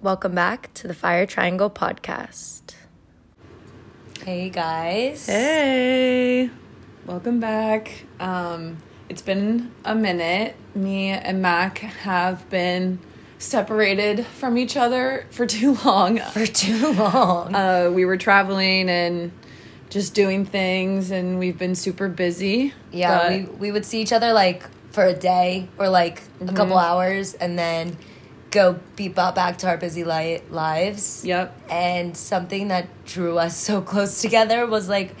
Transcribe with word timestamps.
Welcome 0.00 0.34
back 0.34 0.72
to 0.74 0.86
the 0.88 0.94
Fire 0.94 1.26
Triangle 1.26 1.70
podcast. 1.70 2.74
Hey 4.24 4.48
guys. 4.50 5.26
Hey, 5.26 6.50
welcome 7.06 7.40
back. 7.40 8.04
Um, 8.20 8.78
it's 9.08 9.22
been 9.22 9.72
a 9.84 9.94
minute. 9.94 10.54
Me 10.74 11.08
and 11.08 11.42
Mac 11.42 11.78
have 11.78 12.48
been 12.50 13.00
separated 13.38 14.24
from 14.26 14.58
each 14.58 14.76
other 14.76 15.26
for 15.30 15.46
too 15.46 15.76
long. 15.84 16.18
For 16.32 16.46
too 16.46 16.92
long. 16.92 17.54
Uh, 17.54 17.90
we 17.92 18.04
were 18.04 18.16
traveling 18.16 18.88
and 18.90 19.32
just 19.90 20.12
doing 20.14 20.44
things, 20.44 21.10
and 21.10 21.38
we've 21.38 21.56
been 21.58 21.74
super 21.74 22.08
busy. 22.08 22.74
yeah, 22.92 23.18
but- 23.18 23.30
we, 23.30 23.44
we 23.58 23.72
would 23.72 23.84
see 23.86 24.00
each 24.02 24.12
other 24.12 24.32
like 24.32 24.64
for 24.90 25.04
a 25.04 25.14
day 25.14 25.68
or 25.78 25.88
like 25.88 26.22
a 26.40 26.46
couple 26.46 26.76
Mm-hmm. 26.76 26.92
hours 26.92 27.34
and 27.34 27.58
then 27.58 27.96
go 28.50 28.78
be 28.96 29.08
brought 29.08 29.34
back 29.34 29.58
to 29.58 29.68
our 29.68 29.76
busy 29.76 30.04
li- 30.04 30.40
lives. 30.50 31.24
Yep. 31.24 31.54
And 31.70 32.16
something 32.16 32.68
that 32.68 32.88
drew 33.04 33.38
us 33.38 33.56
so 33.56 33.80
close 33.82 34.20
together 34.22 34.66
was 34.66 34.88
like 34.88 35.14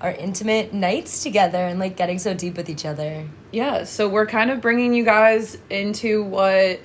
our 0.00 0.12
intimate 0.12 0.72
nights 0.72 1.22
together 1.22 1.58
and 1.58 1.78
like 1.78 1.96
getting 1.96 2.18
so 2.18 2.34
deep 2.34 2.56
with 2.56 2.68
each 2.68 2.84
other. 2.84 3.24
Yeah, 3.52 3.84
so 3.84 4.08
we're 4.08 4.26
kind 4.26 4.50
of 4.50 4.60
bringing 4.60 4.94
you 4.94 5.04
guys 5.04 5.56
into 5.70 6.24
what 6.24 6.80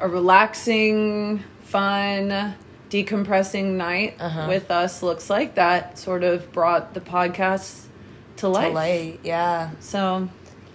a 0.00 0.08
relaxing, 0.08 1.42
fun, 1.62 2.54
decompressing 2.90 3.72
night 3.76 4.16
Uh-huh. 4.20 4.46
with 4.48 4.70
us 4.70 5.02
looks 5.02 5.28
like. 5.28 5.56
That 5.56 5.98
sort 5.98 6.22
of 6.24 6.52
brought 6.52 6.94
the 6.94 7.00
podcast 7.00 7.82
to 8.36 8.48
life. 8.48 8.68
To 8.68 8.72
light, 8.74 9.20
yeah. 9.24 9.70
So, 9.80 10.28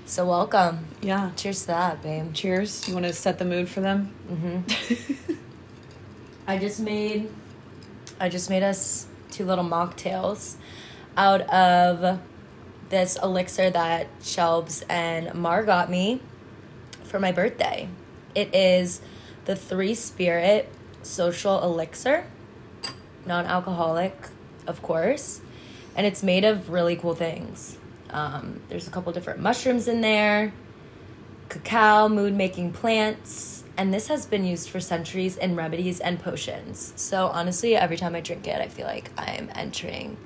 So 0.09 0.25
welcome. 0.25 0.87
yeah. 1.03 1.29
Cheers 1.35 1.61
to 1.61 1.67
that, 1.67 2.01
babe. 2.01 2.33
Cheers. 2.33 2.87
You 2.87 2.95
want 2.95 3.05
to 3.05 3.13
set 3.13 3.37
the 3.37 3.45
mood 3.45 3.69
for 3.69 3.81
them? 3.81 4.11
Mm-hmm. 4.27 5.33
I 6.47 6.57
just 6.57 6.79
made 6.79 7.29
I 8.19 8.27
just 8.27 8.49
made 8.49 8.63
us 8.63 9.05
two 9.29 9.45
little 9.45 9.63
mocktails 9.63 10.55
out 11.15 11.41
of 11.41 12.19
this 12.89 13.19
elixir 13.21 13.69
that 13.69 14.07
Shelbs 14.21 14.81
and 14.89 15.35
Mar 15.35 15.63
got 15.63 15.91
me 15.91 16.21
for 17.03 17.19
my 17.19 17.31
birthday. 17.31 17.87
It 18.33 18.55
is 18.55 19.01
the 19.45 19.55
Three 19.55 19.93
Spirit 19.93 20.73
Social 21.03 21.61
Elixir, 21.61 22.25
non 23.27 23.45
alcoholic, 23.45 24.17
of 24.65 24.81
course, 24.81 25.41
and 25.95 26.07
it's 26.07 26.23
made 26.23 26.45
of 26.45 26.71
really 26.71 26.95
cool 26.95 27.13
things. 27.13 27.77
Um, 28.09 28.61
there's 28.69 28.87
a 28.87 28.91
couple 28.91 29.11
different 29.13 29.39
mushrooms 29.39 29.87
in 29.87 30.01
there, 30.01 30.53
cacao, 31.49 32.09
mood 32.09 32.33
making 32.33 32.73
plants, 32.73 33.63
and 33.77 33.93
this 33.93 34.07
has 34.07 34.25
been 34.25 34.43
used 34.43 34.69
for 34.69 34.79
centuries 34.79 35.37
in 35.37 35.55
remedies 35.55 35.99
and 35.99 36.19
potions. 36.19 36.93
So 36.95 37.27
honestly, 37.27 37.75
every 37.75 37.97
time 37.97 38.15
I 38.15 38.21
drink 38.21 38.47
it, 38.47 38.59
I 38.59 38.67
feel 38.67 38.85
like 38.85 39.11
I'm 39.17 39.49
entering 39.55 40.17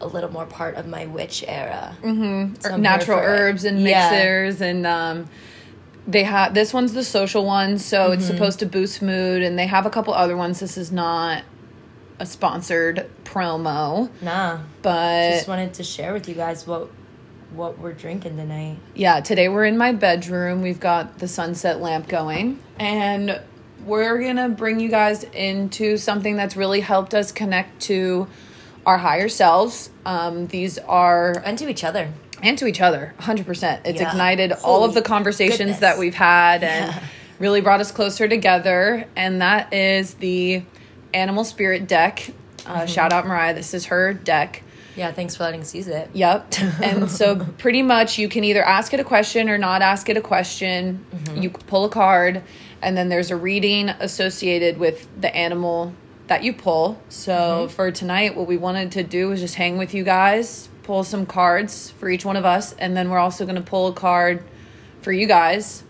a 0.00 0.06
little 0.06 0.30
more 0.30 0.46
part 0.46 0.74
of 0.74 0.86
my 0.86 1.06
witch 1.06 1.44
era. 1.46 1.96
Mm-hmm. 2.02 2.66
Or 2.66 2.78
natural 2.78 3.18
herbs 3.18 3.64
and 3.64 3.82
mixers 3.82 4.60
and 4.60 4.86
um 4.86 5.28
they 6.06 6.24
have 6.24 6.52
this 6.52 6.74
one's 6.74 6.92
the 6.92 7.04
social 7.04 7.46
one 7.46 7.78
so 7.78 8.12
it's 8.12 8.26
supposed 8.26 8.58
to 8.58 8.66
boost 8.66 9.00
mood 9.00 9.42
and 9.42 9.58
they 9.58 9.66
have 9.66 9.86
a 9.86 9.90
couple 9.90 10.12
other 10.12 10.36
ones 10.36 10.60
this 10.60 10.76
is 10.76 10.92
not 10.92 11.42
a 12.18 12.26
sponsored 12.26 13.10
promo 13.24 14.10
Nah, 14.20 14.58
but 14.82 15.30
just 15.30 15.48
wanted 15.48 15.72
to 15.74 15.82
share 15.82 16.12
with 16.12 16.28
you 16.28 16.34
guys 16.34 16.66
what 16.66 16.90
what 17.52 17.78
we're 17.78 17.92
drinking 17.92 18.36
tonight. 18.36 18.76
yeah 18.94 19.20
today 19.20 19.48
we're 19.48 19.64
in 19.64 19.78
my 19.78 19.92
bedroom 19.92 20.60
we've 20.62 20.80
got 20.80 21.18
the 21.18 21.28
sunset 21.28 21.80
lamp 21.80 22.08
going 22.08 22.58
and 22.80 23.40
we're 23.86 24.20
gonna 24.22 24.48
bring 24.48 24.80
you 24.80 24.88
guys 24.88 25.24
into 25.24 25.96
something 25.96 26.36
that's 26.36 26.56
really 26.56 26.80
helped 26.80 27.14
us 27.14 27.30
connect 27.30 27.80
to 27.82 28.26
our 28.86 28.98
higher 28.98 29.28
selves 29.28 29.90
um, 30.04 30.46
these 30.48 30.78
are 30.78 31.40
And 31.44 31.56
to 31.58 31.68
each 31.68 31.84
other. 31.84 32.08
and 32.42 32.58
to 32.58 32.66
each 32.66 32.80
other 32.80 33.14
100% 33.20 33.80
it's 33.84 34.00
Yeah. 34.00 34.10
ignited 34.10 34.52
all 34.64 34.84
of 34.84 34.94
the 34.94 35.02
conversations 35.02 35.58
goodness. 35.58 35.78
that 35.80 35.98
we've 35.98 36.14
had 36.14 36.62
and 36.64 36.92
Yeah. 36.92 37.02
really 37.38 37.60
brought 37.60 37.80
us 37.80 37.92
closer 37.92 38.26
together 38.26 39.06
and 39.14 39.40
that 39.42 39.72
is 39.72 40.14
the 40.14 40.62
animal 41.12 41.44
spirit 41.44 41.86
deck 41.86 42.30
uh, 42.66 42.78
Mm-hmm. 42.78 42.86
shout 42.86 43.12
out 43.12 43.26
mariah 43.28 43.54
this 43.54 43.74
is 43.74 43.86
her 43.86 44.12
deck 44.12 44.62
Yeah, 44.96 45.10
thanks 45.12 45.34
for 45.36 45.42
letting 45.44 45.60
us 45.60 45.74
use 45.74 45.88
it. 45.88 46.10
Yep. 46.12 46.54
and 46.82 47.10
so 47.10 47.36
pretty 47.58 47.82
much 47.82 48.18
you 48.18 48.28
can 48.28 48.44
either 48.44 48.62
ask 48.62 48.94
it 48.94 49.00
a 49.00 49.04
question 49.04 49.48
or 49.48 49.58
not 49.58 49.82
ask 49.82 50.08
it 50.08 50.16
a 50.16 50.20
question. 50.20 51.04
Mm-hmm. 51.12 51.42
You 51.42 51.50
pull 51.50 51.84
a 51.84 51.88
card 51.88 52.42
and 52.80 52.96
then 52.96 53.08
there's 53.08 53.30
a 53.30 53.36
reading 53.36 53.88
associated 53.88 54.78
with 54.78 55.08
the 55.20 55.34
animal 55.34 55.94
that 56.28 56.44
you 56.44 56.52
pull. 56.52 57.00
So 57.08 57.32
Mm-hmm. 57.34 57.74
for 57.74 57.90
tonight 57.90 58.36
what 58.36 58.46
we 58.46 58.56
wanted 58.56 58.92
to 58.92 59.02
do 59.02 59.28
was 59.28 59.40
just 59.40 59.56
hang 59.56 59.78
with 59.78 59.94
you 59.94 60.04
guys, 60.04 60.68
pull 60.84 61.02
some 61.04 61.26
cards 61.26 61.90
for 61.92 62.08
each 62.08 62.24
one 62.24 62.36
of 62.36 62.44
us 62.44 62.72
and 62.74 62.96
then 62.96 63.10
we're 63.10 63.18
also 63.18 63.44
going 63.44 63.56
to 63.56 63.62
pull 63.62 63.88
a 63.88 63.92
card 63.92 64.44
for 65.02 65.12
you 65.12 65.26
guys 65.26 65.82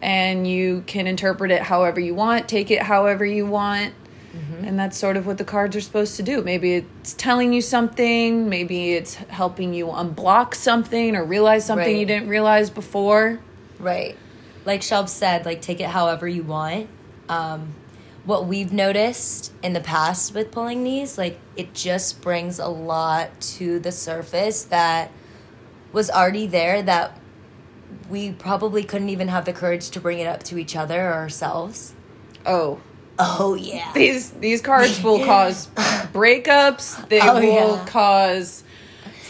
and 0.00 0.46
you 0.46 0.84
can 0.86 1.06
interpret 1.06 1.50
it 1.50 1.62
however 1.62 1.98
you 2.00 2.14
want, 2.14 2.48
take 2.48 2.70
it 2.70 2.82
however 2.82 3.24
you 3.24 3.44
want. 3.46 3.92
Mm-hmm. 4.36 4.64
And 4.64 4.78
that's 4.78 4.96
sort 4.96 5.16
of 5.16 5.26
what 5.26 5.38
the 5.38 5.44
cards 5.44 5.74
are 5.76 5.80
supposed 5.80 6.16
to 6.16 6.22
do. 6.22 6.42
Maybe 6.42 6.74
it's 6.74 7.14
telling 7.14 7.52
you 7.52 7.62
something, 7.62 8.48
maybe 8.48 8.92
it's 8.94 9.14
helping 9.14 9.72
you 9.74 9.86
unblock 9.86 10.54
something 10.54 11.16
or 11.16 11.24
realize 11.24 11.64
something 11.64 11.86
Right. 11.86 11.96
you 11.98 12.06
didn't 12.06 12.28
realize 12.28 12.70
before. 12.70 13.40
Right. 13.78 14.16
Like 14.64 14.80
Shelb 14.80 15.08
said, 15.08 15.46
like 15.46 15.62
take 15.62 15.80
it 15.80 15.88
however 15.88 16.26
you 16.28 16.42
want. 16.42 16.88
Um, 17.28 17.74
what 18.24 18.46
we've 18.46 18.72
noticed 18.72 19.52
in 19.62 19.72
the 19.72 19.80
past 19.80 20.34
with 20.34 20.50
pulling 20.50 20.82
these, 20.84 21.16
like 21.16 21.38
it 21.56 21.72
just 21.74 22.20
brings 22.20 22.58
a 22.58 22.66
lot 22.66 23.40
to 23.40 23.78
the 23.78 23.92
surface 23.92 24.64
that 24.64 25.10
was 25.92 26.10
already 26.10 26.46
there 26.46 26.82
that 26.82 27.18
we 28.10 28.32
probably 28.32 28.82
couldn't 28.82 29.08
even 29.08 29.28
have 29.28 29.44
the 29.44 29.52
courage 29.52 29.90
to 29.90 30.00
bring 30.00 30.18
it 30.18 30.26
up 30.26 30.42
to 30.42 30.58
each 30.58 30.74
other 30.76 31.08
or 31.08 31.14
ourselves. 31.14 31.94
Oh, 32.44 32.80
Oh 33.18 33.54
yeah. 33.54 33.92
these 33.94 34.30
these 34.32 34.60
cards 34.60 35.02
will 35.02 35.24
cause 35.24 35.68
breakups. 36.12 37.08
They 37.08 37.20
Oh, 37.20 37.34
will 37.34 37.76
yeah. 37.76 37.86
cause 37.86 38.62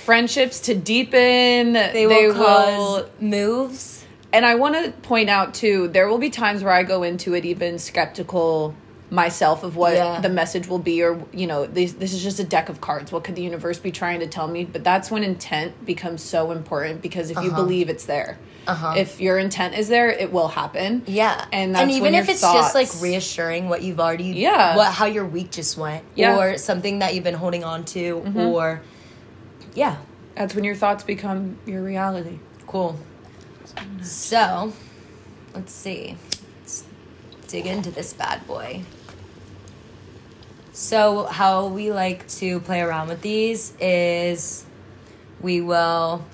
friendships 0.05 0.61
to 0.61 0.75
deepen. 0.75 1.73
They 1.73 2.07
will 2.07 2.35
cause 2.35 3.07
moves. 3.21 4.05
And 4.33 4.45
I 4.45 4.57
want 4.57 4.75
to 4.85 4.91
point 5.03 5.31
out 5.31 5.55
too, 5.55 5.89
there 5.89 6.09
will 6.09 6.19
be 6.19 6.31
times 6.31 6.63
where 6.63 6.73
I 6.73 6.83
go 6.83 7.03
into 7.03 7.35
it 7.35 7.45
even 7.45 7.79
skeptical 7.79 8.75
myself 9.09 9.63
of 9.63 9.77
what 9.77 9.95
Yeah. 9.95 10.21
the 10.21 10.29
message 10.29 10.67
will 10.67 10.81
be, 10.81 11.03
or 11.03 11.23
you 11.33 11.47
know, 11.47 11.65
this 11.67 11.93
this 11.93 12.13
is 12.13 12.23
just 12.23 12.41
a 12.41 12.45
deck 12.45 12.69
of 12.69 12.81
cards. 12.81 13.13
What 13.13 13.25
could 13.25 13.37
the 13.37 13.43
universe 13.43 13.79
be 13.79 13.93
trying 13.93 14.21
to 14.21 14.27
tell 14.27 14.49
me? 14.49 14.65
But 14.65 14.85
that's 14.85 15.11
when 15.11 15.23
intent 15.23 15.87
becomes 15.87 16.23
so 16.23 16.51
important 16.51 17.03
because 17.03 17.31
if 17.31 17.37
you 17.37 17.51
uh-huh. 17.51 17.57
believe 17.63 17.89
it's 17.89 18.07
there, 18.07 18.39
Uh-huh. 18.66 18.94
if 18.97 19.21
your 19.21 19.38
intent 19.38 19.75
is 19.78 19.88
there, 19.88 20.09
it 20.10 20.32
will 20.32 20.49
happen. 20.49 21.03
Yeah, 21.06 21.44
and 21.53 21.75
that's 21.75 21.91
even 21.93 22.15
if 22.15 22.28
it's 22.28 22.41
just 22.41 22.75
like 22.75 22.88
reassuring 23.00 23.69
what 23.69 23.82
you've 23.82 24.00
already, 24.00 24.25
Yeah. 24.25 24.77
what 24.77 24.93
how 24.93 25.06
your 25.06 25.25
week 25.25 25.50
just 25.53 25.77
went, 25.78 26.04
Yeah. 26.15 26.31
Mm-hmm. 26.32 26.41
or 26.41 26.59
something 26.59 26.99
that 26.99 27.15
you've 27.15 27.25
been 27.25 27.34
holding 27.34 27.65
on 27.65 27.84
to, 27.87 28.25
or 28.37 28.82
yeah, 29.75 29.97
That's 30.34 30.54
when 30.54 30.65
your 30.65 30.75
thoughts 30.75 31.04
become 31.04 31.59
your 31.66 31.82
reality. 31.82 32.38
cool. 32.66 32.99
So, 34.03 34.72
let's 35.54 35.72
see, 35.72 36.16
let's 36.62 36.84
dig 37.48 37.66
into 37.66 37.91
this 37.91 38.12
bad 38.15 38.47
boy. 38.47 38.83
So, 40.72 41.25
how 41.25 41.69
we 41.69 41.91
like 41.93 42.28
to 42.41 42.60
play 42.60 42.81
around 42.83 43.09
with 43.09 43.22
these 43.22 43.72
is 43.81 44.65
we 45.41 45.60
will 45.60 46.25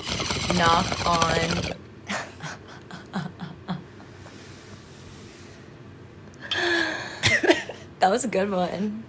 knock 0.57 1.07
on. 1.07 1.72
That 8.03 8.11
was 8.11 8.25
a 8.25 8.29
good 8.29 8.51
one. 8.51 9.05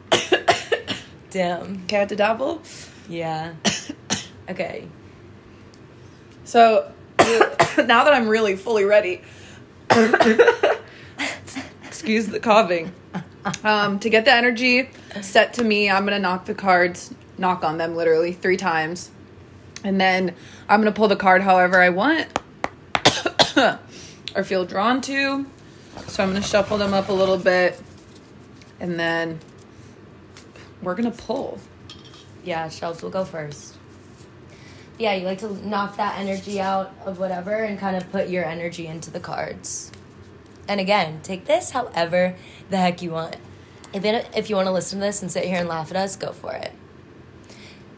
Damn. 1.32 1.88
Cat 1.88 2.10
to 2.10 2.16
dabble. 2.16 2.62
Yeah. 3.10 3.54
Okay. 4.50 4.90
So 6.44 6.92
now 7.18 8.04
that 8.04 8.14
I'm 8.14 8.28
really 8.28 8.58
fully 8.58 8.84
ready, 8.84 9.22
excuse 11.86 12.28
the 12.28 12.42
coughing. 12.42 12.92
Um, 13.64 14.00
to 14.00 14.10
get 14.10 14.26
the 14.26 14.34
energy 14.34 14.90
set 15.22 15.54
to 15.54 15.64
me, 15.64 15.90
I'm 15.90 16.04
gonna 16.04 16.20
knock 16.20 16.44
the 16.44 16.54
cards, 16.54 17.14
knock 17.38 17.64
on 17.64 17.78
them 17.78 17.96
literally 17.96 18.34
three 18.34 18.58
times, 18.58 19.12
and 19.86 20.00
then 20.00 20.36
I'm 20.68 20.82
gonna 20.82 20.92
pull 20.92 21.08
the 21.08 21.16
card 21.16 21.42
however 21.42 21.82
I 21.82 21.88
want 21.88 22.38
or 24.36 24.44
feel 24.44 24.66
drawn 24.66 25.00
to. 25.04 25.46
So 26.08 26.22
I'm 26.22 26.34
gonna 26.34 26.42
shuffle 26.42 26.78
them 26.78 26.94
up 26.94 27.08
a 27.08 27.14
little 27.14 27.38
bit, 27.38 27.82
and 28.84 29.00
then 29.00 29.40
we're 30.82 30.94
gonna 30.94 31.10
pull. 31.10 31.58
Yeah, 32.44 32.68
Shells 32.68 33.02
will 33.02 33.10
go 33.10 33.24
first. 33.24 33.78
Yeah, 35.00 35.14
you 35.16 35.26
like 35.26 35.40
to 35.40 35.68
knock 35.68 35.96
that 35.96 36.20
energy 36.20 36.60
out 36.60 36.94
of 37.06 37.18
whatever 37.18 37.64
and 37.64 37.80
kind 37.80 37.96
of 37.96 38.12
put 38.12 38.28
your 38.28 38.44
energy 38.44 38.86
into 38.86 39.10
the 39.10 39.22
cards. 39.22 39.90
And 40.68 40.82
again, 40.82 41.22
take 41.24 41.46
this 41.46 41.72
however 41.72 42.36
the 42.70 42.78
heck 42.78 43.02
you 43.02 43.12
want. 43.12 43.38
Even 43.94 44.16
if 44.36 44.50
you 44.50 44.58
want 44.58 44.68
to 44.68 44.74
listen 44.74 45.00
to 45.00 45.06
this 45.06 45.22
and 45.22 45.32
sit 45.32 45.46
here 45.46 45.60
and 45.60 45.70
laugh 45.70 45.90
at 45.90 45.96
us, 45.98 46.18
go 46.18 46.34
for 46.34 46.54
it. 46.54 46.74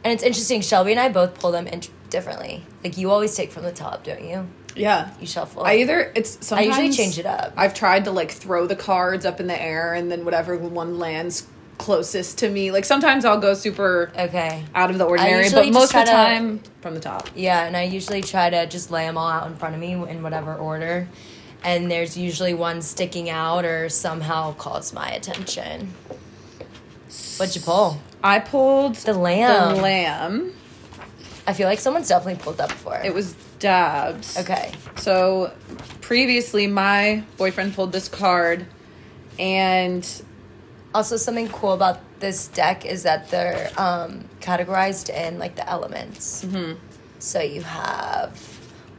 And 0.04 0.14
it's 0.14 0.24
interesting. 0.24 0.62
Shelby 0.62 0.92
and 0.92 1.00
I 1.00 1.10
both 1.10 1.40
pull 1.40 1.52
them 1.52 1.66
in 1.66 1.81
differently. 2.12 2.64
Like 2.84 2.96
you 2.96 3.10
always 3.10 3.36
take 3.36 3.52
from 3.52 3.64
the 3.64 3.72
top, 3.72 4.04
don't 4.04 4.24
you? 4.24 4.48
Yeah. 4.75 5.10
You 5.19 5.27
shuffle. 5.27 5.63
I 5.63 5.75
either 5.77 6.12
it's 6.16 6.45
sometimes 6.45 6.68
I 6.68 6.72
sometimes 6.72 6.88
usually 6.88 7.06
change 7.06 7.19
it 7.19 7.25
up. 7.25 7.54
I've 7.57 7.74
tried 7.74 8.06
to 8.06 8.12
like 8.12 8.31
throw 8.31 8.68
the 8.68 8.75
cards 8.75 9.25
up 9.25 9.39
in 9.39 9.48
the 9.48 9.60
air 9.60 9.94
and 9.94 10.12
then 10.12 10.25
whatever 10.25 10.57
one 10.57 11.00
lands 11.00 11.48
closest 11.77 12.39
to 12.39 12.50
me. 12.50 12.72
Like 12.72 12.86
sometimes 12.86 13.25
I'll 13.25 13.39
go 13.39 13.54
super 13.54 14.12
okay. 14.18 14.63
out 14.74 14.92
of 14.92 14.98
the 14.98 15.06
ordinary, 15.06 15.44
usually 15.44 15.68
but 15.68 15.74
most 15.74 15.92
just 15.92 15.95
of 15.95 16.06
the 16.06 16.12
try 16.12 16.33
to- 16.33 16.39
time 16.39 16.60
from 16.81 16.94
the 16.94 17.00
top. 17.00 17.30
Yeah, 17.36 17.66
and 17.66 17.75
I 17.75 17.83
usually 17.83 18.22
try 18.22 18.50
to 18.50 18.66
just 18.68 18.92
lay 18.92 19.06
them 19.06 19.18
all 19.18 19.27
out 19.27 19.48
in 19.48 19.56
front 19.56 19.75
of 19.75 19.81
me 19.81 19.94
in 19.94 20.24
whatever 20.24 20.56
order. 20.56 21.07
And 21.63 21.89
there's 21.89 22.16
usually 22.16 22.54
one 22.54 22.81
sticking 22.81 23.30
out 23.30 23.66
or 23.66 23.89
somehow 23.89 24.54
calls 24.54 24.94
my 24.94 25.10
attention. 25.10 25.94
What'd 27.38 27.56
you 27.56 27.62
pull? 27.62 28.00
I 28.24 28.39
pulled 28.39 28.95
The 28.95 29.13
lamb. 29.13 29.75
The 29.75 29.81
lamb. 29.81 30.54
I 31.48 31.54
feel 31.54 31.68
like 31.68 31.80
someone's 31.80 32.07
definitely 32.07 32.42
pulled 32.42 32.57
that 32.57 32.69
before. 32.69 33.00
It 33.04 33.13
was 33.13 33.36
dabs. 33.70 34.38
okay. 34.38 34.72
So 34.96 35.52
previously, 36.02 36.68
my 36.68 37.24
boyfriend 37.38 37.74
pulled 37.76 37.92
this 37.92 38.08
card, 38.10 38.66
and 39.40 40.04
Also, 40.94 41.18
something 41.18 41.50
cool 41.50 41.74
about 41.74 42.00
this 42.22 42.48
deck 42.48 42.86
is 42.86 43.04
that 43.04 43.28
they're 43.30 43.70
um, 43.78 44.24
categorized 44.40 45.10
in 45.10 45.38
like 45.44 45.56
the 45.58 45.68
elements. 45.70 46.46
Mm-hmm. 46.46 46.80
So 47.20 47.42
you 47.42 47.64
have 47.64 48.32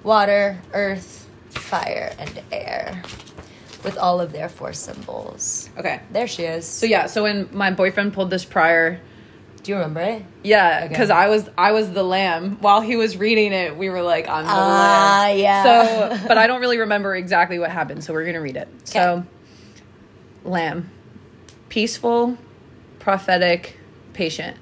water, 0.04 0.60
earth, 0.74 1.26
fire, 1.48 2.12
and 2.18 2.42
air 2.52 3.02
with 3.82 3.96
all 3.96 4.20
of 4.20 4.32
their 4.32 4.48
four 4.50 4.72
symbols. 4.74 5.70
okay. 5.78 6.00
There 6.12 6.26
she 6.28 6.42
is. 6.42 6.66
So 6.66 6.84
yeah, 6.86 7.06
so 7.06 7.22
when 7.22 7.48
my 7.52 7.70
boyfriend 7.70 8.12
pulled 8.12 8.28
this 8.30 8.44
prior, 8.44 9.00
Do 9.66 9.72
you 9.72 9.78
remember 9.78 10.00
it? 10.00 10.22
yeah, 10.44 10.78
Okay. 10.84 10.88
because 10.88 11.10
I 11.10 11.26
was 11.26 11.50
I 11.58 11.72
was 11.72 11.90
the 11.90 12.04
lamb. 12.04 12.58
While 12.60 12.80
he 12.82 12.94
was 12.94 13.16
reading 13.16 13.52
it, 13.52 13.76
we 13.76 13.90
were 13.90 14.00
like, 14.00 14.28
I'm 14.28 14.44
the 14.44 14.50
Ah, 14.52 14.78
lamb. 15.26 15.38
yeah. 15.38 15.62
So, 15.64 16.18
but 16.28 16.38
I 16.38 16.46
don't 16.46 16.60
really 16.60 16.78
remember 16.78 17.16
exactly 17.16 17.58
what 17.58 17.72
happened. 17.72 18.04
So 18.04 18.12
we're 18.12 18.24
gonna 18.26 18.40
read 18.40 18.56
it. 18.56 18.68
So, 18.84 19.24
lamb, 20.44 20.88
peaceful, 21.68 22.38
prophetic, 23.00 23.76
patient. 24.12 24.56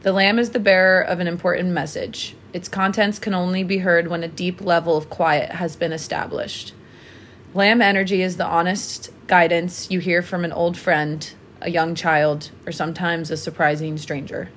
The 0.00 0.12
lamb 0.12 0.38
is 0.38 0.50
the 0.50 0.60
bearer 0.60 1.02
of 1.02 1.20
an 1.20 1.26
important 1.26 1.70
message. 1.70 2.34
Its 2.54 2.68
contents 2.68 3.18
can 3.18 3.34
only 3.34 3.64
be 3.64 3.78
heard 3.78 4.08
when 4.08 4.22
a 4.22 4.28
deep 4.28 4.62
level 4.62 4.96
of 4.96 5.10
quiet 5.10 5.50
has 5.52 5.76
been 5.76 5.92
established. 5.92 6.72
Lamb 7.52 7.82
energy 7.82 8.22
is 8.22 8.38
the 8.38 8.46
honest 8.46 9.10
guidance 9.26 9.90
you 9.90 9.98
hear 9.98 10.22
from 10.22 10.42
an 10.44 10.52
old 10.52 10.78
friend, 10.78 11.32
a 11.60 11.70
young 11.70 11.94
child, 11.94 12.50
or 12.66 12.72
sometimes 12.72 13.30
a 13.30 13.36
surprising 13.36 13.96
stranger. 13.98 14.50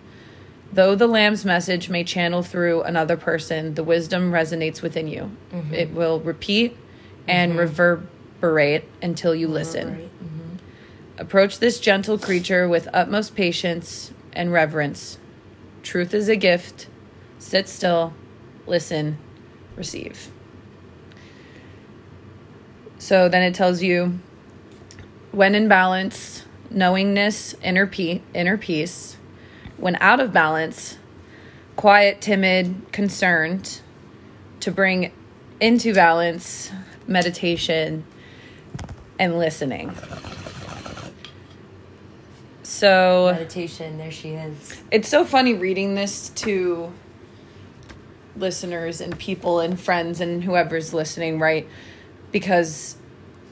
Though 0.71 0.95
the 0.95 1.07
lamb's 1.07 1.45
message 1.45 1.89
may 1.89 2.03
channel 2.03 2.43
through 2.43 2.83
another 2.83 3.17
person, 3.17 3.73
the 3.73 3.83
wisdom 3.83 4.31
resonates 4.31 4.81
within 4.81 5.07
you. 5.07 5.31
Mm-hmm. 5.51 5.73
It 5.73 5.91
will 5.91 6.19
repeat 6.19 6.77
and 7.27 7.51
mm-hmm. 7.51 7.59
reverberate 7.59 8.85
until 9.01 9.33
you 9.33 9.47
listen. 9.47 10.09
Mm-hmm. 10.23 11.21
Approach 11.21 11.59
this 11.59 11.79
gentle 11.79 12.19
creature 12.19 12.69
with 12.69 12.87
utmost 12.93 13.35
patience 13.35 14.13
and 14.33 14.53
reverence. 14.53 15.17
Truth 15.81 16.13
is 16.13 16.29
a 16.29 16.35
gift. 16.35 16.87
Sit 17.39 17.67
still, 17.67 18.13
listen, 18.67 19.17
receive. 19.75 20.29
So 22.99 23.27
then 23.27 23.41
it 23.41 23.55
tells 23.55 23.81
you 23.81 24.19
when 25.31 25.55
in 25.55 25.67
balance, 25.67 26.45
knowingness, 26.69 27.55
inner, 27.63 27.87
pe- 27.87 28.21
inner 28.33 28.57
peace. 28.57 29.17
When 29.77 29.95
out 30.01 30.19
of 30.19 30.33
balance, 30.33 30.97
quiet, 31.75 32.21
timid, 32.21 32.91
concerned. 32.91 33.81
To 34.61 34.71
bring 34.71 35.13
into 35.61 35.93
balance, 35.93 36.69
meditation, 37.07 38.03
and 39.17 39.37
listening. 39.39 39.95
So 42.63 43.31
Meditation, 43.33 43.97
there 43.97 44.11
she 44.11 44.29
is. 44.31 44.81
it's 44.91 45.09
so 45.09 45.25
funny 45.25 45.53
reading 45.53 45.95
this 45.95 46.29
to 46.29 46.91
listeners 48.35 49.01
and 49.01 49.17
people 49.17 49.59
and 49.59 49.79
friends 49.79 50.21
and 50.21 50.43
whoever's 50.43 50.93
listening, 50.93 51.39
right? 51.39 51.67
Because 52.31 52.95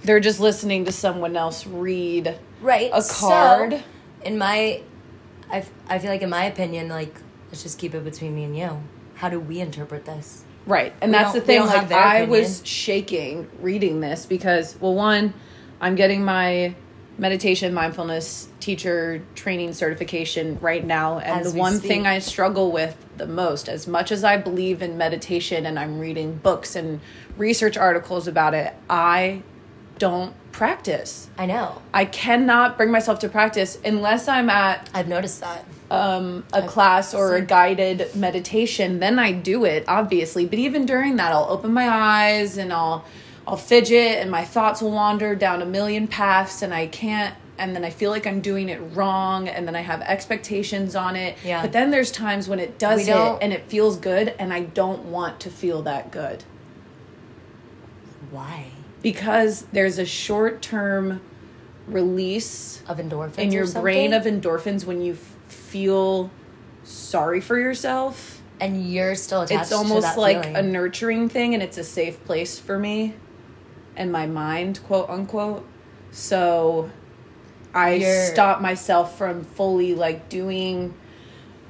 they're 0.07 0.19
just 0.19 0.39
listening 0.39 0.85
to 0.85 0.91
someone 0.91 1.35
else 1.35 1.67
read 1.67 2.37
Right. 2.61 2.89
a 2.93 3.01
so, 3.01 3.27
card. 3.27 3.83
in 4.23 4.37
my, 4.37 4.81
I, 5.51 5.63
I 5.87 5.99
feel 5.99 6.09
like 6.09 6.21
in 6.21 6.29
my 6.29 6.45
opinion, 6.45 6.87
like, 6.89 7.13
let's 7.49 7.61
just 7.61 7.77
keep 7.77 7.93
it 7.93 8.03
between 8.03 8.33
me 8.33 8.43
and 8.45 8.57
you. 8.57 8.81
How 9.15 9.29
do 9.29 9.39
we 9.39 9.59
interpret 9.59 10.05
this? 10.05 10.43
Right. 10.65 10.93
And 11.01 11.11
We 11.11 11.17
that's 11.17 11.33
the 11.33 11.41
thing. 11.41 11.61
Like, 11.65 11.91
I 11.91 12.19
opinion. 12.19 12.29
was 12.29 12.61
shaking 12.65 13.47
reading 13.61 13.99
this 13.99 14.25
because, 14.25 14.75
well, 14.79 14.93
one, 14.95 15.33
I'm 15.81 15.95
getting 15.95 16.23
my 16.23 16.73
meditation 17.19 17.73
mindfulness 17.73 18.47
teacher 18.59 19.23
training 19.33 19.73
certification 19.73 20.57
right 20.61 20.85
now. 20.85 21.17
And 21.19 21.41
As 21.41 21.53
the 21.53 21.59
one 21.59 21.77
speak. 21.77 21.87
thing 21.89 22.07
I 22.07 22.19
struggle 22.19 22.71
with 22.71 22.95
the 23.17 23.25
most, 23.27 23.67
as 23.69 23.87
much 23.87 24.11
as 24.11 24.23
I 24.23 24.37
believe 24.37 24.81
in 24.81 24.97
meditation 24.97 25.65
and 25.65 25.79
I'm 25.79 25.99
reading 25.99 26.35
books 26.35 26.75
and 26.75 26.99
research 27.37 27.75
articles 27.77 28.27
about 28.27 28.53
it, 28.53 28.73
I 28.89 29.41
don't 29.97 30.33
practice. 30.51 31.29
I 31.37 31.45
know. 31.45 31.81
I 31.93 32.05
cannot 32.05 32.77
bring 32.77 32.91
myself 32.91 33.19
to 33.19 33.29
practice 33.29 33.77
unless 33.85 34.27
I'm 34.27 34.49
at 34.49 34.89
I've 34.93 35.07
noticed 35.07 35.41
that. 35.41 35.65
um, 35.91 36.43
a 36.51 36.63
class 36.67 37.13
or 37.13 37.35
a 37.35 37.41
guided 37.41 38.15
meditation, 38.15 38.99
then 38.99 39.19
I 39.19 39.31
do 39.31 39.65
it, 39.65 39.85
obviously. 39.87 40.45
But 40.45 40.59
even 40.59 40.85
during 40.85 41.15
that, 41.17 41.31
I'll 41.31 41.47
open 41.49 41.71
my 41.73 41.87
eyes 41.87 42.57
and 42.57 42.73
I'll 42.73 43.05
I'll 43.47 43.55
fidget, 43.55 44.17
and 44.19 44.29
my 44.29 44.43
thoughts 44.43 44.81
will 44.81 44.91
wander 44.91 45.33
down 45.33 45.61
a 45.61 45.65
million 45.65 46.07
paths, 46.07 46.61
and 46.61 46.73
I 46.73 46.87
can't. 46.87 47.33
And 47.59 47.73
then 47.75 47.85
I 47.85 47.89
feel 47.91 48.11
like 48.11 48.27
I'm 48.27 48.41
doing 48.41 48.67
it 48.69 48.79
wrong, 48.93 49.47
and 49.47 49.65
then 49.67 49.75
I 49.75 49.81
have 49.81 50.01
expectations 50.01 50.95
on 50.95 51.15
it. 51.15 51.37
Yeah. 51.45 51.61
But 51.61 51.71
then 51.71 51.89
there's 51.91 52.11
times 52.11 52.47
when 52.49 52.59
it 52.59 52.77
does 52.77 53.05
hit 53.07 53.13
don't- 53.13 53.41
and 53.41 53.53
it 53.53 53.63
feels 53.69 53.95
good, 53.97 54.33
and 54.37 54.51
I 54.53 54.61
don't 54.61 55.05
want 55.05 55.39
to 55.41 55.49
feel 55.49 55.81
that 55.83 56.11
good 56.11 56.43
Why? 58.31 58.65
Because 59.11 59.61
there's 59.71 59.97
a 59.99 60.05
short 60.05 60.61
term 60.61 61.21
release 61.87 62.81
Of 62.87 62.97
endorphins 62.97 63.37
in 63.37 63.51
your 63.53 63.65
brain 63.67 64.11
of 64.13 64.23
endorphins 64.23 64.83
when 64.85 65.01
you 65.01 65.13
f- 65.13 65.35
feel 65.47 66.29
sorry 66.83 67.39
for 67.39 67.57
yourself. 67.57 68.41
and 68.59 68.91
you're 68.91 69.13
still 69.15 69.43
attached 69.43 69.61
It's 69.63 69.71
almost 69.71 70.17
like 70.17 70.43
feeling. 70.43 70.55
a 70.55 70.61
nurturing 70.63 71.29
thing, 71.29 71.53
and 71.53 71.61
it's 71.63 71.77
a 71.77 71.83
safe 71.83 72.23
place 72.25 72.57
for 72.59 72.77
me 72.79 73.13
and 73.95 74.11
my 74.11 74.25
mind, 74.25 74.79
quote 74.87 75.09
unquote. 75.09 75.63
So 76.11 76.89
I 77.73 77.93
You're- 77.93 78.25
stop 78.33 78.59
myself 78.61 79.17
from 79.17 79.43
fully 79.43 79.93
like 79.93 80.27
doing 80.27 80.93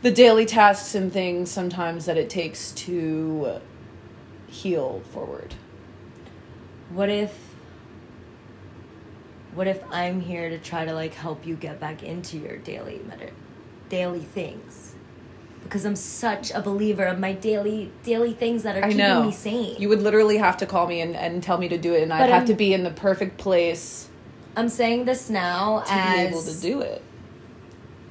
the 0.01 0.11
daily 0.11 0.45
tasks 0.45 0.95
and 0.95 1.11
things 1.11 1.51
sometimes 1.51 2.05
that 2.05 2.17
it 2.17 2.29
takes 2.29 2.71
to 2.71 3.59
heal 4.47 5.01
forward. 5.13 5.53
What 6.91 7.09
if 7.09 7.37
what 9.53 9.67
if 9.67 9.81
I'm 9.91 10.21
here 10.21 10.49
to 10.49 10.57
try 10.59 10.85
to 10.85 10.93
like 10.93 11.13
help 11.13 11.45
you 11.45 11.55
get 11.55 11.79
back 11.79 12.03
into 12.03 12.37
your 12.37 12.57
daily 12.57 13.01
med- 13.07 13.31
daily 13.89 14.19
things? 14.21 14.93
Because 15.63 15.83
I'm 15.83 15.95
such 15.95 16.51
a 16.51 16.61
believer 16.61 17.05
of 17.05 17.19
my 17.19 17.33
daily 17.33 17.91
daily 18.03 18.33
things 18.33 18.63
that 18.63 18.75
are 18.77 18.85
I 18.85 18.89
keeping 18.89 18.97
know. 18.99 19.23
me 19.23 19.31
sane. 19.31 19.75
You 19.79 19.89
would 19.89 20.01
literally 20.01 20.37
have 20.37 20.57
to 20.57 20.65
call 20.65 20.87
me 20.87 21.01
and, 21.01 21.15
and 21.15 21.41
tell 21.43 21.57
me 21.57 21.67
to 21.69 21.77
do 21.77 21.93
it, 21.93 22.03
and 22.03 22.13
I'd 22.13 22.19
But 22.19 22.29
have 22.29 22.37
I'm- 22.39 22.47
to 22.47 22.53
be 22.53 22.73
in 22.73 22.83
the 22.83 22.91
perfect 22.91 23.37
place 23.37 24.09
I'm 24.55 24.69
saying 24.69 25.05
this 25.05 25.29
now 25.29 25.81
to 25.81 25.91
as 25.93 26.15
be 26.15 26.21
able 26.21 26.41
to 26.41 26.61
do 26.61 26.81
it. 26.81 27.03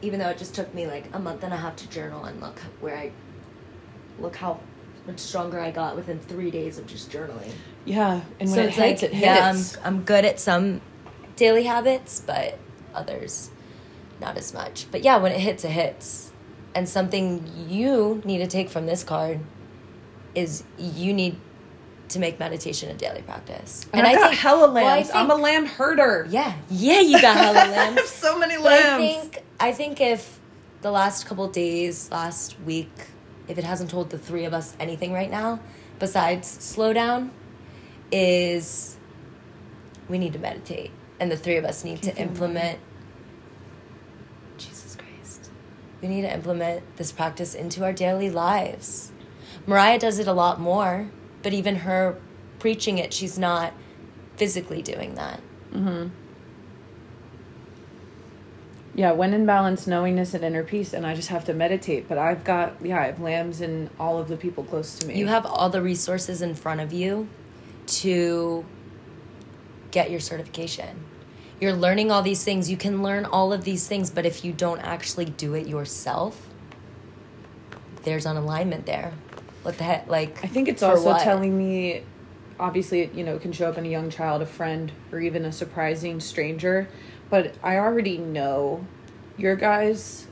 even 0.03 0.21
though 0.21 0.29
it 0.29 0.39
just 0.39 0.55
took 0.55 0.73
me 0.75 0.87
like 0.87 1.07
a 1.13 1.19
month 1.19 1.43
and 1.43 1.53
a 1.53 1.57
half 1.57 1.75
to 1.77 1.89
journal 1.89 2.25
and 2.25 2.41
look 2.41 2.59
where 2.81 2.97
I 2.97 3.11
look 4.21 4.37
how 4.37 4.61
much 5.07 5.19
stronger 5.21 5.61
I 5.61 5.71
got 5.71 5.97
within 5.97 6.19
three 6.19 6.51
days 6.51 6.79
of 6.79 6.87
just 6.87 7.11
journaling. 7.11 7.51
Yeah, 7.85 8.23
and 8.41 8.49
when 8.51 8.57
so 8.57 8.61
it 8.63 8.67
it's 8.69 8.77
hits, 8.77 9.03
like 9.03 9.13
it 9.13 9.17
yeah, 9.17 9.53
I'm. 9.53 9.63
I'm 9.85 10.03
good 10.03 10.25
at 10.25 10.41
some 10.41 10.81
daily 11.37 11.65
habits, 11.65 12.23
but 12.27 12.59
others 12.95 13.51
not 14.21 14.37
as 14.37 14.53
much. 14.55 14.87
But 14.91 15.03
yeah, 15.05 15.19
when 15.19 15.33
it 15.33 15.41
hits, 15.41 15.65
it 15.65 15.71
hits. 15.71 16.33
And 16.75 16.89
something 16.89 17.47
you 17.69 18.21
need 18.25 18.39
to 18.39 18.47
take 18.47 18.69
from 18.71 18.87
this 18.87 19.03
card 19.05 19.41
is 20.35 20.63
you 20.79 21.13
need 21.15 21.39
to 22.09 22.19
make 22.19 22.39
meditation 22.39 22.89
a 22.91 22.95
daily 22.95 23.23
practice. 23.23 23.85
and, 23.93 24.07
I, 24.07 24.15
got 24.15 24.33
hella 24.35 24.73
well, 24.73 24.87
I 24.87 24.97
lambs. 24.97 25.11
I'm 25.13 25.31
a 25.31 25.35
lamb 25.35 25.67
herder. 25.67 26.27
Yeah, 26.31 26.55
yeah, 26.71 27.01
you 27.01 27.21
got 27.21 27.37
hella 27.37 27.59
I 27.59 27.65
have 27.67 27.95
lambs. 27.95 28.09
so 28.11 28.39
many 28.39 28.57
But 28.57 28.73
I 28.73 28.99
lambs. 28.99 29.05
think 29.23 29.45
I 29.59 29.73
think 29.73 30.01
if 30.01 30.39
the 30.83 30.91
last 30.91 31.27
couple 31.27 31.49
days, 31.49 32.11
last 32.11 32.59
week, 32.61 32.91
if 33.49 33.59
it 33.59 33.65
hasn't 33.65 33.91
told 33.91 34.11
the 34.11 34.19
three 34.19 34.45
of 34.45 34.53
us 34.53 34.77
anything 34.81 35.13
right 35.13 35.31
now, 35.31 35.61
besides 35.99 36.49
slow 36.49 36.93
down, 36.93 37.31
is 38.11 38.97
we 40.09 40.19
need 40.19 40.33
to 40.33 40.39
meditate. 40.39 40.91
And 41.19 41.31
the 41.31 41.37
three 41.37 41.57
of 41.57 41.65
us 41.65 41.85
need 41.85 42.03
to 42.03 42.17
implement 42.17 42.79
Jesus 44.59 44.97
Christ. 44.97 45.51
We 46.03 46.09
need 46.09 46.23
to 46.23 46.33
implement 46.33 46.97
this 46.97 47.13
practice 47.13 47.55
into 47.55 47.85
our 47.85 47.93
daily 47.93 48.31
lives. 48.31 49.13
Mariah 49.67 49.99
does 49.99 50.19
it 50.19 50.29
a 50.29 50.33
lot 50.33 50.61
more, 50.61 51.11
but 51.43 51.53
even 51.53 51.77
her 51.77 52.19
preaching 52.59 52.99
it, 52.99 53.13
she's 53.13 53.39
not 53.39 53.73
physically 54.37 54.83
doing 54.83 55.15
that. 55.15 55.41
Mm-hmm. 55.73 56.09
Yeah, 58.97 59.13
when 59.13 59.35
in 59.35 59.45
balance, 59.45 59.87
knowingness 59.87 60.33
and 60.33 60.43
inner 60.43 60.65
peace, 60.65 60.95
and 60.95 61.07
I 61.07 61.15
just 61.15 61.29
have 61.29 61.45
to 61.45 61.53
meditate. 61.53 62.09
But 62.09 62.17
I've 62.17 62.45
got 62.45 62.77
yeah, 62.83 62.99
I 62.99 63.07
have 63.07 63.21
lambs 63.21 63.61
and 63.61 63.91
all 64.01 64.19
of 64.19 64.29
the 64.29 64.39
people 64.39 64.65
close 64.65 64.99
to 64.99 65.07
me. 65.07 65.19
You 65.19 65.27
have 65.27 65.45
all 65.45 65.69
the 65.69 65.83
resources 65.83 66.41
in 66.41 66.55
front 66.55 66.81
of 66.81 66.95
you 66.95 67.29
to 67.87 68.65
get 69.91 70.11
your 70.11 70.21
certification. 70.21 71.05
You're 71.61 71.75
learning 71.75 72.11
all 72.11 72.23
these 72.23 72.43
things. 72.43 72.71
You 72.71 72.79
can 72.79 73.03
learn 73.03 73.27
all 73.27 73.53
of 73.53 73.65
these 73.65 73.87
things, 73.87 74.09
but 74.09 74.25
if 74.25 74.45
you 74.45 74.53
don't 74.53 74.81
actually 74.81 75.27
do 75.27 75.53
it 75.55 75.67
yourself, 75.67 76.47
there's 78.03 78.25
an 78.25 78.39
alignment 78.39 78.87
there. 78.87 79.13
What 79.63 79.77
the 79.77 79.85
heck? 79.85 80.09
Like, 80.09 80.43
I 80.43 80.49
think 80.49 80.69
it's 80.69 80.83
also 80.83 81.11
what? 81.11 81.23
telling 81.23 81.57
me 81.57 82.03
obviously 82.59 83.01
it, 83.01 83.15
you 83.15 83.25
know, 83.25 83.37
it 83.37 83.43
can 83.43 83.53
show 83.53 83.69
up 83.69 83.79
in 83.79 83.85
a 83.85 83.89
young 83.89 84.11
child, 84.11 84.43
a 84.43 84.47
friend, 84.47 84.93
or 85.13 85.21
even 85.21 85.45
a 85.45 85.53
surprising 85.53 86.21
stranger. 86.21 86.89
But 87.31 87.55
I 87.63 87.77
already 87.79 88.19
know 88.19 88.85
your 89.37 89.57
guys 89.57 90.27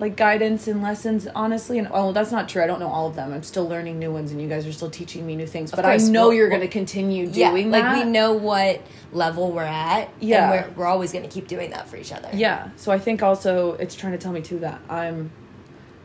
like 0.00 0.16
guidance 0.16 0.68
and 0.68 0.80
lessons, 0.80 1.26
honestly. 1.34 1.76
And 1.78 1.88
oh 1.92 2.12
that's 2.12 2.30
not 2.30 2.48
true. 2.48 2.62
I 2.62 2.66
don't 2.68 2.78
know 2.78 2.88
all 2.88 3.08
of 3.08 3.16
them. 3.16 3.32
I'm 3.32 3.42
still 3.42 3.68
learning 3.68 3.98
new 3.98 4.12
ones 4.12 4.30
and 4.30 4.40
you 4.40 4.48
guys 4.48 4.64
are 4.66 4.72
still 4.72 4.90
teaching 4.90 5.26
me 5.26 5.34
new 5.34 5.46
things. 5.46 5.72
But 5.72 5.84
course, 5.84 6.08
I 6.08 6.10
know 6.10 6.28
we'll- 6.28 6.34
you're 6.34 6.48
we'll- 6.48 6.58
gonna 6.58 6.70
continue 6.70 7.26
doing 7.26 7.66
yeah, 7.66 7.72
like 7.72 7.82
that. 7.82 8.04
we 8.06 8.10
know 8.10 8.32
what 8.34 8.80
level 9.12 9.50
we're 9.50 9.62
at. 9.64 10.08
Yeah. 10.20 10.52
and 10.52 10.76
we're, 10.76 10.82
we're 10.82 10.86
always 10.86 11.10
going 11.12 11.24
to 11.24 11.30
keep 11.30 11.48
doing 11.48 11.70
that 11.70 11.88
for 11.88 11.96
each 11.96 12.12
other. 12.12 12.28
Yeah. 12.32 12.68
So 12.76 12.92
I 12.92 12.98
think 13.00 13.22
also 13.24 13.72
it's 13.74 13.94
trying 13.96 14.12
to 14.12 14.18
tell 14.18 14.32
me 14.32 14.40
too 14.40 14.60
that 14.60 14.80
I'm 14.88 15.32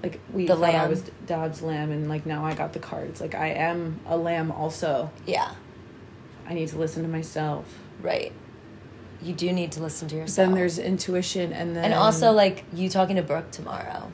like 0.02 0.20
we 0.34 0.48
The 0.48 0.56
thought 0.56 0.64
I 0.64 0.72
lamb. 0.80 0.90
was 0.90 1.04
dad's 1.28 1.62
lamb 1.62 1.92
and 1.92 2.10
like 2.10 2.26
now 2.26 2.44
I 2.44 2.56
got 2.56 2.74
the 2.74 2.80
cards. 2.80 3.22
Like 3.22 3.36
I 3.36 3.50
am 3.50 4.00
a 4.08 4.18
lamb 4.18 4.52
also. 4.52 5.12
yeah, 5.28 5.52
I 6.48 6.54
need 6.56 6.68
to 6.70 6.78
listen 6.80 7.04
to 7.04 7.10
myself. 7.10 7.66
right. 8.02 8.32
You 9.24 9.34
do 9.34 9.52
need 9.54 9.72
to 9.74 9.82
listen 9.82 10.08
to 10.10 10.16
yourself. 10.16 10.48
Then 10.48 10.56
there's 10.56 10.78
intuition 10.80 11.54
and 11.54 11.76
then 11.76 11.86
and 11.86 11.94
also 11.94 12.32
like 12.32 12.66
you 12.74 12.90
talking 12.90 13.16
to 13.16 13.22
Brooke 13.24 13.52
tomorrow. 13.52 14.12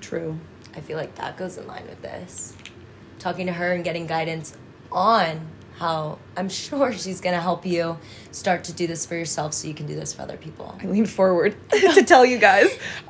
true. 0.00 0.38
I 0.74 0.80
feel 0.80 0.96
like 0.96 1.16
that 1.16 1.36
goes 1.36 1.58
in 1.58 1.66
line 1.66 1.84
with 1.88 2.00
this. 2.00 2.54
Talking 3.18 3.46
to 3.46 3.52
her 3.52 3.72
and 3.72 3.82
getting 3.82 4.06
guidance 4.06 4.56
on 4.92 5.48
how 5.78 6.18
I'm 6.36 6.48
sure 6.48 6.92
she's 6.92 7.20
going 7.20 7.34
to 7.34 7.40
help 7.40 7.66
you 7.66 7.98
start 8.30 8.64
to 8.64 8.72
do 8.72 8.86
this 8.86 9.04
for 9.06 9.14
yourself 9.16 9.52
so 9.54 9.66
you 9.66 9.74
can 9.74 9.86
do 9.86 9.94
this 9.96 10.12
for 10.12 10.22
other 10.22 10.36
people. 10.36 10.76
I 10.80 10.86
leaned 10.86 11.10
forward 11.10 11.56
to 11.70 12.04
tell 12.04 12.24
you 12.24 12.38
guys. 12.38 12.68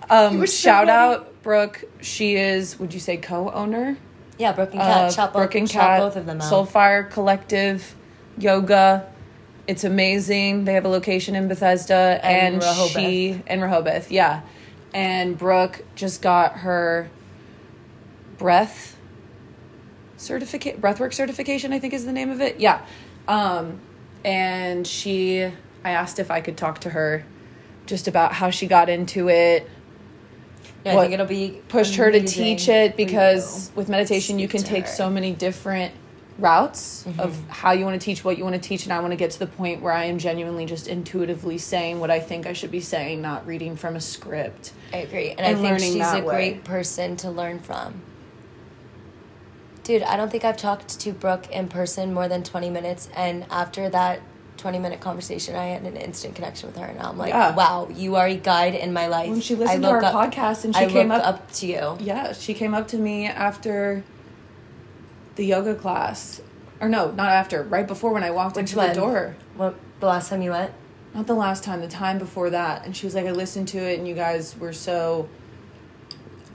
Um, 0.09 0.38
so 0.38 0.47
shout 0.47 0.87
ready. 0.87 0.90
out 0.90 1.42
Brooke. 1.42 1.85
She 2.00 2.37
is, 2.37 2.78
would 2.78 2.95
you 2.95 3.00
say, 3.00 3.16
co-owner? 3.19 3.99
Yeah, 4.38 4.52
Brooke 4.52 4.71
and 4.73 4.80
Cat. 4.80 5.12
shout, 5.12 5.33
Brooke 5.35 5.54
and 5.54 5.69
Cat, 5.69 6.00
both 6.00 6.16
of 6.16 6.25
them 6.26 6.40
out. 6.40 6.50
Soulfire 6.50 7.11
Collective, 7.11 7.95
yoga. 8.38 9.07
It's 9.67 9.85
amazing. 9.85 10.64
They 10.64 10.75
have 10.75 10.85
a 10.85 10.88
location 10.88 11.35
in 11.35 11.47
Bethesda 11.49 12.19
And 12.23 12.55
and, 12.55 12.62
Rehoboth. 12.62 12.90
she 12.93 13.43
and 13.47 13.62
Rehoboth, 13.62 14.11
yeah. 14.11 14.40
And 14.93 15.38
Brooke 15.38 15.83
just 15.95 16.23
got 16.23 16.59
her 16.59 17.09
breath 18.38 18.97
certificate 20.17 20.81
breathwork 20.81 21.14
certification, 21.14 21.73
I 21.73 21.79
think 21.79 21.95
is 21.95 22.05
the 22.05 22.12
name 22.12 22.31
of 22.31 22.40
it. 22.40 22.59
Yeah. 22.61 22.81
Um 23.29 23.81
and 24.25 24.87
she 24.87 25.43
I 25.85 25.90
asked 25.93 26.19
if 26.19 26.31
I 26.31 26.40
could 26.40 26.57
talk 26.57 26.81
to 26.81 26.90
her 26.90 27.25
just 27.87 28.07
about 28.09 28.33
how 28.35 28.50
she 28.50 28.67
got 28.67 28.88
into 28.88 29.29
it, 29.29 29.69
No, 30.85 30.99
I 30.99 31.02
think 31.02 31.14
it'll 31.14 31.26
be 31.26 31.61
pushed 31.69 31.95
her 31.97 32.11
to 32.11 32.21
teach 32.25 32.69
it 32.69 32.97
because 32.97 33.71
with 33.75 33.88
meditation 33.88 34.38
you 34.38 34.49
can 34.49 34.62
take 34.62 34.87
her. 34.87 34.90
so 34.93 35.09
many 35.11 35.33
different 35.33 35.95
routes 36.40 37.04
of 37.06 37.12
Mm-hmm. 37.32 37.49
how 37.50 37.73
you 37.73 37.85
want 37.85 38.00
to 38.00 38.04
teach 38.04 38.25
what 38.25 38.38
you 38.38 38.44
want 38.44 38.54
to 38.54 38.61
teach 38.61 38.85
and 38.85 38.92
I 38.92 39.00
want 39.00 39.12
to 39.12 39.16
get 39.16 39.30
to 39.32 39.38
the 39.38 39.47
point 39.47 39.82
where 39.82 39.92
I 39.92 40.04
am 40.04 40.18
genuinely 40.18 40.66
just 40.66 40.88
intuitively 40.88 41.59
saying 41.59 42.00
what 42.00 42.11
I 42.11 42.20
think 42.20 42.47
I 42.47 42.52
should 42.52 42.70
be 42.70 42.80
saying 42.80 43.20
not 43.23 43.47
reading 43.47 43.76
from 43.76 43.97
a 43.97 44.00
script. 44.00 44.73
I 44.92 44.99
agree. 44.99 45.30
And, 45.30 45.40
and 45.40 45.56
I 45.56 45.61
think 45.61 45.78
she's 45.80 45.97
a 46.12 46.20
way. 46.23 46.35
great 46.35 46.64
person 46.64 47.16
to 47.18 47.30
learn 47.30 47.61
from. 47.61 48.02
Dude, 49.85 50.02
I 50.02 50.16
don't 50.16 50.30
think 50.30 50.44
I've 50.44 50.56
talked 50.56 51.00
to 51.00 51.12
Brooke 51.12 51.50
in 51.50 51.68
person 51.68 52.12
more 52.12 52.28
than 52.28 52.42
20 52.42 52.70
minutes. 52.70 53.09
And 53.16 53.44
after 53.50 53.88
that 53.88 54.20
20 54.59 54.78
minute 54.78 55.00
conversation, 55.00 55.56
I 55.56 55.66
had 55.68 55.82
an 55.82 55.97
instant 55.97 56.35
connection 56.35 56.68
with 56.68 56.76
her. 56.76 56.85
And 56.85 57.00
I'm 57.00 57.16
like, 57.16 57.30
Yeah. 57.30 57.54
wow, 57.54 57.88
you 57.94 58.16
are 58.16 58.26
a 58.26 58.37
guide 58.37 58.75
in 58.75 58.92
my 58.92 59.06
life. 59.06 59.30
When 59.30 59.40
she 59.40 59.54
I 59.54 59.59
listened 59.59 59.82
to 59.85 59.88
our 59.90 60.04
up- 60.04 60.14
podcast 60.14 60.64
and 60.64 60.76
she 60.76 60.85
I 60.85 60.87
came 60.88 61.11
up, 61.11 61.26
up 61.26 61.50
to 61.52 61.66
you. 61.66 61.97
Yeah, 61.99 62.32
she 62.35 62.52
came 62.54 62.75
up 62.75 62.88
to 62.88 62.99
me 62.99 63.26
after 63.26 64.04
the 65.40 65.47
yoga 65.47 65.75
class. 65.75 66.42
Or 66.80 66.88
no, 66.88 67.11
not 67.12 67.30
after, 67.30 67.62
right 67.62 67.87
before 67.87 68.12
when 68.12 68.23
I 68.23 68.30
walked 68.30 68.56
Which 68.56 68.75
into 68.75 68.87
the 68.87 68.92
door. 68.92 69.37
What, 69.56 69.75
the 69.99 70.06
last 70.06 70.28
time 70.28 70.42
you 70.42 70.50
went? 70.50 70.73
Not 71.14 71.26
the 71.26 71.35
last 71.35 71.64
time, 71.64 71.80
the 71.80 71.88
time 71.88 72.18
before 72.18 72.50
that. 72.50 72.85
And 72.85 72.94
she 72.94 73.06
was 73.06 73.14
like, 73.14 73.25
I 73.25 73.32
listened 73.32 73.68
to 73.68 73.78
it 73.78 73.99
and 73.99 74.06
you 74.06 74.14
guys 74.14 74.54
were 74.59 74.75
so 74.75 75.30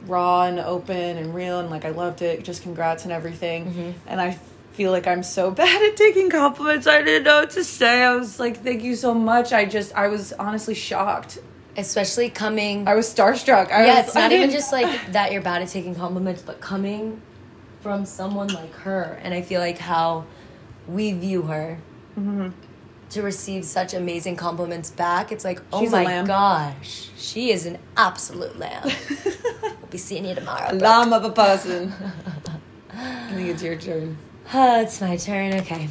raw 0.05 0.43
and 0.43 0.59
open 0.59 1.17
and 1.17 1.33
real 1.33 1.59
and 1.59 1.71
like 1.71 1.83
I 1.83 1.89
loved 1.89 2.21
it. 2.21 2.43
Just 2.43 2.61
congrats 2.61 3.05
and 3.05 3.11
everything. 3.11 3.65
Mm-hmm. 3.65 3.91
And 4.05 4.21
I 4.21 4.37
feel 4.73 4.91
like 4.91 5.07
I'm 5.07 5.23
so 5.23 5.49
bad 5.63 5.81
at 5.81 5.97
taking 5.97 6.29
compliments. 6.29 6.85
I 6.85 7.01
didn't 7.01 7.23
know 7.23 7.39
what 7.39 7.49
to 7.51 7.63
say. 7.63 8.03
I 8.03 8.15
was 8.15 8.39
like, 8.39 8.63
thank 8.63 8.83
you 8.83 8.95
so 8.95 9.15
much. 9.15 9.51
I 9.51 9.65
just, 9.65 9.95
I 9.95 10.09
was 10.09 10.31
honestly 10.33 10.75
shocked. 10.75 11.39
Especially 11.75 12.29
coming. 12.29 12.87
I 12.87 12.93
was 12.93 13.11
starstruck. 13.11 13.71
I 13.71 13.87
yeah, 13.87 13.97
was, 13.97 14.05
it's 14.05 14.15
not 14.15 14.31
even 14.31 14.51
just 14.51 14.71
like 14.71 15.11
that 15.11 15.31
you're 15.31 15.41
bad 15.41 15.63
at 15.63 15.69
taking 15.69 15.95
compliments, 15.95 16.43
but 16.43 16.61
coming 16.61 17.21
from 17.85 18.03
someone 18.03 18.47
like 18.47 18.73
her. 18.73 19.19
And 19.21 19.31
I 19.31 19.43
feel 19.43 19.61
like 19.61 19.77
how 19.77 20.25
we 20.87 21.13
view 21.13 21.43
her 21.43 21.77
Mm-hmm. 22.17 22.47
to 23.09 23.21
receive 23.21 23.63
such 23.65 23.93
amazing 23.93 24.37
compliments 24.37 24.89
back. 24.89 25.31
It's 25.33 25.43
like, 25.43 25.61
oh 25.71 25.81
She's 25.81 25.91
my 25.91 26.23
gosh, 26.23 27.09
she 27.17 27.51
is 27.51 27.65
an 27.67 27.77
absolute 27.97 28.57
lamb. 28.57 28.89
we'll 29.61 29.75
be 29.91 29.97
seeing 29.99 30.25
you 30.25 30.33
tomorrow. 30.33 30.73
Lamb 30.73 31.11
of 31.13 31.25
a 31.25 31.29
person. 31.29 31.93
I 32.91 33.31
think 33.33 33.49
it's 33.49 33.61
your 33.61 33.75
turn. 33.75 34.17
Uh, 34.51 34.79
it's 34.83 34.99
my 35.01 35.17
turn. 35.17 35.53
Okay. 35.55 35.89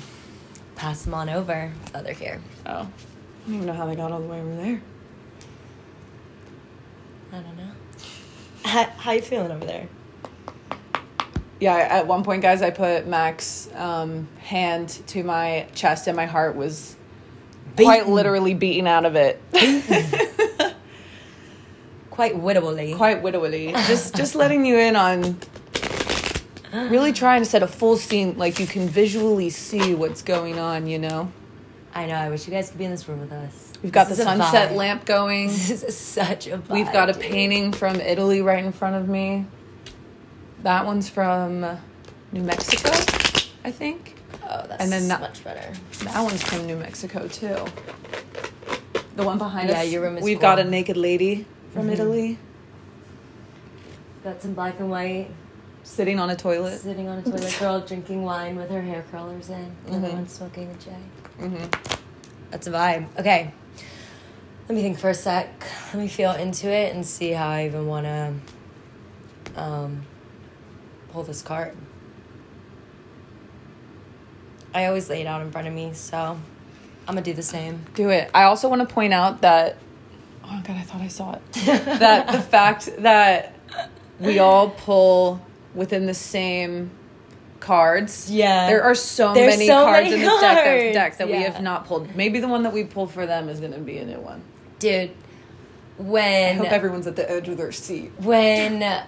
Pass 0.76 1.02
them 1.04 1.12
on 1.14 1.28
over. 1.28 1.70
Oh, 1.94 2.02
they're 2.02 2.14
here. 2.14 2.40
Oh. 2.66 2.70
I 2.72 3.46
don't 3.46 3.54
even 3.54 3.66
know 3.66 3.74
how 3.74 3.86
they 3.86 3.94
got 3.94 4.10
all 4.10 4.20
the 4.20 4.26
way 4.26 4.40
over 4.40 4.56
there. 4.56 4.82
I 7.32 7.36
don't 7.36 7.56
know. 7.56 7.70
How, 8.64 8.84
how 8.96 9.12
you 9.12 9.20
feeling 9.20 9.52
over 9.52 9.66
there? 9.66 9.88
Yeah, 11.64 11.76
at 11.76 12.06
one 12.06 12.24
point, 12.24 12.42
guys, 12.42 12.60
I 12.60 12.68
put 12.68 13.06
Mac's 13.06 13.70
um, 13.74 14.28
hand 14.38 14.90
to 15.06 15.24
my 15.24 15.66
chest, 15.74 16.06
and 16.06 16.14
my 16.14 16.26
heart 16.26 16.56
was 16.56 16.94
quite 17.74 18.06
literally 18.06 18.52
beaten 18.52 18.86
out 18.86 19.06
of 19.06 19.16
it. 19.16 19.40
Quite 22.10 22.36
wittily. 22.36 22.94
quite 22.94 23.22
wittily. 23.22 23.72
Just, 23.86 24.14
just 24.14 24.34
letting 24.34 24.66
you 24.66 24.76
in 24.78 24.94
on 24.94 25.38
really 26.90 27.14
trying 27.14 27.40
to 27.40 27.46
set 27.46 27.62
a 27.62 27.66
full 27.66 27.96
scene, 27.96 28.36
like 28.36 28.60
you 28.60 28.66
can 28.66 28.86
visually 28.86 29.48
see 29.48 29.94
what's 29.94 30.20
going 30.20 30.58
on. 30.58 30.86
You 30.86 30.98
know, 30.98 31.32
I 31.94 32.04
know. 32.04 32.14
I 32.14 32.28
wish 32.28 32.46
you 32.46 32.52
guys 32.52 32.68
could 32.68 32.78
be 32.78 32.84
in 32.84 32.90
this 32.90 33.08
room 33.08 33.20
with 33.20 33.32
us. 33.32 33.72
we've 33.82 33.90
got 33.90 34.08
This 34.08 34.18
the 34.18 34.24
sunset 34.24 34.74
lamp 34.74 35.06
going. 35.06 35.48
This 35.48 35.82
is 35.82 35.96
such 35.96 36.46
a 36.46 36.58
vibe. 36.58 36.68
We've 36.68 36.92
got 36.92 37.08
a 37.08 37.14
dude. 37.14 37.22
painting 37.22 37.72
from 37.72 37.96
Italy 38.02 38.42
right 38.42 38.62
in 38.62 38.70
front 38.72 38.96
of 38.96 39.08
me. 39.08 39.46
That 40.64 40.84
one's 40.86 41.08
from 41.10 41.60
New 42.32 42.42
Mexico, 42.42 42.90
I 43.64 43.70
think. 43.70 44.16
Oh, 44.42 44.64
that's 44.66 44.82
and 44.82 44.90
then 44.90 45.08
that- 45.08 45.20
much 45.20 45.44
better. 45.44 45.72
That 46.04 46.22
one's 46.22 46.42
from 46.42 46.66
New 46.66 46.76
Mexico 46.76 47.28
too. 47.28 47.64
The 49.16 49.22
one 49.24 49.38
behind 49.38 49.68
Yeah, 49.68 49.80
us. 49.82 49.90
your 49.92 50.02
room 50.02 50.16
is 50.18 50.24
We've 50.24 50.38
cool. 50.40 50.48
Mm-hmm. 50.48 50.56
got 50.58 50.66
a 50.66 50.70
naked 50.70 50.96
lady 50.96 51.46
from 51.72 51.88
Italy 51.90 52.38
Got 54.24 54.40
some 54.40 54.54
black 54.54 54.80
and 54.80 54.88
white, 54.90 55.28
sitting 55.82 56.18
on 56.18 56.30
a 56.30 56.36
toilet. 56.36 56.80
sitting 56.80 57.08
on 57.08 57.18
a 57.18 57.22
toilet, 57.22 57.56
girl 57.60 57.80
drinking 57.80 58.22
wine 58.22 58.56
with 58.56 58.70
her 58.70 58.80
hair 58.80 59.04
curlers 59.12 59.50
in. 59.50 59.70
Another 59.86 60.08
Mhm. 60.08 60.14
one 60.14 60.28
smoking 60.28 60.70
a 60.70 60.74
J. 60.82 60.90
hmm 61.46 61.64
That's 62.50 62.66
a 62.66 62.70
vibe. 62.70 63.06
Okay. 63.18 63.52
Let 64.66 64.74
me 64.76 64.80
think 64.80 64.98
for 64.98 65.10
a 65.10 65.14
sec. 65.14 65.50
Let 65.92 66.00
me 66.02 66.08
feel 66.08 66.32
into 66.32 66.68
it 66.70 66.94
and 66.94 67.04
see 67.04 67.32
how 67.32 67.48
I 67.48 67.66
even 67.66 67.86
want 67.86 68.06
to 68.06 68.32
um, 69.62 70.06
pull 71.14 71.22
this 71.22 71.42
card. 71.42 71.76
I 74.74 74.86
always 74.86 75.08
lay 75.08 75.22
it 75.22 75.26
out 75.26 75.40
in 75.40 75.52
front 75.52 75.68
of 75.68 75.72
me, 75.72 75.92
so 75.94 76.38
I'm 77.06 77.14
to 77.14 77.22
do 77.22 77.32
the 77.32 77.42
same. 77.42 77.86
Do 77.94 78.10
it. 78.10 78.28
I 78.34 78.42
also 78.42 78.68
want 78.68 78.86
to 78.86 78.92
point 78.92 79.14
out 79.14 79.40
that. 79.42 79.78
Oh 80.44 80.60
god, 80.66 80.76
I 80.76 80.82
thought 80.82 81.00
I 81.00 81.08
saw 81.08 81.34
it. 81.34 81.52
that 81.52 82.32
the 82.32 82.40
fact 82.40 82.90
that 82.98 83.54
we 84.18 84.40
all 84.40 84.70
pull 84.70 85.40
within 85.72 86.06
the 86.06 86.14
same 86.14 86.90
cards. 87.60 88.28
Yeah. 88.28 88.66
There 88.66 88.82
are 88.82 88.96
so 88.96 89.32
There's 89.32 89.54
many 89.54 89.68
so 89.68 89.84
cards 89.84 90.10
many 90.10 90.14
in 90.16 90.28
this 90.28 90.40
deck 90.40 90.64
that, 90.64 90.92
deck 90.92 91.18
that 91.18 91.28
we 91.28 91.34
have 91.34 91.62
not 91.62 91.86
pulled. 91.86 92.14
Maybe 92.16 92.40
the 92.40 92.48
one 92.48 92.64
that 92.64 92.72
we 92.72 92.82
pull 92.82 93.06
for 93.06 93.24
them 93.24 93.48
is 93.48 93.60
going 93.60 93.72
to 93.72 93.78
be 93.78 93.98
a 93.98 94.04
new 94.04 94.18
one. 94.18 94.42
Dude, 94.80 95.12
when 95.96 96.56
I 96.56 96.58
hope 96.58 96.72
everyone's 96.72 97.06
at 97.06 97.14
the 97.14 97.30
edge 97.30 97.48
of 97.48 97.56
their 97.56 97.70
seat. 97.70 98.10
when 98.18 99.04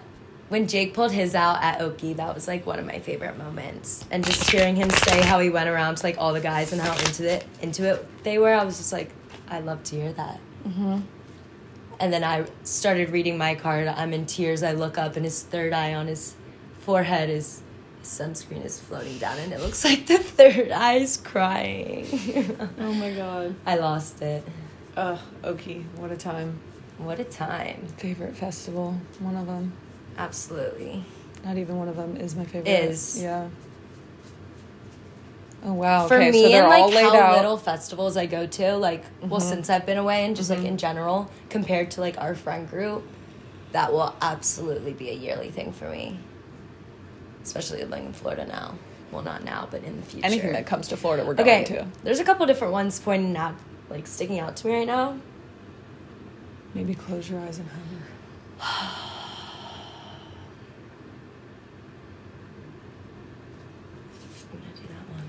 when 0.49 0.69
Jake 0.69 0.95
pulled 0.95 1.13
his 1.13 1.35
out 1.35 1.63
at 1.63 1.81
Oki, 1.81 2.13
that 2.15 2.35
was 2.35 2.47
like 2.47 2.67
one 2.67 2.79
of 2.79 2.87
my 2.87 3.01
favorite 3.01 3.37
moments. 3.37 4.05
And 4.11 4.25
just 4.25 4.49
hearing 4.51 4.77
him 4.77 4.91
say 4.91 5.23
how 5.23 5.41
he 5.41 5.51
went 5.51 5.69
around 5.69 5.97
to 5.97 6.07
like 6.07 6.17
all 6.19 6.33
the 6.33 6.41
guys 6.41 6.73
and 6.73 6.81
how 6.81 6.93
into 6.99 7.29
it 7.29 7.47
into 7.61 7.89
it 7.89 8.07
they 8.23 8.39
were, 8.39 8.53
I 8.53 8.65
was 8.65 8.77
just 8.77 8.93
like, 8.93 9.11
I 9.49 9.61
love 9.61 9.83
to 9.85 9.97
hear 9.97 10.13
that. 10.13 10.41
Mm-hmm. 10.67 11.01
And 11.99 12.13
then 12.13 12.25
I 12.25 12.47
started 12.63 13.11
reading 13.11 13.39
my 13.39 13.55
card. 13.55 13.89
I'm 13.89 14.13
in 14.13 14.27
tears. 14.27 14.63
I 14.63 14.73
look 14.73 14.99
up, 14.99 15.17
and 15.17 15.25
his 15.25 15.43
third 15.43 15.73
eye 15.73 15.95
on 15.95 16.09
his 16.09 16.35
forehead 16.81 17.31
is 17.31 17.63
his 18.01 18.09
sunscreen 18.09 18.65
is 18.65 18.79
floating 18.79 19.17
down, 19.19 19.39
and 19.39 19.53
it 19.53 19.61
looks 19.61 19.83
like 19.85 20.07
the 20.07 20.19
third 20.19 20.71
eye's 20.71 21.17
crying. 21.17 22.07
Oh 22.79 22.93
my 22.93 23.13
god. 23.13 23.55
I 23.65 23.77
lost 23.77 24.21
it. 24.21 24.45
Ugh, 24.97 25.19
Oki, 25.43 25.87
what 25.97 26.11
a 26.11 26.17
time. 26.17 26.61
What 26.99 27.21
a 27.21 27.25
time! 27.25 27.87
Favorite 27.99 28.37
festival, 28.37 28.99
one 29.19 29.37
of 29.37 29.47
them. 29.47 29.73
Absolutely. 30.19 31.05
Not 31.45 31.59
even 31.59 31.77
one 31.79 31.89
of 31.89 31.97
them 31.97 32.17
is 32.17 32.35
my 32.35 32.45
favorite. 32.45 32.69
Is. 32.69 33.23
Yeah. 33.23 33.49
Oh 35.65 35.73
wow. 35.73 36.07
for 36.07 36.17
okay, 36.17 36.31
me 36.31 36.43
so 36.43 36.59
and 36.59 36.67
all 36.67 36.91
like 36.91 36.95
how 36.95 37.09
out. 37.09 37.15
Mm-hmm. 37.15 37.37
little 37.37 37.57
festivals 37.57 38.17
I 38.17 38.27
go 38.27 38.47
to, 38.47 38.77
like 38.77 39.05
well 39.23 39.41
since 39.41 39.69
I've 39.69 39.85
been 39.85 39.99
away 39.99 40.25
and 40.25 40.37
just 40.37 40.51
like 40.51 40.65
in 40.65 40.77
general, 40.77 41.31
compared 41.51 41.91
to 41.93 42.01
like 42.01 42.19
our 42.19 42.35
friend 42.35 42.69
group, 42.69 43.05
that 43.73 43.93
will 43.93 44.15
absolutely 44.21 44.93
be 44.93 45.11
a 45.11 45.13
yearly 45.13 45.51
thing 45.51 45.73
for 45.73 45.89
me. 45.91 46.19
Especially 47.43 47.85
living 47.85 48.07
in 48.07 48.13
Florida 48.13 48.47
now. 48.47 48.75
Well, 49.13 49.23
not 49.23 49.45
now, 49.45 49.69
but 49.71 49.85
in 49.85 49.97
the 49.97 50.03
future. 50.03 50.27
Anything 50.27 50.53
that 50.53 50.67
comes 50.67 50.89
to 50.89 50.97
Florida, 50.97 51.25
we're 51.25 51.35
going 51.35 51.63
okay, 51.63 51.77
to. 51.77 51.87
there's 52.03 52.19
a 52.19 52.25
couple 52.25 52.45
different 52.47 52.73
ones 52.73 52.99
pointing 52.99 53.37
out, 53.37 53.55
like 53.89 54.07
sticking 54.07 54.41
out 54.41 54.57
to 54.57 54.67
me 54.67 54.75
right 54.75 54.87
now. 54.87 55.19
Maybe 56.75 56.95
close 56.95 57.31
your 57.31 57.41
eyes 57.41 57.59
and 57.61 57.69
hover. 57.69 58.93
I'm 64.53 64.59
gonna 64.61 64.75
do 64.75 64.83
that 64.89 65.09
one. 65.11 65.27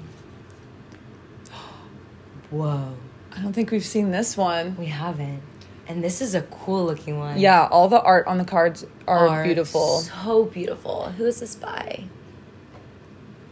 Whoa, 2.49 2.93
I 3.35 3.41
don't 3.41 3.53
think 3.53 3.71
we've 3.71 3.85
seen 3.85 4.11
this 4.11 4.37
one. 4.37 4.75
we 4.77 4.85
haven't, 4.87 5.41
and 5.87 6.03
this 6.03 6.21
is 6.21 6.33
a 6.35 6.41
cool 6.43 6.85
looking 6.85 7.17
one. 7.19 7.39
Yeah, 7.39 7.67
all 7.69 7.87
the 7.89 8.01
art 8.01 8.27
on 8.27 8.37
the 8.37 8.45
cards 8.45 8.85
are, 9.07 9.27
are 9.27 9.43
beautiful. 9.43 9.99
So 10.01 10.45
beautiful. 10.45 11.09
Who 11.17 11.25
is 11.25 11.39
this 11.39 11.55
by? 11.55 12.05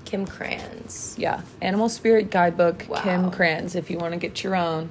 Kim 0.05 0.25
Krans. 0.25 1.15
Yeah, 1.17 1.41
Animal 1.61 1.89
Spirit 1.89 2.29
Guidebook, 2.29 2.85
Wow. 2.87 3.01
Kim 3.01 3.31
Krans. 3.31 3.75
If 3.75 3.89
you 3.89 3.97
want 3.97 4.13
to 4.13 4.19
get 4.19 4.43
your 4.43 4.55
own, 4.55 4.89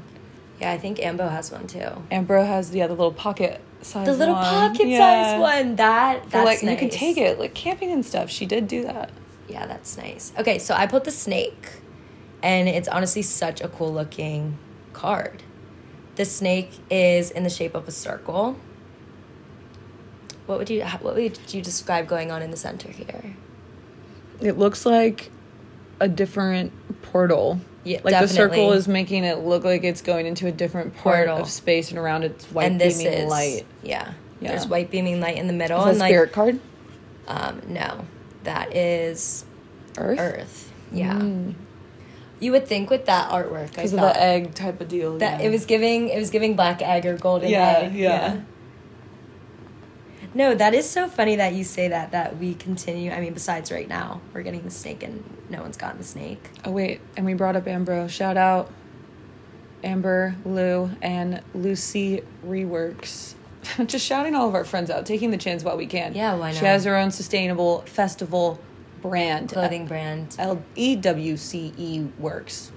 Yeah, 0.61 0.73
I 0.73 0.79
think 0.79 1.01
Ambo 1.01 1.29
has 1.29 1.51
one 1.53 1.67
too. 1.67 1.89
Ambro 2.11 2.47
has 2.47 2.71
the 2.71 2.83
other 2.83 2.95
little 2.95 3.13
pocket 3.13 3.61
size. 3.83 4.07
The 4.07 4.13
little 4.15 4.35
one. 4.35 4.45
pocket 4.45 4.89
Yeah. 4.89 4.99
size 5.35 5.41
one. 5.41 5.77
That 5.77 6.31
that's 6.31 6.45
like 6.45 6.63
nice. 6.63 6.71
you 6.73 6.77
can 6.77 6.91
take 6.91 7.17
it 7.17 7.39
like 7.39 7.55
camping 7.55 7.91
and 7.93 8.05
stuff. 8.05 8.29
She 8.31 8.45
did 8.47 8.67
do 8.69 8.83
that. 8.85 9.11
Yeah, 9.49 9.67
that's 9.67 9.97
nice. 9.97 10.33
Okay, 10.39 10.59
so 10.59 10.75
I 10.75 10.87
put 10.87 11.05
the 11.05 11.11
snake, 11.11 11.69
and 12.45 12.69
it's 12.69 12.89
honestly 12.89 13.23
such 13.23 13.63
a 13.63 13.69
cool 13.69 13.93
looking 13.93 14.59
card. 14.93 15.43
The 16.17 16.27
snake 16.27 16.71
is 16.91 17.31
in 17.31 17.43
the 17.43 17.51
shape 17.51 17.75
of 17.75 17.89
a 17.89 17.91
circle. 17.91 18.57
What 20.47 20.59
would 20.59 20.69
you 20.71 20.85
What 20.85 21.15
would 21.15 21.39
you 21.53 21.63
describe 21.63 22.07
going 22.07 22.31
on 22.31 22.43
in 22.43 22.51
the 22.51 22.57
center 22.57 22.93
here? 22.93 23.35
It 24.41 24.59
looks 24.59 24.85
like 24.85 25.33
a 25.99 26.07
different 26.07 26.73
portal. 27.03 27.61
Yeah, 27.83 28.01
like 28.05 28.21
the 28.21 28.29
circle 28.29 28.73
is 28.73 28.87
making 28.87 29.25
it 29.25 29.39
look 29.39 29.65
like 29.65 29.83
it's 29.83 30.03
going 30.03 30.27
into 30.27 30.47
a 30.47 30.53
different 30.53 30.97
part 30.97 31.27
Portal. 31.27 31.45
of 31.45 31.51
space, 31.51 31.91
and 31.91 31.99
around 31.99 32.25
it's 32.25 32.45
white 32.47 32.71
and 32.71 32.79
beaming 32.79 33.07
is 33.07 33.31
light. 33.31 33.67
Yeah. 33.83 34.13
Yeah. 34.41 34.51
There's 34.51 34.67
white 34.67 34.91
beaming 34.91 35.21
light 35.21 35.39
in 35.39 35.47
the 35.47 35.53
middle, 35.53 35.79
Is 35.81 35.85
that 35.85 35.91
and 35.91 35.99
like 35.99 36.11
spirit 36.11 36.33
card? 36.33 36.61
Um, 37.27 37.63
no, 37.69 38.07
that 38.43 38.75
is 38.75 39.45
Earth. 39.97 40.19
Earth. 40.19 40.73
Yeah. 40.93 41.15
Mm. 41.15 41.55
You 42.41 42.53
would 42.53 42.67
think 42.67 42.91
with 42.91 43.07
that 43.07 43.31
artwork, 43.31 43.65
I 43.79 43.83
Because 43.83 43.93
of 43.95 44.01
the 44.01 44.21
egg 44.21 44.55
type 44.55 44.81
of 44.81 44.89
deal. 44.89 45.19
that 45.19 45.41
yeah. 45.41 45.47
it 45.47 45.51
was 45.51 45.65
giving 45.67 46.09
it 46.09 46.19
was 46.19 46.31
giving 46.31 46.57
black 46.57 46.83
egg 46.83 47.07
or 47.07 47.17
golden 47.17 47.49
Yeah, 47.51 47.79
egg. 47.85 47.95
yeah. 47.95 48.09
yeah 48.35 48.41
No, 50.35 50.55
that 50.55 50.75
is 50.75 50.89
so 50.89 51.07
funny 51.09 51.37
that 51.37 51.55
you 51.55 51.63
say 51.65 51.89
that. 51.89 52.11
That 52.11 52.39
we 52.39 52.55
continue. 52.55 53.13
I 53.13 53.21
mean, 53.21 53.35
besides 53.35 53.71
right 53.71 53.89
now, 53.89 54.21
we're 54.33 54.43
getting 54.43 54.63
the 54.63 54.71
snake, 54.71 55.03
and 55.05 55.23
no 55.49 55.63
one's 55.63 55.77
gotten 55.77 55.99
the 55.99 56.05
snake. 56.05 56.51
Oh 56.65 56.73
wait, 56.73 57.01
and 57.17 57.25
we 57.25 57.35
brought 57.35 57.55
up 57.57 57.67
Ambro. 57.67 58.11
Shout 58.11 58.37
out 58.37 58.71
Amber, 59.85 60.35
Lou, 60.45 60.91
and 61.03 61.41
Lucy 61.55 62.23
Reworks. 62.45 63.35
Just 63.87 64.05
shouting 64.05 64.35
all 64.35 64.49
of 64.49 64.55
our 64.55 64.65
friends 64.65 64.91
out, 64.91 65.07
taking 65.07 65.31
the 65.31 65.39
chance 65.39 65.63
while 65.63 65.77
we 65.77 65.87
can. 65.87 66.15
Yeah, 66.15 66.35
why 66.35 66.51
not 66.51 66.59
She 66.59 66.65
has 66.67 66.85
her 66.85 66.97
own 66.97 67.11
sustainable 67.13 67.83
festival 67.83 68.59
brand. 69.09 69.51
Clothing 69.51 69.87
brand. 69.87 70.35
L 70.39 70.63
E 70.75 70.97
W 70.97 71.37
C 71.37 71.73
E 71.77 72.07
Works. 72.19 72.73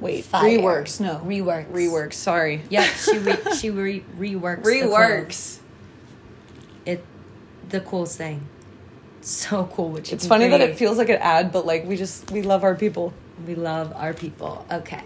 Wait, 0.00 0.24
Mm-hmm. 0.24 0.30
Fire. 0.30 0.42
Reworks. 0.58 1.00
No, 1.00 1.20
Reworks. 1.24 1.70
Reworks. 1.70 2.14
Sorry. 2.14 2.62
Yep, 2.70 2.84
she 2.96 3.18
re- 3.18 3.54
she 3.58 3.70
re- 3.70 4.04
reworks. 4.18 4.64
the. 4.64 4.70
Reworks. 4.70 5.58
It, 6.84 7.04
the 7.68 7.80
coolest 7.80 8.18
thing. 8.18 8.46
So 9.20 9.68
cool. 9.72 9.90
What 9.90 10.12
It's 10.12 10.26
funny 10.26 10.48
that 10.48 10.60
it 10.60 10.76
feels 10.76 10.98
like 10.98 11.08
an 11.08 11.16
ad, 11.20 11.50
but 11.52 11.66
like 11.66 11.84
we 11.86 11.96
just 11.96 12.30
we 12.30 12.42
love 12.42 12.62
our 12.64 12.74
people. 12.74 13.12
We 13.46 13.54
love 13.54 13.92
our 13.96 14.12
people. 14.14 14.64
Okay. 14.70 15.02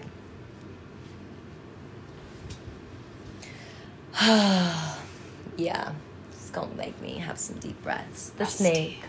yeah. 4.21 5.93
It's 6.33 6.51
gonna 6.51 6.75
make 6.75 7.01
me 7.01 7.19
have 7.19 7.39
some 7.39 7.57
deep 7.59 7.81
breaths. 7.83 8.31
The 8.31 8.45
Rusty. 8.45 8.65
snake. 8.65 9.03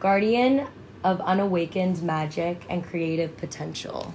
Guardian 0.00 0.66
of 1.04 1.20
unawakened 1.20 2.02
magic 2.02 2.64
and 2.68 2.84
creative 2.84 3.36
potential. 3.36 4.14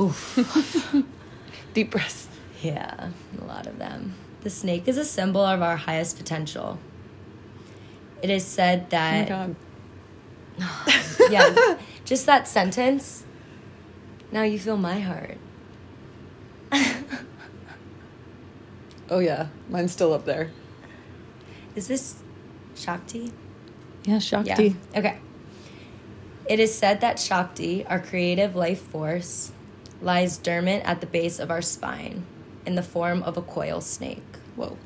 Oof. 0.00 1.04
Deep 1.74 1.90
breaths. 1.90 2.28
Yeah, 2.62 3.10
a 3.40 3.44
lot 3.44 3.66
of 3.66 3.78
them. 3.78 4.14
The 4.40 4.50
snake 4.50 4.88
is 4.88 4.96
a 4.96 5.04
symbol 5.04 5.42
of 5.42 5.60
our 5.62 5.76
highest 5.76 6.16
potential. 6.16 6.78
It 8.22 8.30
is 8.30 8.44
said 8.44 8.86
Oh 8.92 8.96
my 8.96 9.24
that 9.24 9.28
god. 9.28 9.56
yeah, 11.30 11.78
just 12.04 12.26
that 12.26 12.48
sentence. 12.48 13.24
Now 14.32 14.42
you 14.42 14.58
feel 14.58 14.76
my 14.76 15.00
heart. 15.00 15.36
Oh 19.10 19.20
yeah, 19.20 19.46
mine's 19.70 19.92
still 19.92 20.12
up 20.12 20.24
there. 20.26 20.50
Is 21.74 21.88
this 21.88 22.22
Shakti? 22.74 23.32
Yeah, 24.04 24.18
Shakti. 24.18 24.76
Yeah. 24.92 24.98
Okay. 24.98 25.18
It 26.48 26.60
is 26.60 26.74
said 26.74 27.00
that 27.02 27.18
Shakti, 27.18 27.84
our 27.86 28.00
creative 28.00 28.56
life 28.56 28.80
force, 28.80 29.52
lies 30.00 30.38
dormant 30.38 30.84
at 30.84 31.00
the 31.00 31.06
base 31.06 31.38
of 31.38 31.50
our 31.50 31.60
spine 31.60 32.24
in 32.64 32.74
the 32.74 32.82
form 32.82 33.22
of 33.22 33.36
a 33.36 33.42
coil 33.42 33.80
snake. 33.80 34.22
Whoa. 34.56 34.78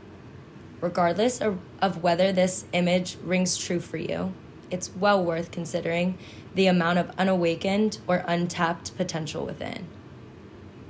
Regardless 0.81 1.41
of, 1.41 1.59
of 1.81 2.03
whether 2.03 2.33
this 2.33 2.65
image 2.73 3.17
rings 3.23 3.57
true 3.57 3.79
for 3.79 3.97
you, 3.97 4.33
it's 4.71 4.91
well 4.97 5.23
worth 5.23 5.51
considering 5.51 6.19
the 6.55 6.67
amount 6.67 6.99
of 6.99 7.11
unawakened 7.19 7.99
or 8.07 8.25
untapped 8.27 8.97
potential 8.97 9.45
within. 9.45 9.87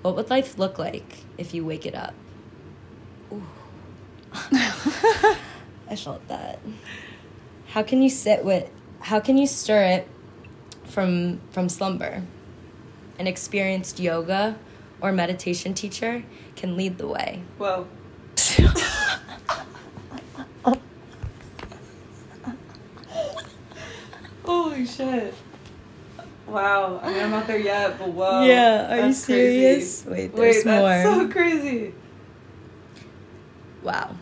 What 0.02 0.16
would 0.16 0.30
life 0.30 0.58
look 0.58 0.78
like 0.78 1.24
if 1.36 1.52
you 1.52 1.64
wake 1.64 1.84
it 1.84 1.94
up? 1.94 2.14
Ooh. 3.32 3.42
I 4.32 5.96
felt 5.96 6.26
that. 6.28 6.58
How 7.72 7.82
can 7.82 8.02
you 8.02 8.10
sit 8.10 8.44
with 8.44 8.70
how 9.00 9.18
can 9.18 9.38
you 9.38 9.46
stir 9.46 9.82
it 9.84 10.06
from 10.84 11.40
from 11.52 11.70
slumber? 11.70 12.22
An 13.18 13.26
experienced 13.26 13.98
yoga 13.98 14.58
or 15.00 15.10
meditation 15.10 15.72
teacher 15.72 16.22
can 16.54 16.76
lead 16.76 16.98
the 16.98 17.08
way. 17.08 17.42
Whoa. 17.56 17.86
Holy 24.44 24.84
shit. 24.84 25.32
Wow. 26.46 27.00
I 27.02 27.10
mean, 27.10 27.22
I'm 27.22 27.30
not 27.30 27.46
there 27.46 27.58
yet, 27.58 27.98
but 27.98 28.10
whoa. 28.10 28.42
Yeah, 28.42 28.92
are 28.92 29.06
you 29.06 29.14
serious? 29.14 30.02
Crazy. 30.02 30.10
Wait, 30.10 30.36
there's 30.36 30.56
Wait, 30.56 30.64
that's 30.64 31.06
more. 31.06 31.26
so 31.26 31.32
crazy. 31.32 31.94
Wow. 33.82 34.14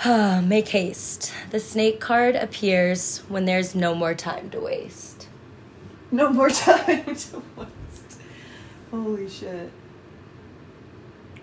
Make 0.06 0.68
haste. 0.68 1.30
The 1.50 1.60
snake 1.60 2.00
card 2.00 2.34
appears 2.34 3.18
when 3.28 3.44
there's 3.44 3.74
no 3.74 3.94
more 3.94 4.14
time 4.14 4.48
to 4.50 4.60
waste. 4.60 5.28
No 6.10 6.30
more 6.30 6.48
time 6.50 7.04
to 7.04 7.42
waste. 7.54 8.20
Holy 8.90 9.28
shit. 9.28 9.70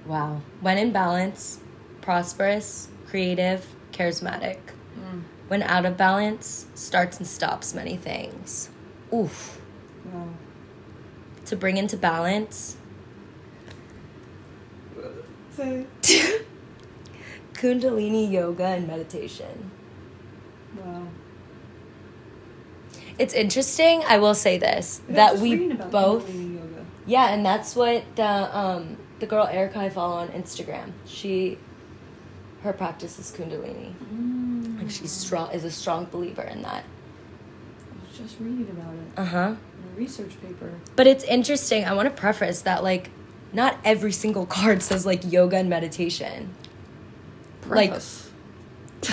Wow. 0.08 0.42
When 0.62 0.80
in 0.80 0.92
balance, 0.92 1.60
prosperous, 2.02 2.88
creative, 3.06 3.64
charismatic. 3.92 4.58
Mm. 5.00 5.22
When 5.50 5.62
out 5.62 5.86
of 5.86 5.96
balance, 5.96 6.66
starts 6.74 7.20
and 7.20 7.28
stops 7.28 7.76
many 7.76 7.96
things. 7.96 8.72
Oof. 9.14 9.62
Wow. 10.12 10.30
To 11.46 11.56
bring 11.56 11.78
into 11.78 11.96
balance, 11.96 12.76
Say. 15.56 15.86
Kundalini 17.58 18.32
yoga 18.32 18.66
and 18.66 18.88
meditation. 18.88 19.72
Wow. 20.78 21.04
It's 23.20 23.34
interesting. 23.34 24.04
I 24.08 24.18
will 24.20 24.36
say 24.36 24.58
this 24.58 25.02
Yeah, 25.10 25.16
that 25.16 25.38
we 25.40 25.74
both. 25.74 26.30
Yeah, 27.08 27.30
and 27.34 27.46
that's 27.46 27.76
what 27.76 28.04
the 28.16 28.58
um 28.58 28.98
the 29.20 29.26
girl 29.26 29.48
Erica 29.48 29.80
I 29.80 29.90
follow 29.90 30.18
on 30.18 30.28
Instagram. 30.30 30.92
She 31.06 31.58
her 32.64 32.74
practice 32.74 33.18
is 33.18 33.32
Kundalini. 33.32 33.94
Mm. 34.14 34.78
Like 34.80 34.92
she's 34.92 35.12
strong 35.12 35.52
is 35.52 35.64
a 35.64 35.72
strong 35.72 36.06
believer 36.06 36.44
in 36.44 36.62
that. 36.62 36.84
I 36.84 38.08
was 38.08 38.18
just 38.18 38.40
reading 38.40 38.68
about 38.70 38.94
it 38.94 39.20
Uh-huh. 39.22 39.56
research 39.96 40.40
paper. 40.42 40.72
But 40.96 41.08
it's 41.08 41.24
interesting. 41.24 41.86
I 41.86 41.94
want 41.94 42.08
to 42.14 42.14
preface 42.22 42.62
that 42.62 42.84
like 42.84 43.10
not 43.52 43.78
every 43.84 44.12
single 44.12 44.46
card 44.58 44.84
says 44.84 45.06
like 45.08 45.32
yoga 45.32 45.58
and 45.58 45.70
meditation. 45.70 46.54
Like- 47.68 47.90
Preface. 47.90 48.24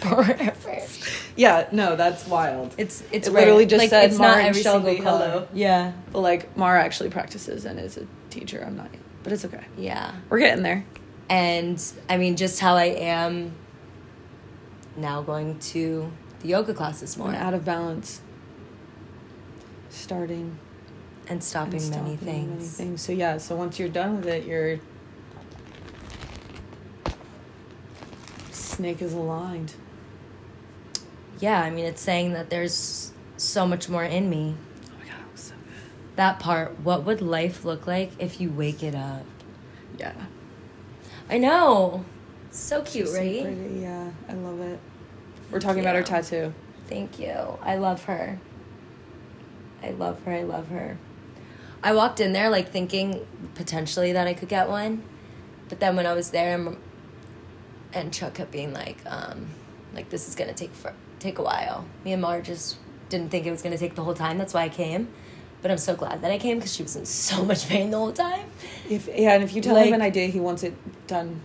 Preface. 0.00 1.22
Yeah, 1.36 1.66
no, 1.72 1.96
that's 1.96 2.26
wild. 2.28 2.72
It's 2.78 3.02
it's 3.10 3.26
It 3.26 3.32
literally 3.32 3.66
just 3.66 3.80
like, 3.80 3.90
said 3.90 4.10
it's 4.10 4.18
Mara 4.18 4.30
not 4.32 4.38
and 4.38 4.48
every 4.48 4.62
Shelby, 4.62 4.94
single 4.96 5.04
color. 5.04 5.28
hello. 5.28 5.48
Yeah. 5.52 5.92
But 6.12 6.20
like 6.20 6.56
Mara 6.56 6.82
actually 6.82 7.10
practices 7.10 7.64
and 7.64 7.80
is 7.80 7.96
a 7.96 8.06
teacher. 8.30 8.62
I'm 8.64 8.76
not, 8.76 8.90
but 9.24 9.32
it's 9.32 9.44
okay. 9.44 9.64
Yeah. 9.76 10.12
We're 10.30 10.38
getting 10.38 10.62
there. 10.62 10.84
And 11.28 11.82
I 12.08 12.16
mean 12.16 12.36
just 12.36 12.60
how 12.60 12.76
I 12.76 12.84
am 12.84 13.52
now 14.96 15.22
going 15.22 15.58
to 15.58 16.12
the 16.40 16.48
yoga 16.48 16.72
classes 16.72 17.16
more 17.18 17.32
More 17.32 17.36
out 17.40 17.54
of 17.54 17.64
balance. 17.64 18.20
Starting 19.90 20.58
and 21.28 21.42
stopping, 21.42 21.74
and 21.74 21.82
stopping 21.82 22.04
many, 22.04 22.16
things. 22.16 22.48
Many 22.58 22.68
things. 22.90 23.00
So 23.02 23.12
yeah. 23.12 23.38
So 23.38 23.56
once 23.56 23.78
you're 23.78 23.88
done 23.88 24.16
with 24.16 24.26
it, 24.26 24.44
your 24.44 24.78
snake 28.74 29.00
is 29.00 29.12
aligned. 29.12 29.74
Yeah, 31.40 31.60
I 31.60 31.70
mean 31.70 31.84
it's 31.84 32.02
saying 32.02 32.32
that 32.32 32.50
there's 32.50 33.12
so 33.36 33.66
much 33.66 33.88
more 33.88 34.04
in 34.04 34.28
me. 34.28 34.56
Oh 34.86 34.92
my 35.00 35.10
god, 35.10 35.32
was 35.32 35.40
so 35.40 35.54
good. 35.54 36.16
That 36.16 36.38
part, 36.38 36.80
what 36.80 37.04
would 37.04 37.20
life 37.20 37.64
look 37.64 37.86
like 37.86 38.12
if 38.18 38.40
you 38.40 38.50
wake 38.50 38.82
it 38.82 38.94
up? 38.94 39.24
Yeah. 39.98 40.14
I 41.30 41.38
know. 41.38 42.04
So 42.50 42.82
cute, 42.82 43.08
So 43.08 43.18
right? 43.18 43.42
pretty, 43.42 43.80
Yeah, 43.80 44.10
I 44.28 44.34
love 44.34 44.60
it. 44.60 44.78
We're 45.50 45.60
talking 45.60 45.80
about 45.80 45.96
her 45.96 46.02
tattoo. 46.02 46.52
Thank 46.88 47.18
you. 47.18 47.34
I 47.62 47.76
love 47.76 48.04
her. 48.04 48.38
I 49.82 49.90
love 49.90 50.22
her. 50.24 50.32
I 50.32 50.42
love 50.42 50.68
her. 50.68 50.98
I 51.82 51.92
walked 51.94 52.20
in 52.20 52.32
there 52.32 52.48
like 52.48 52.70
thinking 52.70 53.26
potentially 53.54 54.12
that 54.12 54.26
I 54.26 54.34
could 54.34 54.48
get 54.48 54.68
one, 54.68 55.02
but 55.68 55.80
then 55.80 55.96
when 55.96 56.06
I 56.06 56.14
was 56.14 56.30
there 56.30 56.56
and, 57.94 58.12
Chuck 58.12 58.34
kept 58.34 58.50
being 58.50 58.72
like, 58.72 58.98
um, 59.06 59.46
like 59.94 60.10
this 60.10 60.28
is 60.28 60.34
gonna 60.34 60.52
take 60.54 60.72
for 60.74 60.92
take 61.18 61.38
a 61.38 61.42
while. 61.42 61.84
Me 62.04 62.12
and 62.12 62.20
Mar 62.22 62.40
just 62.42 62.76
didn't 63.08 63.30
think 63.30 63.46
it 63.46 63.50
was 63.50 63.62
gonna 63.62 63.78
take 63.78 63.94
the 63.94 64.02
whole 64.02 64.14
time. 64.14 64.38
That's 64.38 64.52
why 64.54 64.62
I 64.64 64.68
came. 64.68 65.08
But 65.62 65.70
I'm 65.70 65.78
so 65.78 65.96
glad 65.96 66.20
that 66.22 66.30
I 66.30 66.38
came 66.38 66.58
because 66.58 66.74
she 66.74 66.82
was 66.82 66.94
in 66.96 67.06
so 67.06 67.42
much 67.44 67.68
pain 67.68 67.90
the 67.90 67.96
whole 67.96 68.12
time. 68.12 68.46
If 68.90 69.08
yeah, 69.08 69.32
and 69.34 69.42
if 69.42 69.54
you 69.54 69.62
tell 69.62 69.74
Like- 69.74 69.86
him 69.86 69.94
an 69.94 70.02
idea, 70.02 70.26
he 70.28 70.40
wants 70.40 70.62
it 70.62 70.74
done 71.06 71.40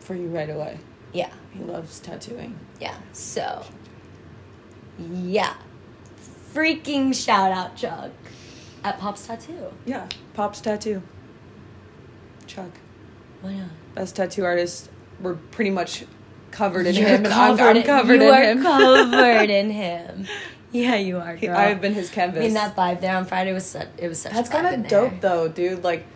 for 0.00 0.14
you 0.14 0.28
right 0.28 0.48
away. 0.48 0.78
Yeah, 1.12 1.30
He 1.52 1.60
loves 1.64 1.98
tattooing. 2.00 2.58
yeah. 2.78 2.94
So, 3.12 3.64
yeah, 4.98 5.54
freaking 6.54 7.14
shout 7.14 7.50
out 7.50 7.76
Chuck 7.76 8.10
at 8.84 8.98
Pop's 8.98 9.26
Tattoo. 9.26 9.72
Yeah, 9.86 10.06
Pop's 10.34 10.60
tattoo. 10.60 11.02
Chuck, 12.46 12.70
Why 13.40 13.54
not? 13.54 13.68
best 13.94 14.16
tattoo 14.16 14.44
artist. 14.44 14.88
We're 15.20 15.34
pretty 15.34 15.70
much 15.70 16.04
covered 16.50 16.86
in 16.86 16.94
You're 16.94 17.08
him, 17.08 17.24
and 17.24 17.34
I'm, 17.34 17.58
I'm 17.60 17.76
in- 17.76 17.82
him. 17.82 18.08
you 18.20 18.22
in 18.22 18.58
are 18.58 18.62
covered 18.62 19.50
in 19.50 19.70
him. 19.82 20.26
Yeah, 20.70 20.96
you 20.96 21.18
are. 21.18 21.36
Girl. 21.36 21.56
I've 21.56 21.80
been 21.80 21.94
his 21.94 22.10
canvas. 22.10 22.40
I 22.40 22.42
canvas. 22.42 22.44
mean, 22.44 22.54
that 22.54 22.76
vibe 22.76 23.00
there 23.00 23.16
on 23.16 23.24
Friday 23.24 23.52
was 23.52 23.64
such. 23.66 23.88
It 23.96 24.08
was 24.08 24.20
such. 24.20 24.32
That's 24.32 24.48
kind 24.50 24.66
in 24.66 24.74
of 24.84 24.88
there. 24.90 25.08
dope, 25.10 25.20
though, 25.20 25.48
dude. 25.48 25.82
Like, 25.82 26.06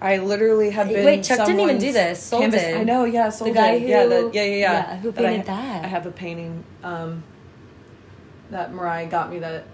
I 0.00 0.16
literally 0.18 0.70
have 0.70 0.88
been. 0.88 1.04
Wait, 1.04 1.22
Chuck 1.22 1.44
didn't 1.46 1.60
even 1.60 1.78
do 1.78 1.92
this. 1.92 2.22
Soul 2.22 2.40
canvas. 2.40 2.62
did. 2.62 2.76
I 2.78 2.82
know, 2.84 3.04
yeah, 3.04 3.28
Soul 3.28 3.48
The 3.48 3.54
guy 3.54 3.78
did. 3.78 3.88
yeah, 3.88 4.02
who- 4.04 4.08
that, 4.08 4.34
yeah, 4.34 4.42
yeah, 4.42 4.48
yeah, 4.56 4.72
yeah, 4.72 4.96
who 4.98 5.12
But 5.12 5.24
I 5.26 5.28
painted 5.28 5.46
that? 5.48 5.84
I 5.84 5.88
have 5.88 6.06
a 6.06 6.10
painting 6.10 6.64
um, 6.82 7.22
that 8.50 8.72
Mariah 8.72 9.06
got 9.06 9.30
me 9.30 9.38
that 9.40 9.64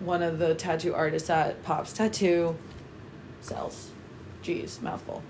one 0.00 0.22
of 0.22 0.38
the 0.38 0.54
tattoo 0.54 0.94
artists 0.94 1.28
at 1.28 1.62
Pop's 1.62 1.92
Tattoo 1.92 2.56
sells. 3.42 3.90
Jeez, 4.42 4.80
mouthful. 4.80 5.22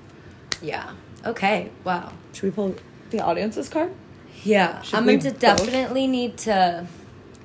Yeah. 0.63 0.93
Okay. 1.25 1.71
Wow. 1.85 2.13
Should 2.33 2.45
we 2.45 2.51
pull 2.51 2.75
the 3.11 3.21
audience's 3.21 3.69
card? 3.69 3.93
Yeah, 4.45 4.83
Should 4.83 4.95
I'm 4.97 5.05
going 5.05 5.19
to 5.21 5.31
definitely 5.31 6.07
need 6.07 6.39
to 6.39 6.87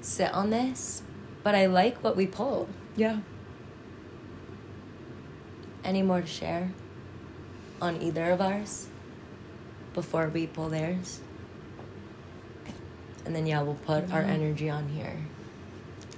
sit 0.02 0.32
on 0.34 0.50
this, 0.52 1.02
but 1.44 1.56
I 1.56 1.66
like 1.66 2.04
what 2.04 2.16
we 2.16 2.28
pulled. 2.28 2.70
Yeah. 2.96 3.20
Any 5.84 6.02
more 6.02 6.22
to 6.22 6.28
share 6.28 6.72
on 7.82 8.02
either 8.02 8.32
of 8.32 8.42
ours 8.42 8.88
before 9.94 10.28
we 10.30 10.48
pull 10.48 10.70
theirs? 10.70 11.20
And 13.26 13.36
then 13.36 13.46
yeah, 13.48 13.62
we'll 13.62 13.76
put 13.76 14.12
our 14.12 14.22
energy 14.22 14.70
on 14.70 14.88
here. 14.90 15.18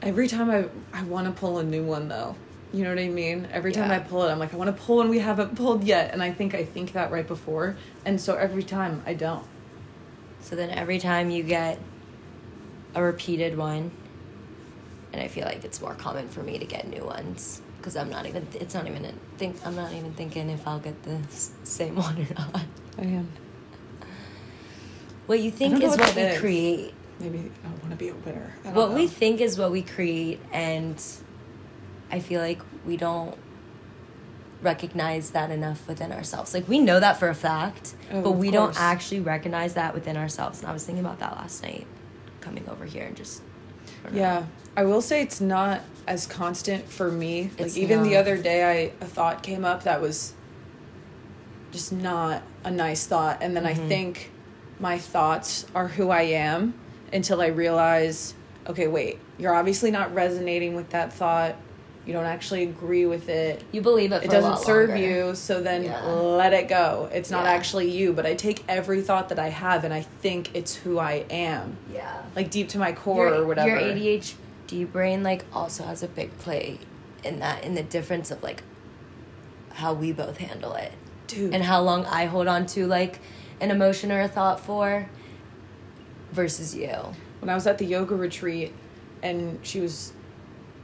Every 0.02 0.28
time 0.28 0.50
I 0.50 0.66
I 0.94 1.04
want 1.04 1.28
to 1.28 1.32
pull 1.34 1.60
a 1.60 1.64
new 1.64 1.84
one 1.84 2.08
though. 2.10 2.36
You 2.76 2.84
know 2.84 2.90
what 2.90 3.00
I 3.00 3.08
mean? 3.08 3.48
Every 3.54 3.72
time 3.72 3.90
Yeah. 3.90 3.96
I 3.96 4.00
pull 4.00 4.24
it, 4.24 4.32
I'm 4.32 4.38
like, 4.38 4.54
I 4.54 4.58
want 4.58 4.76
to 4.76 4.84
pull 4.84 4.98
one 4.98 5.08
we 5.08 5.20
haven't 5.20 5.56
pulled 5.56 5.86
yet, 5.86 6.12
and 6.12 6.22
I 6.22 6.34
think 6.34 6.54
I 6.54 6.66
think 6.66 6.92
that 6.92 7.10
right 7.10 7.26
before, 7.26 7.78
and 8.04 8.20
so 8.20 8.36
every 8.36 8.64
time 8.64 9.02
I 9.06 9.14
don't. 9.14 9.46
So 10.42 10.58
then 10.58 10.70
every 10.70 11.00
time 11.00 11.30
you 11.30 11.42
get 11.42 11.80
a 12.94 13.02
repeated 13.02 13.58
one, 13.58 13.92
and 15.14 15.22
I 15.22 15.30
feel 15.30 15.46
like 15.46 15.64
it's 15.64 15.80
more 15.80 15.96
common 15.96 16.28
for 16.28 16.44
me 16.44 16.60
to 16.60 16.66
get 16.66 16.86
new 16.86 17.06
ones 17.06 17.62
because 17.78 17.96
I'm 17.96 18.10
not 18.10 18.26
even. 18.26 18.46
It's 18.56 18.74
not 18.74 18.88
even 18.88 19.06
a 19.06 19.14
think. 19.38 19.56
I'm 19.66 19.78
not 19.78 19.94
even 19.94 20.12
thinking 20.12 20.50
if 20.50 20.68
I'll 20.68 20.80
get 20.80 21.02
the 21.04 21.20
same 21.64 21.96
one 22.08 22.18
or 22.18 22.34
not. 22.38 22.62
I 23.00 23.04
am. 23.04 23.30
What 25.28 25.40
you 25.40 25.50
think 25.50 25.82
is 25.82 25.92
what 25.92 26.02
what 26.02 26.16
we 26.16 26.22
is. 26.24 26.40
create. 26.42 26.94
Maybe 27.22 27.50
I 27.64 27.68
want 27.70 27.92
to 27.92 27.96
be 27.96 28.10
a 28.10 28.16
winner. 28.16 28.54
What 28.74 28.92
we 28.92 29.08
think 29.08 29.40
is 29.40 29.58
what 29.58 29.72
we 29.72 29.82
create, 29.82 30.42
and 30.52 31.02
I 32.12 32.20
feel 32.20 32.42
like 32.42 32.62
we 32.86 32.98
don't 32.98 33.36
recognize 34.62 35.32
that 35.32 35.52
enough 35.52 35.88
within 35.88 36.12
ourselves. 36.12 36.54
Like 36.54 36.68
we 36.68 36.80
know 36.80 37.00
that 37.00 37.18
for 37.18 37.30
a 37.30 37.36
fact, 37.36 37.96
Oh, 38.12 38.22
but 38.22 38.32
we 38.32 38.52
don't 38.52 38.80
actually 38.80 39.20
recognize 39.20 39.74
that 39.76 39.94
within 39.94 40.18
ourselves. 40.18 40.60
And 40.60 40.70
I 40.70 40.74
was 40.74 40.86
thinking 40.86 41.04
about 41.06 41.20
that 41.20 41.34
last 41.34 41.62
night, 41.64 41.86
coming 42.42 42.68
over 42.70 42.86
here 42.86 43.06
and 43.06 43.16
just 43.16 43.42
know. 44.04 44.12
Yeah, 44.14 44.46
I 44.78 44.84
will 44.84 45.02
say 45.02 45.22
it's 45.22 45.42
not 45.42 45.82
as 46.08 46.26
constant 46.28 46.88
for 46.88 47.12
me. 47.12 47.44
Like 47.58 47.68
It's 47.68 47.78
even 47.78 48.04
the 48.04 48.18
other 48.18 48.38
day, 48.38 48.64
I 48.64 49.04
a 49.04 49.08
thought 49.08 49.44
came 49.44 49.66
up 49.66 49.84
that 49.84 50.02
was 50.02 50.34
just 51.72 51.92
not 51.92 52.42
a 52.64 52.72
nice 52.72 53.06
thought, 53.06 53.40
and 53.42 53.56
then 53.56 53.64
Mm-hmm. 53.64 53.84
I 53.84 53.88
think 53.88 54.32
my 54.80 54.98
thoughts 54.98 55.66
are 55.74 55.88
who 55.88 56.10
I 56.10 56.24
am 56.24 56.74
until 57.14 57.42
I 57.42 57.48
realize, 57.48 58.34
okay, 58.68 58.88
wait, 58.88 59.20
you're 59.38 59.54
obviously 59.54 59.92
not 59.92 60.14
resonating 60.14 60.76
with 60.76 60.90
that 60.92 61.14
thought. 61.14 61.56
You 62.06 62.14
don't 62.14 62.26
actually 62.26 62.64
agree 62.64 63.06
with 63.08 63.30
it. 63.30 63.64
You 63.72 63.82
believe 63.82 64.12
it. 64.12 64.20
For 64.20 64.26
It 64.26 64.32
doesn't 64.32 64.60
serve 64.60 64.90
longer. 64.90 65.04
you, 65.04 65.36
so 65.36 65.60
then 65.62 65.84
Yeah. 65.86 66.04
let 66.06 66.54
it 66.54 66.68
go. 66.68 67.10
It's 67.12 67.32
not 67.32 67.46
Yeah. 67.46 67.52
actually 67.52 67.90
you, 67.90 68.14
but 68.14 68.26
I 68.28 68.36
take 68.36 68.64
every 68.68 69.02
thought 69.02 69.30
that 69.30 69.40
I 69.40 69.50
have 69.50 69.84
and 69.84 69.94
I 69.94 70.02
think 70.22 70.52
it's 70.54 70.76
who 70.76 71.00
I 71.00 71.26
am, 71.32 71.78
Yeah. 71.92 72.22
like 72.36 72.52
deep 72.52 72.70
to 72.70 72.78
my 72.78 72.92
core 72.92 73.30
your, 73.30 73.42
or 73.42 73.46
whatever. 73.48 73.70
Your 73.70 73.80
ADHD 73.80 74.84
brain 74.86 75.24
like 75.24 75.46
also 75.54 75.84
has 75.86 76.04
a 76.04 76.08
big 76.08 76.38
play 76.38 76.78
in 77.24 77.40
that 77.40 77.64
in 77.64 77.74
the 77.74 77.82
difference 77.84 78.30
of 78.30 78.44
like 78.44 78.62
how 79.74 79.94
we 79.94 80.12
both 80.12 80.38
handle 80.38 80.74
it. 80.76 80.92
Dude. 81.28 81.56
and 81.56 81.64
how 81.64 81.82
long 81.82 82.06
I 82.06 82.26
hold 82.26 82.48
on 82.48 82.68
to 82.68 82.86
like 82.86 83.20
an 83.60 83.72
emotion 83.72 84.12
or 84.12 84.22
a 84.22 84.28
thought 84.28 84.60
for 84.60 85.10
versus 86.32 86.76
you. 86.76 86.92
when 87.40 87.50
I 87.50 87.56
was 87.56 87.66
at 87.66 87.78
the 87.80 87.86
yoga 87.86 88.16
retreat 88.16 88.74
and 89.24 89.58
she 89.64 89.80
was 89.80 90.14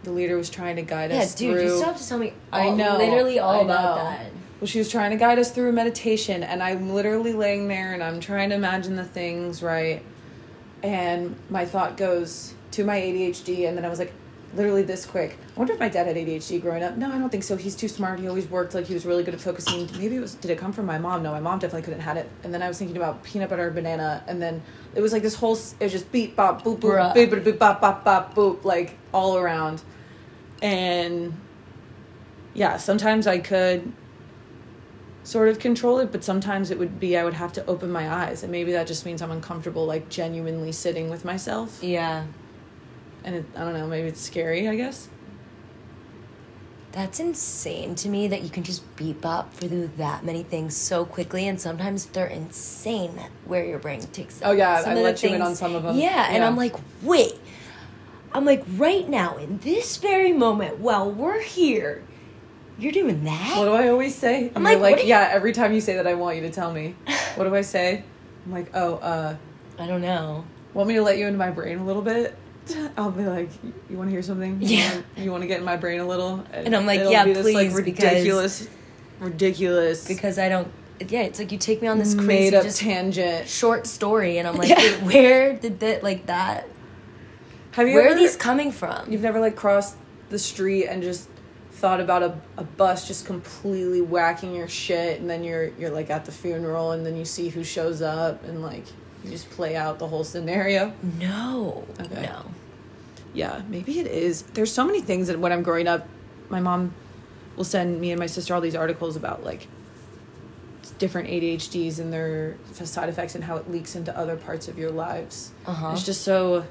the 0.04 0.12
leader 0.12 0.36
was 0.38 0.50
trying 0.50 0.76
to 0.78 0.82
guide 0.82 1.12
us 1.12 1.16
through 1.16 1.18
Yeah, 1.18 1.24
us 1.24 1.36
dude, 1.36 1.52
through 1.52 1.64
you 1.64 1.76
still 1.78 1.86
have 1.92 1.98
to 2.02 2.08
tell 2.08 2.18
me 2.18 2.34
I 2.52 2.70
know 2.70 2.98
literally 2.98 3.40
all 3.40 3.60
I 3.62 3.64
about 3.64 3.98
know. 3.98 4.04
that. 4.04 4.32
Well, 4.60 4.68
she 4.68 4.78
was 4.80 4.90
trying 4.90 5.12
to 5.12 5.18
guide 5.18 5.40
us 5.40 5.52
through 5.52 5.72
meditation 5.72 6.44
and 6.44 6.62
I'm 6.62 6.92
literally 6.94 7.34
laying 7.34 7.68
there 7.68 7.94
and 7.94 8.04
I'm 8.04 8.20
trying 8.20 8.50
to 8.50 8.56
imagine 8.56 8.96
the 8.96 9.04
things, 9.04 9.64
right? 9.64 10.04
And 10.84 11.36
my 11.50 11.66
thought 11.66 11.98
goes 11.98 12.54
to 12.72 12.84
my 12.84 13.00
ADHD 13.00 13.68
and 13.68 13.78
then 13.78 13.86
I 13.86 13.90
was 13.90 14.00
like 14.00 14.14
literally 14.56 14.84
this 14.84 15.06
quick. 15.06 15.38
I 15.56 15.60
wonder 15.60 15.74
if 15.74 15.80
my 15.80 15.90
dad 15.90 16.08
had 16.08 16.16
ADHD 16.16 16.62
growing 16.62 16.84
up. 16.84 16.98
No, 16.98 17.12
I 17.12 17.18
don't 17.18 17.30
think 17.30 17.44
so. 17.44 17.58
He's 17.58 17.76
too 17.76 17.88
smart. 17.88 18.20
He 18.20 18.28
always 18.28 18.50
worked 18.50 18.74
like 18.74 18.86
he 18.86 18.94
was 18.94 19.06
really 19.06 19.24
good 19.24 19.34
at 19.34 19.42
focusing. 19.42 19.90
Maybe 19.98 20.16
it 20.16 20.20
was 20.20 20.36
did 20.36 20.52
it 20.52 20.58
come 20.58 20.74
from 20.74 20.86
my 20.86 20.98
mom? 20.98 21.24
No, 21.24 21.32
my 21.32 21.40
mom 21.40 21.60
definitely 21.60 21.84
couldn't 21.84 22.00
have 22.02 22.18
had 22.18 22.26
it. 22.26 22.30
And 22.44 22.54
then 22.54 22.62
I 22.62 22.68
was 22.68 22.78
thinking 22.78 22.98
about 22.98 23.24
peanut 23.24 23.50
butter 23.50 23.70
banana 23.72 24.24
and 24.28 24.42
then 24.42 24.62
it 24.96 25.02
was 25.02 25.14
like 25.14 25.22
this 25.22 25.36
whole 25.36 25.54
it 25.54 25.84
was 25.84 25.92
just 25.92 26.12
beep 26.12 26.36
bop 26.36 26.64
boop 26.64 26.80
boop 26.80 26.98
Bruh. 26.98 27.14
beep 27.14 27.30
boop 27.32 27.44
boop 27.44 27.58
bop 27.60 27.82
bop 27.82 28.04
bop 28.04 28.36
boop 28.36 28.64
like 28.64 28.98
all 29.14 29.38
around. 29.38 29.82
And 30.62 31.34
yeah, 32.54 32.78
sometimes 32.78 33.28
I 33.28 33.40
could 33.40 33.92
sort 35.24 35.50
of 35.50 35.60
control 35.60 36.00
it, 36.00 36.12
but 36.12 36.24
sometimes 36.24 36.72
it 36.72 36.80
would 36.80 37.00
be 37.00 37.18
I 37.18 37.24
would 37.24 37.34
have 37.36 37.54
to 37.54 37.66
open 37.66 37.92
my 37.92 38.12
eyes, 38.12 38.44
and 38.44 38.52
maybe 38.52 38.72
that 38.74 38.88
just 38.88 39.06
means 39.06 39.22
I'm 39.22 39.32
uncomfortable, 39.32 39.86
like 39.86 40.10
genuinely 40.10 40.72
sitting 40.72 41.10
with 41.10 41.24
myself. 41.24 41.84
Yeah. 41.84 42.26
And 43.24 43.36
it, 43.36 43.46
I 43.56 43.60
don't 43.64 43.74
know, 43.74 43.88
maybe 43.88 44.08
it's 44.08 44.22
scary. 44.22 44.68
I 44.68 44.76
guess. 44.76 45.08
That's 46.92 47.22
insane 47.22 47.96
to 47.96 48.10
me 48.10 48.28
that 48.28 48.42
you 48.42 48.50
can 48.50 48.64
just 48.64 48.96
beep 48.98 49.26
up 49.26 49.54
through 49.54 49.92
that 49.98 50.26
many 50.26 50.44
things 50.44 50.76
so 50.76 51.06
quickly, 51.06 51.48
and 51.48 51.60
sometimes 51.60 52.06
they're 52.08 52.28
insane 52.28 53.18
where 53.46 53.64
your 53.64 53.80
brain 53.80 54.02
takes 54.02 54.40
them. 54.40 54.50
Oh, 54.50 54.52
yeah, 54.52 54.82
Some 54.82 54.92
I 54.92 54.96
let 54.96 55.24
you 55.24 55.30
in 55.30 55.42
on 55.42 55.56
some 55.56 55.74
of 55.74 55.84
them. 55.84 55.96
Yeah, 55.98 56.28
and 56.30 56.44
I'm 56.44 56.58
like, 56.58 56.76
wait. 57.02 57.40
I'm 58.34 58.44
like, 58.46 58.64
right 58.76 59.08
now, 59.08 59.38
in 59.38 59.60
this 59.60 59.98
very 59.98 60.34
moment, 60.34 60.80
while 60.80 61.10
we're 61.10 61.42
here, 61.42 62.04
you're 62.78 62.92
doing 62.92 63.24
that? 63.24 63.58
What 63.58 63.66
do 63.66 63.72
I 63.72 63.88
always 63.90 64.16
say? 64.16 64.52
I'm 64.56 64.64
like, 64.64 64.80
like 64.80 64.96
do 64.98 65.02
you- 65.04 65.10
yeah. 65.10 65.30
Every 65.32 65.54
time 65.54 65.74
you 65.74 65.80
say 65.82 65.96
that, 65.96 66.08
I 66.08 66.14
want 66.16 66.36
you 66.38 66.42
to 66.44 66.52
tell 66.52 66.74
me. 66.74 66.96
What 67.36 67.46
do 67.46 67.56
I 67.56 67.62
say? 67.62 68.04
I'm 68.46 68.52
like, 68.52 68.70
oh, 68.74 68.96
uh, 68.96 69.36
I 69.80 69.88
don't 69.88 70.02
know. 70.02 70.44
want 70.74 70.90
me 70.90 70.96
to 70.96 71.02
let 71.04 71.18
you 71.18 71.28
into 71.28 71.38
my 71.40 71.52
brain 71.52 71.80
a 71.80 71.86
little 71.86 72.02
bit? 72.02 72.36
I'll 72.98 73.12
be 73.12 73.26
like, 73.26 73.50
you 73.90 73.98
want 73.98 74.10
to 74.10 74.12
hear 74.12 74.22
something? 74.22 74.58
Yeah. 74.62 75.02
You 75.18 75.32
want 75.32 75.44
to 75.44 75.48
get 75.48 75.60
in 75.60 75.66
my 75.66 75.78
brain 75.78 76.00
a 76.00 76.06
little? 76.08 76.46
And 76.52 76.76
I'm 76.76 76.86
like, 76.86 77.02
yeah, 77.10 77.26
be 77.26 77.34
this, 77.34 77.46
like, 77.46 77.54
please, 77.72 77.82
because- 77.82 78.04
ridiculous, 78.14 78.68
ridiculous, 79.20 80.08
Because 80.08 80.38
I 80.40 80.50
don't. 80.50 80.68
Yeah, 81.08 81.22
it's 81.24 81.40
like 81.40 81.52
you 81.52 81.58
take 81.58 81.82
me 81.82 81.88
on 81.88 81.98
this 81.98 82.14
crazy 82.14 82.28
made 82.28 82.54
up 82.54 82.64
just 82.64 82.80
tangent. 82.80 83.48
short 83.50 83.88
story, 83.88 84.38
and 84.38 84.48
I'm 84.48 84.56
like, 84.56 84.70
Yeah. 84.70 85.04
where 85.04 85.54
did 85.58 85.80
that, 85.80 86.04
like 86.04 86.28
that? 86.28 86.68
Have 87.72 87.88
you 87.88 87.96
Where 87.96 88.06
ever, 88.08 88.16
are 88.16 88.20
these 88.20 88.36
coming 88.36 88.72
from? 88.72 89.12
You've 89.12 89.22
never 89.24 89.40
like 89.40 89.56
crossed 89.56 89.96
the 90.30 90.38
street 90.38 90.86
and 90.88 91.02
just 91.02 91.28
thought 91.72 92.00
about 92.00 92.22
a, 92.22 92.38
a 92.58 92.64
bus 92.64 93.08
just 93.08 93.26
completely 93.26 94.02
whacking 94.02 94.54
your 94.54 94.68
shit 94.68 95.20
and 95.20 95.28
then 95.28 95.44
you're 95.44 95.70
you're 95.80 95.90
like 95.90 96.12
at 96.12 96.26
the 96.26 96.32
funeral 96.32 96.92
and 96.92 97.04
then 97.06 97.16
you 97.18 97.26
see 97.26 97.50
who 97.50 97.64
shows 97.64 98.02
up 98.04 98.44
and 98.44 98.62
like 98.62 98.84
you 99.24 99.32
just 99.32 99.50
play 99.50 99.76
out 99.76 99.98
the 99.98 100.08
whole 100.08 100.24
scenario. 100.24 100.94
No. 101.20 101.88
Okay. 102.00 102.24
No. 102.24 102.46
Yeah, 103.34 103.62
maybe 103.70 104.00
it 104.00 104.08
is. 104.08 104.42
There's 104.42 104.72
so 104.72 104.86
many 104.86 105.02
things 105.02 105.28
that 105.28 105.40
when 105.40 105.52
I'm 105.52 105.64
growing 105.64 105.88
up, 105.88 106.08
my 106.50 106.60
mom 106.60 106.94
will 107.56 107.64
send 107.64 108.00
me 108.02 108.12
and 108.12 108.20
my 108.20 108.26
sister 108.28 108.54
all 108.54 108.62
these 108.62 108.76
articles 108.76 109.16
about 109.16 109.44
like 109.44 109.68
different 111.00 111.30
ADHDs 111.30 112.00
and 112.00 112.12
their 112.12 112.58
side 112.74 113.10
effects 113.10 113.36
and 113.36 113.44
how 113.44 113.56
it 113.58 113.70
leaks 113.72 113.96
into 113.96 114.16
other 114.18 114.36
parts 114.36 114.68
of 114.68 114.78
your 114.78 114.92
lives. 114.92 115.52
Uh-huh. 115.66 115.92
It's 115.94 116.04
just 116.06 116.22
so 116.22 116.66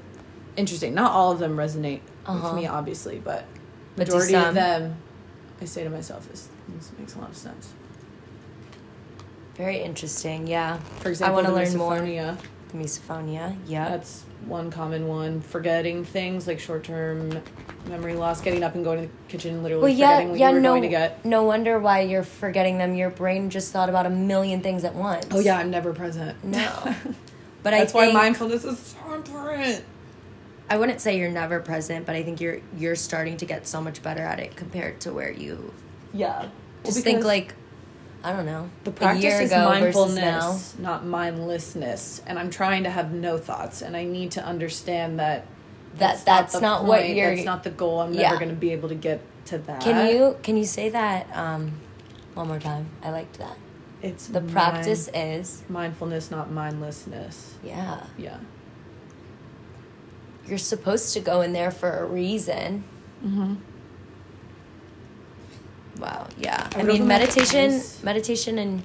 interesting. 0.55 0.93
Not 0.93 1.11
all 1.11 1.31
of 1.31 1.39
them 1.39 1.57
resonate 1.57 2.01
Uh-huh. 2.25 2.49
with 2.49 2.55
me, 2.61 2.67
obviously, 2.67 3.19
but 3.19 3.45
But 3.95 4.07
majority 4.07 4.35
of 4.35 4.53
them, 4.53 4.95
I 5.61 5.65
say 5.65 5.83
to 5.83 5.89
myself, 5.89 6.27
this, 6.29 6.47
this 6.69 6.91
makes 6.99 7.15
a 7.15 7.19
lot 7.19 7.29
of 7.29 7.37
sense. 7.37 7.73
Very 9.55 9.79
interesting. 9.81 10.47
Yeah. 10.47 10.77
For 11.01 11.09
example, 11.09 11.39
I 11.39 11.41
want 11.43 11.47
to 11.47 11.53
learn 11.53 11.77
more. 11.77 12.33
Misophonia. 12.73 13.55
Yeah. 13.67 13.89
That's 13.89 14.23
one 14.45 14.71
common 14.71 15.07
one. 15.07 15.41
Forgetting 15.41 16.03
things 16.05 16.47
like 16.47 16.59
short 16.59 16.83
term 16.83 17.41
memory 17.87 18.15
loss, 18.15 18.41
getting 18.41 18.63
up 18.63 18.75
and 18.75 18.83
going 18.83 19.01
to 19.01 19.07
the 19.07 19.13
kitchen, 19.27 19.63
literally 19.63 19.83
well, 19.83 19.91
yeah, 19.91 20.07
forgetting 20.15 20.29
what 20.31 20.39
yeah. 20.39 20.49
you 20.49 20.55
were 20.55 20.61
No, 20.61 20.69
going 20.71 20.81
to 20.83 20.87
get. 20.89 21.25
no 21.25 21.43
wonder 21.43 21.79
why 21.79 22.01
you're 22.01 22.23
forgetting 22.23 22.77
them. 22.77 22.95
Your 22.95 23.09
brain 23.09 23.49
just 23.49 23.71
thought 23.71 23.89
about 23.89 24.05
a 24.05 24.09
million 24.09 24.61
things 24.61 24.83
at 24.83 24.95
once. 24.95 25.27
Oh 25.31 25.39
yeah, 25.39 25.57
I'm 25.57 25.69
never 25.71 25.93
present. 25.93 26.43
No. 26.43 26.95
But 27.63 27.71
That's 27.71 27.93
why 27.93 28.11
mindfulness 28.11 28.63
is 28.65 28.79
so 28.79 29.13
important. 29.13 29.85
I 30.67 30.77
wouldn't 30.77 30.99
say 30.99 31.19
you're 31.19 31.29
never 31.29 31.59
present, 31.59 32.07
but 32.07 32.15
I 32.15 32.23
think 32.23 32.41
you're 32.41 32.59
you're 32.75 32.95
starting 32.95 33.37
to 33.37 33.45
get 33.45 33.67
so 33.67 33.79
much 33.81 34.01
better 34.01 34.23
at 34.23 34.39
it 34.39 34.55
compared 34.55 34.99
to 35.01 35.13
where 35.13 35.31
you 35.31 35.71
Yeah. 36.11 36.47
just 36.83 37.03
think 37.03 37.23
like 37.23 37.53
I 38.23 38.33
don't 38.33 38.45
know 38.45 38.69
the 38.83 38.91
practice 38.91 39.39
is 39.39 39.51
ago 39.51 39.67
versus 39.79 40.15
now. 40.15 40.29
mindfulness, 40.39 40.75
not 40.79 41.05
mindlessness. 41.05 42.21
And 42.27 42.37
I'm 42.37 42.49
trying 42.51 42.83
to 42.83 42.89
have 42.89 43.11
no 43.11 43.37
thoughts, 43.37 43.81
and 43.81 43.97
I 43.97 44.03
need 44.03 44.31
to 44.31 44.43
understand 44.45 45.19
that 45.19 45.45
That 45.97 46.23
that's 46.25 46.53
the 46.53 46.61
not 46.61 46.85
what 46.85 47.07
you're. 47.09 47.33
That's 47.35 47.45
not 47.45 47.63
the 47.63 47.71
goal. 47.71 47.99
I'm 48.01 48.13
Yeah. 48.13 48.29
never 48.29 48.37
going 48.37 48.49
to 48.49 48.55
be 48.55 48.71
able 48.73 48.89
to 48.89 48.95
get 48.95 49.21
to 49.45 49.57
that. 49.59 49.81
Can 49.81 50.13
you 50.15 50.37
can 50.43 50.55
you 50.55 50.65
say 50.65 50.89
that 50.89 51.27
um, 51.35 51.71
one 52.35 52.47
more 52.47 52.59
time? 52.59 52.85
I 53.03 53.09
liked 53.09 53.39
that. 53.39 53.57
It's 54.03 54.27
The 54.27 54.41
mind- 54.41 54.51
practice 54.53 55.09
is 55.13 55.63
mindfulness, 55.69 56.29
not 56.31 56.51
mindlessness. 56.51 57.55
yeah. 57.63 58.03
Yeah. 58.17 58.37
You're 60.47 60.57
supposed 60.57 61.13
to 61.13 61.19
go 61.19 61.41
in 61.41 61.53
there 61.53 61.71
for 61.71 61.99
a 61.99 62.05
reason. 62.05 62.83
Mm-hmm. 63.25 63.55
Wow. 65.99 66.27
Yeah. 66.37 66.67
I, 66.75 66.79
I 66.79 66.83
mean, 66.83 67.07
meditation, 67.07 67.81
meditation, 68.03 68.57
and 68.57 68.81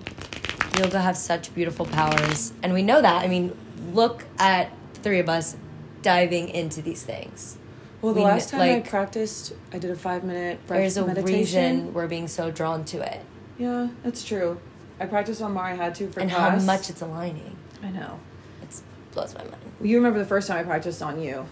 yoga 0.78 1.00
have 1.00 1.16
such 1.16 1.54
beautiful 1.54 1.86
powers, 1.86 2.52
and 2.62 2.72
we 2.74 2.82
know 2.82 3.00
that. 3.00 3.24
I 3.24 3.28
mean, 3.28 3.56
look 3.92 4.24
at 4.38 4.70
three 5.02 5.18
of 5.20 5.28
us 5.28 5.56
diving 6.02 6.48
into 6.48 6.82
these 6.82 7.02
things. 7.02 7.56
Well, 8.02 8.12
the 8.12 8.20
We 8.20 8.26
last 8.26 8.50
time 8.50 8.60
I 8.60 8.74
like- 8.74 8.88
practiced, 8.90 9.54
I 9.72 9.78
did 9.78 9.90
a 9.90 9.96
five 9.96 10.22
minute 10.22 10.64
breath 10.66 10.80
There's 10.80 10.96
a 10.98 11.06
meditation. 11.06 11.34
reason 11.34 11.94
we're 11.94 12.06
being 12.06 12.28
so 12.28 12.50
drawn 12.50 12.84
to 12.86 12.98
it, 13.00 13.22
Yeah, 13.58 13.88
that's 14.04 14.22
true. 14.22 14.60
I 15.00 15.06
practiced 15.06 15.40
on 15.42 15.52
Mar. 15.52 15.64
I 15.64 15.74
had 15.74 15.94
to 15.96 16.08
for 16.10 16.20
and 16.20 16.30
class. 16.30 16.60
how 16.60 16.66
much 16.66 16.88
it's 16.90 17.00
aligning. 17.02 17.56
I 17.82 17.90
know. 17.90 18.18
It 18.62 18.80
blows 19.12 19.34
my 19.34 19.42
mind. 19.44 19.56
You 19.80 19.96
remember 19.96 20.18
the 20.18 20.24
first 20.26 20.46
time 20.48 20.58
I 20.58 20.62
practiced 20.62 21.02
on 21.02 21.20
you, 21.22 21.46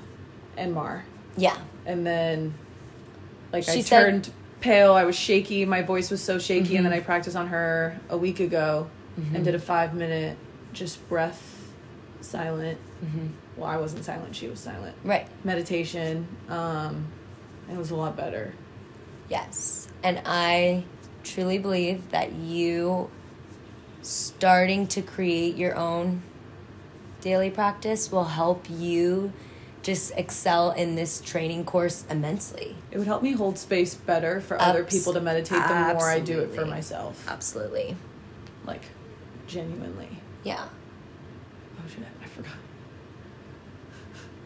and 0.56 0.72
Mar, 0.74 1.04
Yeah. 1.36 1.56
and 1.86 2.06
then, 2.06 2.54
like 3.52 3.66
I 3.68 3.80
said- 3.80 3.86
turned 4.04 4.30
pale. 4.64 4.94
I 4.94 5.04
was 5.04 5.14
shaky. 5.14 5.66
My 5.66 5.82
voice 5.82 6.10
was 6.10 6.22
so 6.22 6.38
shaky, 6.38 6.76
and 6.76 6.84
then 6.86 6.92
Mhm. 6.92 6.96
I 6.96 7.00
practiced 7.00 7.36
on 7.36 7.48
her 7.48 8.00
a 8.08 8.16
week 8.16 8.40
ago, 8.40 8.88
Mhm. 9.20 9.34
and 9.36 9.44
did 9.44 9.54
a 9.54 9.58
five 9.58 9.92
minute 9.94 10.36
just 10.72 11.06
breath, 11.08 11.70
silent. 12.22 12.78
hmm 13.00 13.26
Well, 13.56 13.68
I 13.70 13.76
wasn't 13.76 14.04
silent. 14.04 14.34
She 14.34 14.48
was 14.48 14.58
silent. 14.58 14.96
Right. 15.04 15.28
Meditation. 15.44 16.26
Um, 16.48 17.06
it 17.70 17.76
was 17.76 17.90
a 17.92 17.94
lot 17.94 18.16
better. 18.16 18.54
Yes. 19.28 19.86
And 20.02 20.20
I 20.24 20.84
truly 21.22 21.58
believe 21.58 22.10
that 22.10 22.32
you 22.32 23.10
starting 24.02 24.86
to 24.88 25.02
create 25.02 25.56
your 25.56 25.76
own 25.76 26.22
daily 27.20 27.50
practice 27.50 28.10
will 28.10 28.24
help 28.24 28.66
you 28.68 29.32
just 29.84 30.12
excel 30.16 30.70
in 30.70 30.94
this 30.96 31.20
training 31.20 31.64
course 31.64 32.04
immensely. 32.10 32.74
It 32.90 32.96
would 32.98 33.06
help 33.06 33.22
me 33.22 33.32
hold 33.32 33.58
space 33.58 33.94
better 33.94 34.40
for 34.40 34.60
other 34.60 34.82
people 34.82 35.12
to 35.12 35.20
meditate 35.20 35.62
the 35.68 35.74
more 35.94 36.10
I 36.10 36.20
do 36.20 36.40
it 36.40 36.54
for 36.54 36.64
myself. 36.64 37.22
Absolutely. 37.28 37.94
Like, 38.64 38.80
genuinely. 39.46 40.08
Yeah. 40.42 40.64
Oh 41.78 41.82
shit, 41.88 42.04
I 42.22 42.26
forgot. 42.26 42.52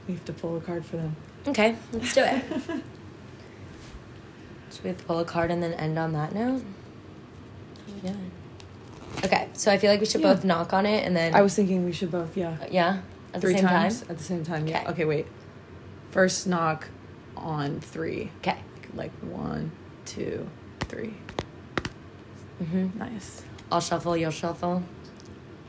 We 0.09 0.15
have 0.15 0.25
to 0.25 0.33
pull 0.33 0.57
a 0.57 0.61
card 0.61 0.85
for 0.85 0.97
them. 0.97 1.15
Okay, 1.47 1.77
let's 1.93 2.13
do 2.15 2.23
it. 2.25 2.45
Should 4.73 4.83
we 4.83 4.89
have 4.89 4.99
to 4.99 5.05
pull 5.05 5.21
a 5.21 5.25
card 5.25 5.53
and 5.53 5.63
then 5.63 5.73
end 5.75 5.99
on 5.99 6.13
that 6.15 6.35
note? 6.35 6.65
Yeah. 8.03 8.15
Okay, 9.25 9.49
so 9.53 9.71
I 9.71 9.79
feel 9.79 9.91
like 9.91 10.01
we 10.01 10.07
should 10.07 10.21
Yeah. 10.21 10.35
both 10.35 10.45
knock 10.45 10.73
on 10.73 10.85
it 10.87 11.05
and 11.05 11.17
then 11.17 11.35
I 11.35 11.43
was 11.43 11.55
thinking 11.55 11.85
we 11.85 11.93
should 11.93 12.11
both, 12.13 12.37
yeah. 12.37 12.57
Uh, 12.63 12.67
yeah 12.71 13.01
at 13.35 13.41
three 13.41 13.53
the 13.53 13.59
same 13.59 13.69
times 13.69 14.01
time. 14.01 14.11
at 14.11 14.19
the 14.19 14.25
same 14.25 14.45
time. 14.45 14.67
Yeah. 14.67 14.81
Okay. 14.83 14.91
Okay, 14.91 15.05
wait. 15.05 15.27
First 16.11 16.47
knock 16.47 16.89
on 17.37 17.81
three. 17.81 18.31
Okay. 18.39 18.59
Like 18.95 19.13
one, 19.21 19.71
two, 20.05 20.49
three. 20.81 21.15
Mm-hmm. 22.63 22.99
Nice. 22.99 23.43
I'll 23.71 23.81
shuffle, 23.81 24.17
you'll 24.17 24.31
shuffle, 24.31 24.83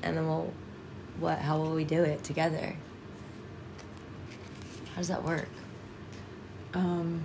and 0.02 0.18
then 0.18 0.28
we'll. 0.28 0.54
What? 1.20 1.40
How 1.40 1.58
will 1.58 1.76
we 1.76 1.84
do 1.84 2.02
it 2.02 2.24
together? 2.24 2.76
How 4.92 4.98
does 4.98 5.10
that 5.10 5.24
work? 5.24 5.50
Um. 6.74 7.24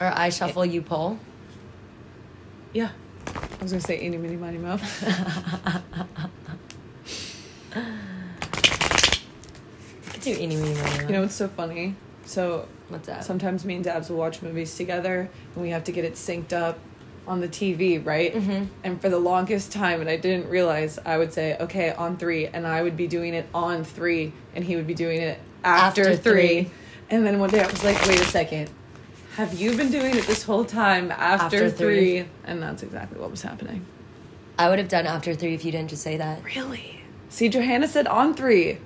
Or 0.00 0.06
I 0.14 0.28
shuffle, 0.28 0.64
you 0.64 0.82
pull. 0.82 1.18
Yeah. 2.72 2.90
I 3.26 3.62
was 3.62 3.72
gonna 3.72 3.80
say 3.80 4.00
eeny, 4.00 4.16
mini, 4.18 4.36
miny, 4.36 4.58
mo. 4.58 4.78
I 7.74 7.90
could 10.10 10.17
do 10.34 10.40
meeny, 10.40 10.56
miny, 10.56 11.04
You 11.06 11.08
know 11.12 11.20
what's 11.22 11.34
so 11.34 11.48
funny? 11.48 11.94
So 12.24 12.66
What's 12.88 13.06
that? 13.06 13.24
sometimes 13.24 13.64
me 13.64 13.74
and 13.76 13.84
Dabs 13.84 14.10
will 14.10 14.16
watch 14.18 14.42
movies 14.42 14.74
together, 14.76 15.28
and 15.54 15.62
we 15.62 15.70
have 15.70 15.84
to 15.84 15.92
get 15.92 16.04
it 16.04 16.14
synced 16.14 16.52
up 16.52 16.78
on 17.26 17.40
the 17.40 17.48
TV, 17.48 17.98
right? 17.98 18.34
Mhm. 18.34 18.68
And 18.84 19.00
for 19.00 19.08
the 19.10 19.18
longest 19.18 19.70
time, 19.72 20.00
and 20.00 20.08
I 20.08 20.16
didn't 20.16 20.48
realize, 20.48 20.98
I 21.04 21.18
would 21.18 21.32
say, 21.32 21.56
"Okay, 21.60 21.92
on 21.92 22.16
three, 22.16 22.46
and 22.46 22.66
I 22.66 22.82
would 22.82 22.96
be 22.96 23.06
doing 23.06 23.34
it 23.34 23.46
on 23.54 23.84
three, 23.84 24.32
and 24.54 24.64
he 24.64 24.76
would 24.76 24.86
be 24.86 24.94
doing 24.94 25.20
it 25.20 25.38
after, 25.62 26.02
After 26.02 26.16
three. 26.16 26.64
three. 26.64 26.70
And 27.10 27.26
then 27.26 27.38
one 27.38 27.50
day 27.50 27.60
I 27.62 27.66
was 27.66 27.84
like, 27.84 28.00
"Wait 28.06 28.18
a 28.20 28.24
second, 28.24 28.70
have 29.36 29.52
you 29.54 29.76
been 29.76 29.90
doing 29.90 30.14
it 30.16 30.26
this 30.26 30.42
whole 30.44 30.64
time 30.64 31.10
after, 31.10 31.64
After 31.64 31.70
three? 31.70 32.20
three. 32.22 32.24
And 32.46 32.62
that's 32.62 32.82
exactly 32.82 33.20
what 33.20 33.30
was 33.30 33.42
happening. 33.42 33.84
I 34.58 34.68
would 34.70 34.78
have 34.78 34.88
done 34.88 35.06
after 35.06 35.34
three 35.34 35.54
if 35.54 35.64
you 35.64 35.70
didn't 35.72 35.90
just 35.90 36.02
say 36.02 36.16
that. 36.16 36.42
Really? 36.56 37.02
See, 37.28 37.48
Johanna 37.48 37.86
said 37.88 38.06
on 38.06 38.34
three. 38.34 38.78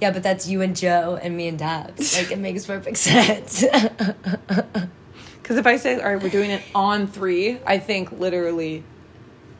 Yeah, 0.00 0.10
but 0.10 0.22
that's 0.22 0.46
you 0.46 0.60
and 0.62 0.76
Joe 0.76 1.18
and 1.20 1.36
me 1.36 1.48
and 1.48 1.58
Dabs. 1.58 2.16
Like 2.18 2.30
it 2.30 2.38
makes 2.38 2.66
perfect 2.66 2.96
sense. 2.98 3.64
Because 5.42 5.58
if 5.58 5.66
I 5.68 5.76
say, 5.76 5.94
all 6.00 6.12
right, 6.12 6.20
we're 6.20 6.28
doing 6.28 6.50
it 6.50 6.60
on 6.74 7.06
three, 7.06 7.60
I 7.64 7.78
think 7.78 8.10
literally 8.10 8.82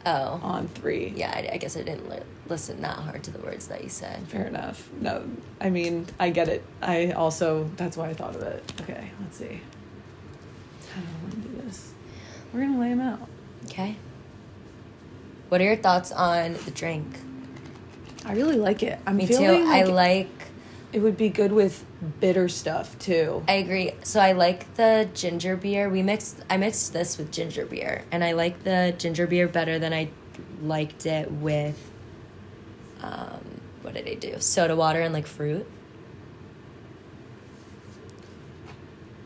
Oh. 0.05 0.41
on 0.43 0.67
three. 0.67 1.13
Yeah, 1.15 1.31
I, 1.33 1.51
I 1.53 1.57
guess 1.59 1.77
I 1.77 1.83
didn't 1.83 2.11
li- 2.11 2.19
listen 2.49 2.83
that 2.83 2.97
hard 2.99 3.23
to 3.23 3.31
the 3.31 3.39
words 3.39 3.69
that 3.69 3.85
you 3.85 3.89
said. 3.89 4.27
Fair 4.27 4.47
enough. 4.49 4.89
No, 5.01 5.23
I 5.61 5.71
mean, 5.71 6.07
I 6.19 6.31
get 6.31 6.49
it. 6.49 6.65
I 6.83 7.13
also, 7.13 7.71
that's 7.77 7.97
why 7.97 8.09
I 8.09 8.15
thought 8.15 8.35
of 8.35 8.43
it. 8.43 8.73
Okay, 8.81 9.13
let's 9.21 9.37
see. 9.37 9.61
How 10.93 11.01
do 11.01 11.07
I 11.07 11.23
want 11.23 11.35
to 11.35 11.49
do 11.51 11.63
this? 11.65 11.93
We're 12.53 12.61
going 12.63 12.73
to 12.75 12.81
lay 12.81 12.89
them 12.89 13.01
out. 13.03 13.21
Okay. 13.67 13.95
What 15.51 15.61
are 15.61 15.65
your 15.65 15.77
thoughts 15.77 16.11
on 16.11 16.55
the 16.65 16.73
drink? 16.73 17.07
I 18.27 18.33
really 18.35 18.57
like 18.57 18.83
it. 18.83 18.99
I'm 19.07 19.17
Me 19.17 19.27
too. 19.27 19.37
feeling 19.37 19.67
I 19.69 19.85
like 19.85 19.89
like. 20.29 20.49
it 20.93 20.99
would 20.99 21.17
be 21.17 21.29
good 21.29 21.53
with 21.53 21.85
bitter 22.21 22.49
stuff 22.49 22.99
too. 22.99 23.45
I 23.49 23.53
agree. 23.55 23.93
So 24.03 24.19
I 24.21 24.33
like 24.33 24.75
the 24.75 25.09
ginger 25.15 25.57
beer. 25.57 25.89
We 25.89 26.03
mixed. 26.03 26.41
I 26.51 26.57
mixed 26.57 26.93
this 26.93 27.19
with 27.19 27.31
ginger 27.31 27.65
beer, 27.67 28.05
and 28.11 28.25
I 28.25 28.33
like 28.33 28.65
the 28.65 28.95
ginger 28.99 29.27
beer 29.29 29.47
better 29.47 29.79
than 29.79 29.93
I 29.93 30.11
liked 30.61 31.07
it 31.07 31.31
with. 31.31 31.79
Um, 33.01 33.61
what 33.83 33.95
did 33.95 34.09
I 34.09 34.15
do? 34.15 34.41
Soda 34.41 34.75
water 34.75 35.01
and 35.01 35.15
like 35.15 35.27
fruit. 35.29 35.65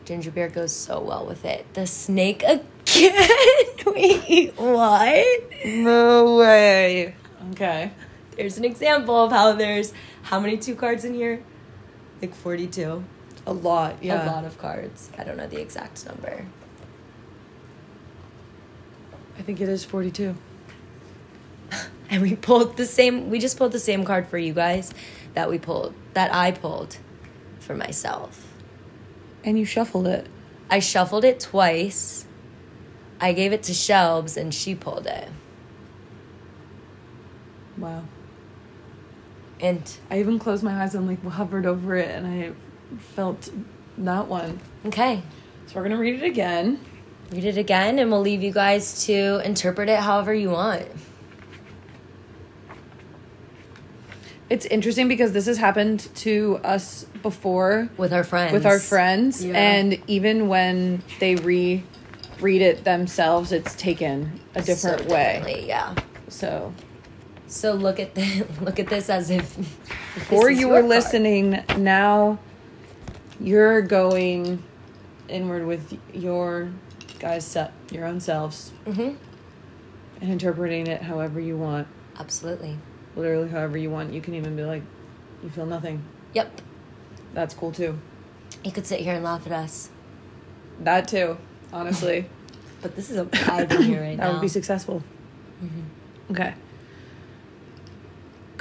Ginger 0.05 0.31
beer 0.31 0.49
goes 0.49 0.71
so 0.75 0.99
well 1.01 1.25
with 1.25 1.43
it. 1.45 1.65
The 1.73 1.87
snake 1.87 2.43
again. 2.43 2.65
Wait, 3.85 4.53
what? 4.57 5.25
No 5.65 6.35
way. 6.37 7.15
Okay. 7.51 7.91
There's 8.41 8.57
an 8.57 8.65
example 8.65 9.23
of 9.25 9.31
how 9.31 9.53
there's 9.53 9.93
how 10.23 10.39
many 10.39 10.57
two 10.57 10.73
cards 10.73 11.05
in 11.05 11.13
here? 11.13 11.43
Like 12.23 12.33
42. 12.33 13.03
A 13.45 13.53
lot, 13.53 14.03
yeah. 14.03 14.25
A 14.25 14.31
lot 14.31 14.45
of 14.45 14.57
cards. 14.57 15.11
I 15.15 15.23
don't 15.23 15.37
know 15.37 15.45
the 15.45 15.61
exact 15.61 16.07
number. 16.07 16.47
I 19.37 19.41
think 19.43 19.61
it 19.61 19.69
is 19.69 19.85
42. 19.85 20.35
And 22.09 22.21
we 22.21 22.35
pulled 22.35 22.75
the 22.75 22.85
same 22.85 23.29
we 23.29 23.39
just 23.39 23.57
pulled 23.57 23.71
the 23.71 23.79
same 23.79 24.03
card 24.03 24.27
for 24.27 24.37
you 24.37 24.53
guys 24.53 24.93
that 25.33 25.49
we 25.49 25.57
pulled 25.57 25.93
that 26.13 26.33
I 26.33 26.51
pulled 26.51 26.97
for 27.59 27.75
myself. 27.75 28.47
And 29.45 29.57
you 29.57 29.65
shuffled 29.65 30.07
it. 30.07 30.27
I 30.69 30.79
shuffled 30.79 31.23
it 31.23 31.39
twice. 31.39 32.25
I 33.19 33.33
gave 33.33 33.53
it 33.53 33.63
to 33.63 33.71
Shelbs 33.71 34.35
and 34.35 34.51
she 34.53 34.73
pulled 34.73 35.05
it. 35.05 35.29
Wow. 37.77 38.03
And 39.61 39.81
I 40.09 40.19
even 40.19 40.39
closed 40.39 40.63
my 40.63 40.81
eyes 40.81 40.95
and 40.95 41.07
like 41.07 41.23
hovered 41.23 41.65
over 41.65 41.95
it 41.95 42.09
and 42.09 42.25
I 42.27 42.51
felt 43.15 43.49
that 43.99 44.27
one. 44.27 44.59
okay, 44.87 45.21
So 45.67 45.75
we're 45.75 45.83
going 45.87 45.95
to 45.95 46.01
read 46.01 46.21
it 46.21 46.25
again. 46.25 46.79
read 47.31 47.45
it 47.45 47.57
again 47.57 47.99
and 47.99 48.09
we'll 48.11 48.21
leave 48.21 48.41
you 48.41 48.51
guys 48.51 49.05
to 49.05 49.39
interpret 49.45 49.87
it 49.87 49.99
however 49.99 50.33
you 50.33 50.49
want. 50.49 50.87
It's 54.49 54.65
interesting 54.65 55.07
because 55.07 55.31
this 55.31 55.45
has 55.45 55.57
happened 55.57 56.09
to 56.15 56.59
us 56.63 57.05
before 57.21 57.89
With 57.97 58.11
our 58.11 58.23
friends. 58.23 58.51
with 58.53 58.65
our 58.65 58.79
friends 58.79 59.45
Yeah. 59.45 59.53
and 59.57 60.01
even 60.07 60.47
when 60.49 61.03
they 61.19 61.35
re 61.35 61.83
read 62.41 62.61
it 62.63 62.83
themselves 62.83 63.51
it's 63.51 63.75
taken 63.75 64.39
a 64.55 64.61
different 64.61 65.03
So 65.07 65.13
way. 65.13 65.63
Yeah. 65.67 65.93
So 66.27 66.73
So 67.51 67.73
look 67.73 67.99
at 67.99 68.15
the 68.15 68.45
look 68.61 68.79
at 68.79 68.87
this 68.87 69.09
as 69.09 69.29
if 69.29 69.55
before 70.15 70.45
this 70.47 70.55
is 70.55 70.59
you 70.61 70.69
were 70.69 70.81
listening, 70.81 71.63
now 71.77 72.39
you're 73.39 73.81
going 73.81 74.63
inward 75.27 75.65
with 75.65 75.97
your 76.13 76.71
guys 77.19 77.45
set 77.45 77.71
your 77.91 78.05
own 78.05 78.19
selves 78.19 78.71
Mhm. 78.85 79.15
and 80.21 80.31
interpreting 80.31 80.87
it 80.87 81.01
however 81.01 81.39
you 81.41 81.57
want. 81.57 81.87
Absolutely. 82.17 82.77
Literally 83.15 83.49
however 83.49 83.77
you 83.77 83.89
want. 83.89 84.13
You 84.13 84.21
can 84.21 84.33
even 84.35 84.55
be 84.55 84.63
like, 84.63 84.83
you 85.43 85.49
feel 85.49 85.65
nothing. 85.65 86.01
Yep. 86.33 86.61
That's 87.33 87.53
cool 87.53 87.71
too. 87.71 87.99
You 88.63 88.71
could 88.71 88.85
sit 88.87 89.01
here 89.01 89.13
and 89.15 89.23
laugh 89.23 89.45
at 89.45 89.51
us, 89.53 89.89
That 90.79 91.07
too, 91.07 91.37
honestly. 91.73 92.29
but 92.81 92.95
this 92.95 93.09
is 93.09 93.17
a 93.17 93.25
vibe 93.25 93.71
here 93.83 94.01
right 94.07 94.17
that 94.17 94.25
now. 94.27 94.31
would 94.33 94.41
be 94.41 94.47
successful. 94.47 95.03
Okay. 96.31 96.53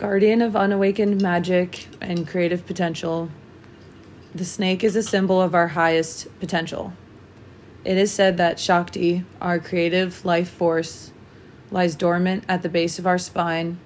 Guardian 0.01 0.41
of 0.41 0.57
unawakened 0.57 1.21
magic 1.21 1.87
and 2.01 2.27
creative 2.27 2.65
potential, 2.65 3.29
the 4.35 4.47
snake 4.47 4.83
is 4.83 4.97
a 4.97 5.03
symbol 5.03 5.43
of 5.43 5.55
our 5.55 5.69
highest 5.69 6.27
potential. 6.41 6.95
It 7.85 7.99
is 7.99 8.11
said 8.11 8.39
that 8.39 8.59
Shakti, 8.59 9.27
our 9.43 9.59
creative 9.59 10.25
life 10.25 10.49
force, 10.49 11.11
lies 11.71 11.95
dormant 11.97 12.45
at 12.49 12.63
the 12.63 12.71
base 12.71 12.99
of 12.99 13.07
our 13.07 13.19
spine 13.19 13.79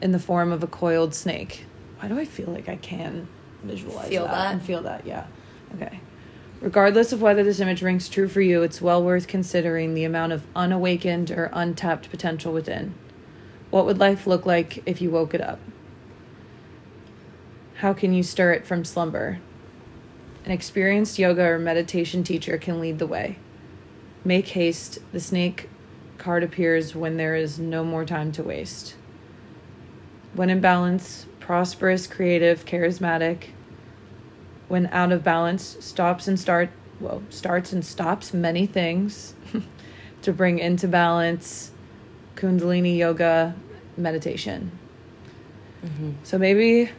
in 0.00 0.10
the 0.10 0.18
form 0.18 0.50
of 0.50 0.64
a 0.64 0.66
coiled 0.66 1.14
snake. 1.14 1.64
Why 2.00 2.08
do 2.08 2.18
I 2.18 2.24
feel 2.24 2.48
like 2.48 2.68
I 2.68 2.74
can 2.74 3.28
visualize 3.62 4.08
Feel 4.08 4.24
that, 4.24 4.32
that? 4.32 4.52
and 4.54 4.62
feel 4.62 4.82
that? 4.82 5.06
Yeah. 5.06 5.28
Okay. 5.76 6.00
Regardless 6.60 7.12
of 7.12 7.22
whether 7.22 7.44
this 7.44 7.60
image 7.60 7.82
rings 7.82 8.08
true 8.08 8.26
for 8.26 8.40
you, 8.40 8.64
it's 8.64 8.82
well 8.82 9.00
worth 9.00 9.28
considering 9.28 9.94
the 9.94 10.02
amount 10.02 10.32
of 10.32 10.44
unawakened 10.56 11.30
or 11.30 11.50
untapped 11.52 12.10
potential 12.10 12.52
within. 12.52 12.94
What 13.72 13.86
would 13.86 13.96
life 13.96 14.26
look 14.26 14.44
like 14.44 14.82
if 14.84 15.00
you 15.00 15.10
woke 15.10 15.32
it 15.32 15.40
up? 15.40 15.58
How 17.76 17.94
can 17.94 18.12
you 18.12 18.22
stir 18.22 18.52
it 18.52 18.66
from 18.66 18.84
slumber? 18.84 19.40
An 20.44 20.50
experienced 20.50 21.18
yoga 21.18 21.42
or 21.44 21.58
meditation 21.58 22.22
teacher 22.22 22.58
can 22.58 22.80
lead 22.80 22.98
the 22.98 23.06
way. 23.06 23.38
Make 24.26 24.48
haste, 24.48 24.98
the 25.12 25.20
snake 25.20 25.70
card 26.18 26.42
appears 26.42 26.94
when 26.94 27.16
there 27.16 27.34
is 27.34 27.58
no 27.58 27.82
more 27.82 28.04
time 28.04 28.30
to 28.32 28.42
waste. 28.42 28.94
When 30.34 30.50
in 30.50 30.60
balance, 30.60 31.24
prosperous, 31.40 32.06
creative, 32.06 32.66
charismatic. 32.66 33.44
When 34.68 34.86
out 34.88 35.12
of 35.12 35.24
balance, 35.24 35.78
stops 35.80 36.28
and 36.28 36.38
start 36.38 36.68
well, 37.00 37.22
starts 37.30 37.72
and 37.72 37.82
stops 37.82 38.34
many 38.34 38.66
things 38.66 39.34
to 40.22 40.30
bring 40.30 40.58
into 40.58 40.86
balance 40.86 41.71
Kundalini 42.36 42.96
yoga 42.96 43.54
meditation. 43.96 44.70
Mm-hmm. 45.84 46.10
So 46.22 46.38
maybe 46.38 46.90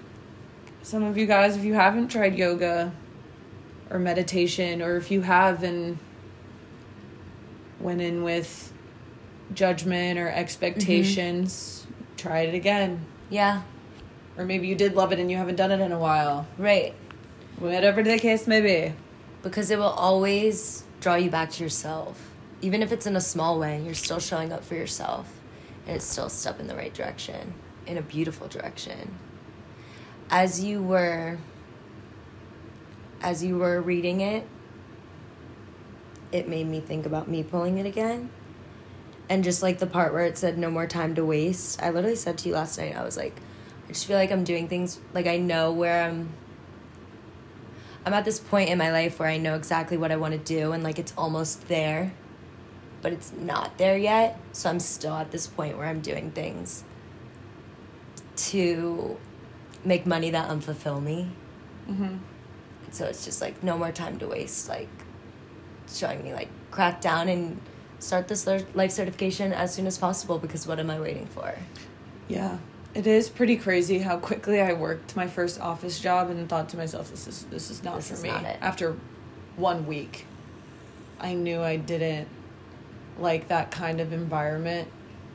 some 0.81 1.03
of 1.03 1.17
you 1.17 1.25
guys, 1.25 1.55
if 1.55 1.63
you 1.63 1.73
haven't 1.73 2.09
tried 2.09 2.35
yoga 2.35 2.91
or 3.89 3.99
meditation, 3.99 4.81
or 4.81 4.97
if 4.97 5.11
you 5.11 5.21
have 5.21 5.63
and 5.63 5.97
went 7.79 8.01
in 8.01 8.23
with 8.23 8.71
judgment 9.53 10.19
or 10.19 10.29
expectations, 10.29 11.85
mm-hmm. 11.85 12.15
try 12.17 12.39
it 12.41 12.53
again. 12.53 13.05
Yeah. 13.29 13.61
Or 14.37 14.45
maybe 14.45 14.67
you 14.67 14.75
did 14.75 14.95
love 14.95 15.11
it 15.11 15.19
and 15.19 15.29
you 15.29 15.37
haven't 15.37 15.55
done 15.55 15.71
it 15.71 15.79
in 15.79 15.91
a 15.91 15.99
while. 15.99 16.47
Right. 16.57 16.93
Whatever 17.59 18.01
the 18.03 18.17
case 18.17 18.47
may 18.47 18.61
be. 18.61 18.93
Because 19.43 19.69
it 19.69 19.77
will 19.77 19.85
always 19.85 20.83
draw 21.01 21.15
you 21.15 21.29
back 21.29 21.51
to 21.51 21.63
yourself. 21.63 22.32
Even 22.63 22.81
if 22.81 22.93
it's 22.93 23.05
in 23.05 23.17
a 23.17 23.21
small 23.21 23.59
way, 23.59 23.81
you're 23.83 23.93
still 23.93 24.21
showing 24.21 24.53
up 24.53 24.63
for 24.63 24.75
yourself. 24.75 25.27
And 25.85 25.97
it's 25.97 26.05
still 26.05 26.27
a 26.27 26.29
step 26.29 26.61
in 26.61 26.67
the 26.67 26.75
right 26.75 26.93
direction, 26.93 27.53
in 27.85 27.97
a 27.97 28.01
beautiful 28.01 28.47
direction. 28.47 29.19
As 30.29 30.63
you 30.63 30.81
were 30.81 31.37
as 33.21 33.43
you 33.43 33.57
were 33.57 33.81
reading 33.81 34.21
it, 34.21 34.47
it 36.31 36.47
made 36.47 36.67
me 36.67 36.79
think 36.79 37.05
about 37.05 37.27
me 37.27 37.43
pulling 37.43 37.77
it 37.79 37.85
again. 37.85 38.29
And 39.29 39.43
just 39.43 39.61
like 39.61 39.79
the 39.79 39.87
part 39.87 40.13
where 40.13 40.25
it 40.25 40.37
said 40.37 40.57
no 40.57 40.69
more 40.69 40.87
time 40.87 41.15
to 41.15 41.25
waste, 41.25 41.81
I 41.83 41.89
literally 41.89 42.15
said 42.15 42.37
to 42.39 42.49
you 42.49 42.55
last 42.55 42.77
night, 42.77 42.95
I 42.95 43.03
was 43.03 43.17
like, 43.17 43.35
I 43.85 43.89
just 43.89 44.05
feel 44.05 44.17
like 44.17 44.31
I'm 44.31 44.45
doing 44.45 44.69
things 44.69 44.99
like 45.13 45.27
I 45.27 45.37
know 45.37 45.73
where 45.73 46.05
I'm 46.05 46.29
I'm 48.05 48.13
at 48.13 48.25
this 48.25 48.39
point 48.39 48.69
in 48.69 48.77
my 48.77 48.91
life 48.91 49.19
where 49.19 49.29
I 49.29 49.37
know 49.37 49.55
exactly 49.55 49.97
what 49.97 50.11
I 50.11 50.15
want 50.15 50.33
to 50.33 50.37
do 50.37 50.71
and 50.71 50.81
like 50.81 50.97
it's 50.97 51.13
almost 51.17 51.67
there, 51.67 52.13
but 53.03 53.11
it's 53.11 53.33
not 53.33 53.77
there 53.77 53.97
yet. 53.97 54.39
So 54.53 54.69
I'm 54.69 54.79
still 54.79 55.13
at 55.13 55.29
this 55.29 55.45
point 55.45 55.77
where 55.77 55.85
I'm 55.85 55.99
doing 55.99 56.31
things 56.31 56.83
to 58.35 59.17
make 59.85 60.07
money 60.07 60.31
that 60.31 60.49
unfulfill 60.49 61.03
me. 61.03 61.29
Mm-hmm. 61.87 62.15
So 62.91 63.05
it's 63.05 63.25
just 63.25 63.41
like 63.41 63.61
no 63.61 63.77
more 63.77 63.91
time 63.91 64.17
to 64.19 64.27
waste. 64.27 64.69
Like 64.69 64.89
showing 65.91 66.23
me 66.23 66.33
like 66.33 66.47
crack 66.71 67.01
down 67.01 67.27
and 67.27 67.59
start 67.99 68.27
this 68.29 68.47
life 68.47 68.91
certification 68.91 69.51
as 69.53 69.73
soon 69.73 69.85
as 69.85 69.97
possible 69.97 70.39
because 70.39 70.65
what 70.65 70.79
am 70.79 70.89
I 70.89 70.99
waiting 70.99 71.27
for? 71.27 71.53
Yeah. 72.27 72.57
It 72.95 73.05
is 73.05 73.27
pretty 73.27 73.57
crazy 73.57 73.99
how 73.99 74.17
quickly 74.17 74.61
I 74.61 74.73
worked 74.73 75.15
my 75.15 75.27
first 75.27 75.59
office 75.59 75.99
job 75.99 76.29
and 76.29 76.47
thought 76.47 76.69
to 76.69 76.77
myself, 76.77 77.09
"This 77.09 77.27
is 77.27 77.43
this 77.49 77.69
is 77.69 77.83
not 77.83 77.97
This 77.97 78.11
for 78.11 78.21
me." 78.21 78.29
not. 78.29 78.45
After 78.61 78.95
one 79.57 79.87
week, 79.87 80.25
I 81.19 81.33
knew 81.33 81.61
I 81.61 81.75
didn't 81.75 82.27
like 83.19 83.47
that 83.49 83.71
kind 83.71 83.99
of 83.99 84.13
environment. 84.13 84.87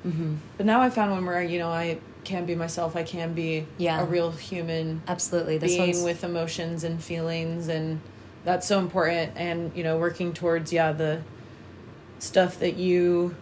Mm-hmm. 0.06 0.36
But 0.56 0.66
now 0.66 0.80
I 0.80 0.90
found 0.90 1.10
one 1.12 1.24
where 1.26 1.42
you 1.42 1.58
know 1.58 1.68
I 1.68 1.98
can 2.24 2.44
be 2.46 2.54
myself. 2.54 2.94
I 2.96 3.02
can 3.04 3.34
be 3.34 3.66
Yeah. 3.78 4.02
a 4.02 4.04
real 4.04 4.30
human 4.32 5.02
Absolutely. 5.08 5.58
This 5.58 5.72
being 5.76 5.90
one's 5.92 6.02
with 6.04 6.24
emotions 6.24 6.84
and 6.84 7.02
feelings, 7.02 7.68
and 7.68 8.00
that's 8.44 8.66
so 8.66 8.78
important. 8.78 9.32
And 9.36 9.72
you 9.74 9.82
know, 9.84 9.98
working 9.98 10.32
towards 10.32 10.72
yeah 10.72 10.92
the 10.92 11.22
stuff 12.18 12.58
that 12.60 12.76
you 12.76 13.34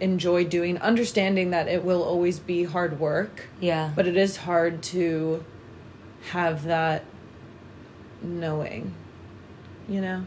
enjoy 0.00 0.44
doing, 0.44 0.78
understanding 0.78 1.50
that 1.50 1.68
it 1.68 1.84
will 1.84 2.02
always 2.02 2.38
be 2.38 2.64
hard 2.64 2.98
work, 2.98 3.48
Yeah. 3.60 3.90
but 3.94 4.06
it 4.06 4.16
is 4.16 4.38
hard 4.38 4.82
to 4.84 5.44
have 6.30 6.64
that 6.64 7.04
knowing, 8.22 8.94
you 9.88 10.00
know? 10.00 10.24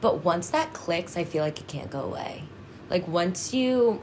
But 0.00 0.24
once 0.24 0.50
that 0.50 0.72
clicks, 0.72 1.16
I 1.16 1.24
feel 1.24 1.42
like 1.42 1.58
it 1.60 1.66
can't 1.66 1.90
go 1.90 2.00
away. 2.00 2.44
Like 2.92 3.08
once 3.08 3.54
you 3.54 4.02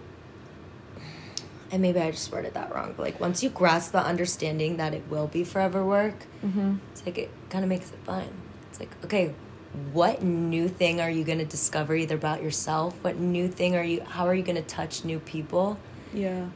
and 1.72 1.80
maybe 1.84 2.00
I 2.00 2.10
just 2.10 2.32
worded 2.32 2.56
that 2.56 2.74
wrong, 2.74 2.96
but 2.98 3.04
like 3.04 3.20
once 3.20 3.44
you 3.44 3.50
grasp 3.52 3.92
the 3.92 4.04
understanding 4.04 4.78
that 4.78 4.96
it 4.96 5.04
will 5.10 5.28
be 5.28 5.44
forever 5.44 5.86
work, 5.86 6.16
Mm-hmm. 6.44 6.78
it's 6.92 7.06
like 7.06 7.20
it 7.20 7.30
kind 7.52 7.64
of 7.64 7.70
makes 7.70 7.92
it 7.92 8.00
fun. 8.00 8.28
It's 8.72 8.80
like, 8.80 8.90
okay, 9.06 9.36
what 9.94 10.24
new 10.24 10.68
thing 10.68 11.00
are 11.00 11.10
you 11.12 11.24
going 11.24 11.38
to 11.38 11.46
discover 11.46 11.94
either 11.96 12.16
about 12.16 12.42
yourself? 12.42 12.96
What 13.04 13.18
new 13.18 13.48
thing 13.48 13.76
are 13.76 13.84
you 13.84 14.02
how 14.02 14.26
are 14.26 14.34
you 14.34 14.42
going 14.42 14.56
to 14.56 14.64
touch 14.64 15.06
new 15.06 15.20
people 15.20 15.78
Yeah. 16.12 16.48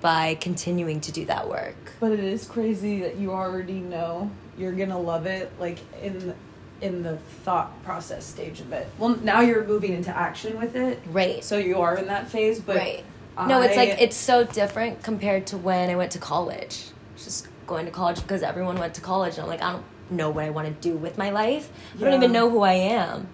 by 0.00 0.34
continuing 0.34 1.00
to 1.02 1.12
do 1.12 1.24
that 1.26 1.48
work? 1.48 1.92
But 2.00 2.10
it 2.10 2.18
is 2.20 2.46
crazy 2.46 3.00
that 3.02 3.16
you 3.18 3.30
already 3.30 3.78
know 3.78 4.32
you're 4.58 4.72
gonna 4.72 4.98
love 4.98 5.26
it, 5.26 5.52
like 5.60 5.78
in 6.02 6.34
in 6.80 7.02
the 7.02 7.16
thought 7.44 7.82
process 7.84 8.24
stage 8.24 8.60
of 8.60 8.72
it. 8.72 8.86
Well, 8.98 9.16
now 9.22 9.40
you're 9.40 9.64
moving 9.64 9.92
into 9.92 10.14
action 10.16 10.58
with 10.58 10.76
it, 10.76 11.00
Right. 11.06 11.42
so 11.42 11.56
you 11.56 11.80
are 11.80 11.96
in 11.96 12.06
that 12.08 12.28
phase. 12.28 12.60
But 12.60 12.76
right. 12.76 13.04
no, 13.46 13.62
it's 13.62 13.76
like 13.76 13.96
it's 14.00 14.16
so 14.16 14.44
different 14.44 15.02
compared 15.02 15.46
to 15.48 15.56
when 15.56 15.88
I 15.90 15.96
went 15.96 16.12
to 16.12 16.18
college. 16.18 16.84
Just 17.16 17.48
going 17.66 17.86
to 17.86 17.90
college 17.90 18.20
because 18.20 18.42
everyone 18.42 18.78
went 18.78 18.94
to 18.94 19.00
college, 19.00 19.34
and 19.34 19.42
I'm 19.42 19.48
like, 19.48 19.62
I 19.62 19.72
don't 19.72 19.84
know 20.10 20.30
what 20.30 20.44
I 20.44 20.50
want 20.50 20.68
to 20.68 20.88
do 20.88 20.96
with 20.96 21.16
my 21.18 21.30
life. 21.30 21.70
I 21.96 22.00
don't 22.04 22.14
even 22.14 22.32
know 22.32 22.50
who 22.50 22.60
I 22.60 22.74
am. 22.74 23.28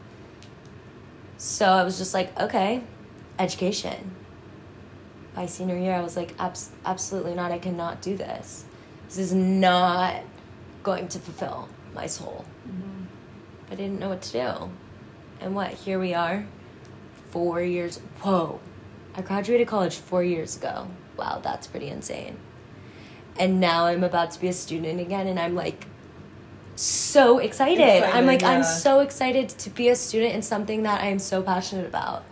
So 1.36 1.66
I 1.66 1.82
was 1.82 1.98
just 1.98 2.14
like, 2.14 2.38
okay, 2.40 2.82
education. 3.38 4.12
By 5.34 5.46
senior 5.46 5.76
year, 5.76 5.94
I 5.94 6.00
was 6.02 6.16
like, 6.16 6.34
Abs- 6.38 6.70
absolutely 6.84 7.34
not. 7.34 7.50
I 7.50 7.58
cannot 7.58 8.00
do 8.02 8.16
this. 8.16 8.64
This 9.08 9.18
is 9.18 9.32
not 9.34 10.22
going 10.82 11.08
to 11.08 11.18
fulfill 11.18 11.68
my 11.94 12.06
soul. 12.06 12.44
Mhm. 12.68 12.91
I 13.72 13.74
didn't 13.74 14.00
know 14.00 14.10
what 14.10 14.20
to 14.20 14.32
do. 14.32 14.70
And 15.40 15.54
what? 15.54 15.72
Here 15.72 15.98
we 15.98 16.12
are. 16.12 16.44
Four 17.30 17.62
years. 17.62 18.00
Whoa. 18.20 18.60
I 19.14 19.22
graduated 19.22 19.66
college 19.66 19.96
four 19.96 20.22
years 20.22 20.58
ago. 20.58 20.88
Wow, 21.16 21.40
that's 21.42 21.66
pretty 21.66 21.88
insane. 21.88 22.36
And 23.38 23.60
now 23.60 23.86
I'm 23.86 24.04
about 24.04 24.30
to 24.32 24.40
be 24.40 24.48
a 24.48 24.52
student 24.52 25.00
again, 25.00 25.26
and 25.26 25.40
I'm 25.40 25.54
like 25.54 25.86
so 26.76 27.38
excited. 27.38 27.80
Excited, 27.80 28.14
I'm 28.14 28.26
like, 28.26 28.42
I'm 28.42 28.62
so 28.62 29.00
excited 29.00 29.48
to 29.48 29.70
be 29.70 29.88
a 29.88 29.96
student 29.96 30.34
in 30.34 30.42
something 30.42 30.82
that 30.82 31.00
I 31.00 31.06
am 31.06 31.18
so 31.18 31.42
passionate 31.42 31.86
about. 31.86 32.24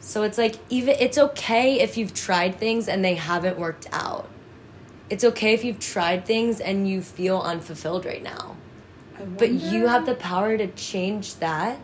So 0.00 0.22
it's 0.22 0.38
like, 0.38 0.56
even, 0.70 0.96
it's 0.98 1.18
okay 1.18 1.80
if 1.80 1.98
you've 1.98 2.14
tried 2.14 2.56
things 2.56 2.88
and 2.88 3.04
they 3.04 3.16
haven't 3.16 3.58
worked 3.58 3.88
out. 3.92 4.26
It's 5.10 5.24
okay 5.24 5.52
if 5.52 5.64
you've 5.64 5.80
tried 5.80 6.24
things 6.24 6.60
and 6.60 6.88
you 6.88 7.02
feel 7.02 7.40
unfulfilled 7.40 8.06
right 8.06 8.22
now. 8.22 8.56
But 9.38 9.52
you 9.52 9.86
have 9.86 10.06
the 10.06 10.14
power 10.14 10.56
to 10.58 10.66
change 10.68 11.36
that 11.36 11.78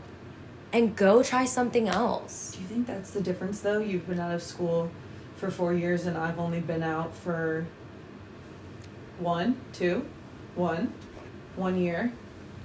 and 0.72 0.94
go 0.96 1.22
try 1.22 1.44
something 1.44 1.88
else. 1.88 2.52
Do 2.54 2.60
you 2.62 2.66
think 2.66 2.86
that's 2.86 3.10
the 3.10 3.20
difference, 3.20 3.60
though? 3.60 3.78
You've 3.78 4.06
been 4.08 4.20
out 4.20 4.34
of 4.34 4.42
school 4.42 4.90
for 5.36 5.50
four 5.50 5.72
years, 5.74 6.06
and 6.06 6.16
I've 6.16 6.38
only 6.38 6.60
been 6.60 6.82
out 6.82 7.14
for 7.14 7.66
one, 9.18 9.56
two, 9.72 10.06
one, 10.54 10.92
one 11.56 11.78
year. 11.78 12.12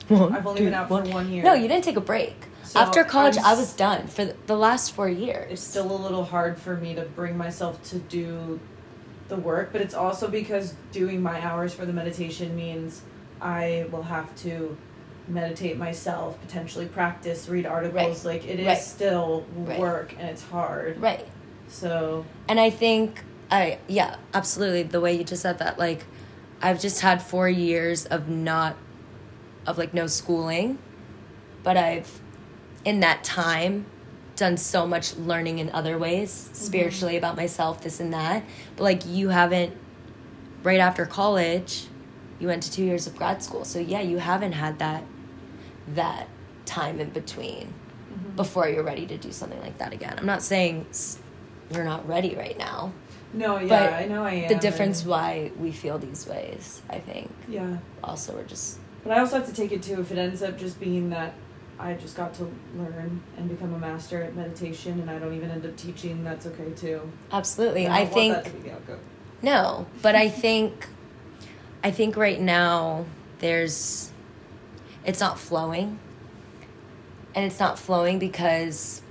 I've 0.09 0.45
only 0.45 0.63
been 0.65 0.73
out 0.73 0.87
for 0.87 1.01
one 1.03 1.31
year. 1.31 1.43
No, 1.43 1.53
you 1.53 1.67
didn't 1.67 1.83
take 1.83 1.97
a 1.97 2.01
break. 2.01 2.35
So 2.63 2.79
After 2.79 3.03
college, 3.03 3.37
I'm 3.37 3.45
I 3.45 3.53
was 3.55 3.73
done 3.73 4.07
for 4.07 4.25
the- 4.25 4.35
the 4.47 4.55
last 4.57 4.91
four 4.91 5.07
years. 5.09 5.51
it's 5.51 5.61
still 5.61 5.91
a 5.91 5.97
little 6.01 6.25
hard 6.25 6.57
for 6.57 6.75
me 6.75 6.95
to 6.95 7.01
bring 7.03 7.37
myself 7.37 7.81
to 7.89 7.99
do 7.99 8.59
the 9.29 9.35
work, 9.35 9.71
but 9.71 9.81
it's 9.81 9.93
also 9.93 10.27
because 10.27 10.73
doing 10.91 11.21
my 11.21 11.43
hours 11.45 11.73
for 11.73 11.85
the 11.85 11.93
meditation 11.93 12.55
means 12.55 13.01
I 13.45 13.85
will 13.91 14.01
have 14.03 14.35
to 14.37 14.75
meditate 15.27 15.77
myself, 15.77 16.39
potentially 16.41 16.87
practice, 16.87 17.47
read 17.47 17.65
articles. 17.65 18.25
Like 18.25 18.45
it 18.47 18.59
is 18.59 18.65
Right. 18.65 18.77
still 18.77 19.45
Right. 19.55 19.79
work 19.79 20.13
and 20.19 20.27
it's 20.29 20.43
hard. 20.43 20.99
right. 20.99 21.25
So 21.67 22.25
And 22.47 22.59
I 22.59 22.69
think 22.71 23.23
I 23.51 23.77
yeah, 23.87 24.15
absolutely 24.33 24.83
the 24.83 24.99
way 24.99 25.13
you 25.15 25.23
just 25.23 25.43
said 25.43 25.59
that 25.59 25.77
like 25.77 26.05
I've 26.61 26.79
just 26.79 27.01
had 27.01 27.21
4 27.21 27.47
years 27.47 28.05
of 28.07 28.27
not 28.27 28.75
of 29.67 29.77
like 29.77 29.93
no 29.93 30.07
schooling, 30.07 30.79
but 31.63 31.77
I've 31.77 32.21
in 32.83 32.99
that 33.01 33.23
time 33.23 33.85
done 34.35 34.57
so 34.57 34.85
much 34.87 35.15
learning 35.15 35.59
in 35.59 35.69
other 35.71 35.97
ways, 35.97 36.31
mm-hmm. 36.31 36.55
spiritually 36.55 37.17
about 37.17 37.35
myself, 37.35 37.81
this 37.81 37.99
and 37.99 38.11
that. 38.13 38.43
But 38.75 38.83
like 38.83 39.05
you 39.05 39.29
haven't 39.29 39.75
right 40.63 40.79
after 40.79 41.05
college, 41.05 41.87
you 42.39 42.47
went 42.47 42.63
to 42.63 42.71
2 42.71 42.83
years 42.83 43.07
of 43.07 43.15
grad 43.15 43.41
school. 43.43 43.63
So 43.65 43.79
yeah, 43.79 44.01
you 44.01 44.17
haven't 44.17 44.53
had 44.53 44.79
that 44.79 45.03
that 45.95 46.27
time 46.65 46.99
in 46.99 47.09
between 47.11 47.73
mm-hmm. 48.11 48.35
before 48.35 48.67
you're 48.67 48.83
ready 48.83 49.05
to 49.05 49.17
do 49.17 49.31
something 49.31 49.61
like 49.61 49.77
that 49.77 49.93
again. 49.93 50.15
I'm 50.17 50.25
not 50.25 50.41
saying 50.41 50.87
you're 51.71 51.83
not 51.83 52.07
ready 52.07 52.35
right 52.35 52.57
now. 52.57 52.91
no, 53.33 53.59
yeah, 53.59 53.67
But 53.67 53.93
I 53.93 54.05
know 54.05 54.23
I 54.23 54.31
am. 54.31 54.47
the 54.49 54.55
difference 54.55 55.01
and- 55.01 55.09
why 55.11 55.51
we 55.59 55.71
feel 55.71 55.97
these 55.99 56.25
ways, 56.27 56.81
I 56.89 56.99
think. 56.99 57.29
yeah. 57.47 57.77
Also, 58.03 58.33
we're 58.33 58.43
just 58.43 58.79
But 59.03 59.15
I 59.17 59.19
also 59.19 59.37
have 59.37 59.47
to 59.47 59.53
take 59.53 59.71
it 59.71 59.83
too 59.83 59.99
if 60.01 60.11
it 60.11 60.17
ends 60.17 60.41
up 60.41 60.57
just 60.57 60.79
being 60.79 61.09
that 61.11 61.33
I 61.77 61.93
just 61.93 62.15
got 62.15 62.33
to 62.35 62.49
learn 62.75 63.21
and 63.37 63.49
become 63.49 63.73
a 63.73 63.79
master 63.79 64.21
at 64.23 64.35
meditation 64.35 64.99
and 65.01 65.09
I 65.09 65.19
don't 65.19 65.33
even 65.35 65.51
end 65.51 65.65
up 65.65 65.75
teaching, 65.75 66.23
that's 66.23 66.45
okay 66.47 66.71
too. 66.75 67.01
absolutely. 67.31 67.85
I 67.87 68.01
want 68.03 68.13
think 68.13 68.33
that 68.33 68.45
to 68.45 68.51
be 68.51 68.59
the 68.69 68.73
outcome. 68.73 68.99
no, 69.41 69.85
but 70.01 70.15
I 70.15 70.29
think 70.29 70.87
I 71.85 71.91
think 71.91 72.17
right 72.17 72.41
now 72.41 73.05
there's 73.37 74.11
it's 75.05 75.19
not 75.19 75.37
flowing. 75.37 75.99
And 77.35 77.45
it's 77.45 77.59
not 77.59 77.77
flowing 77.77 78.17
because 78.17 79.03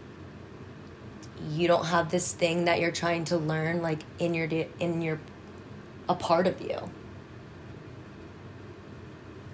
you 1.51 1.69
don't 1.69 1.85
have 1.85 2.11
this 2.11 2.33
thing 2.33 2.65
that 2.65 2.81
you're 2.81 2.91
trying 2.91 3.27
to 3.27 3.37
learn 3.37 3.81
like 3.81 4.01
in 4.19 4.35
your 4.35 4.49
in 4.81 5.03
your 5.03 5.21
a 6.09 6.17
part 6.17 6.49
of 6.49 6.61
you. 6.61 6.67
You 6.71 6.75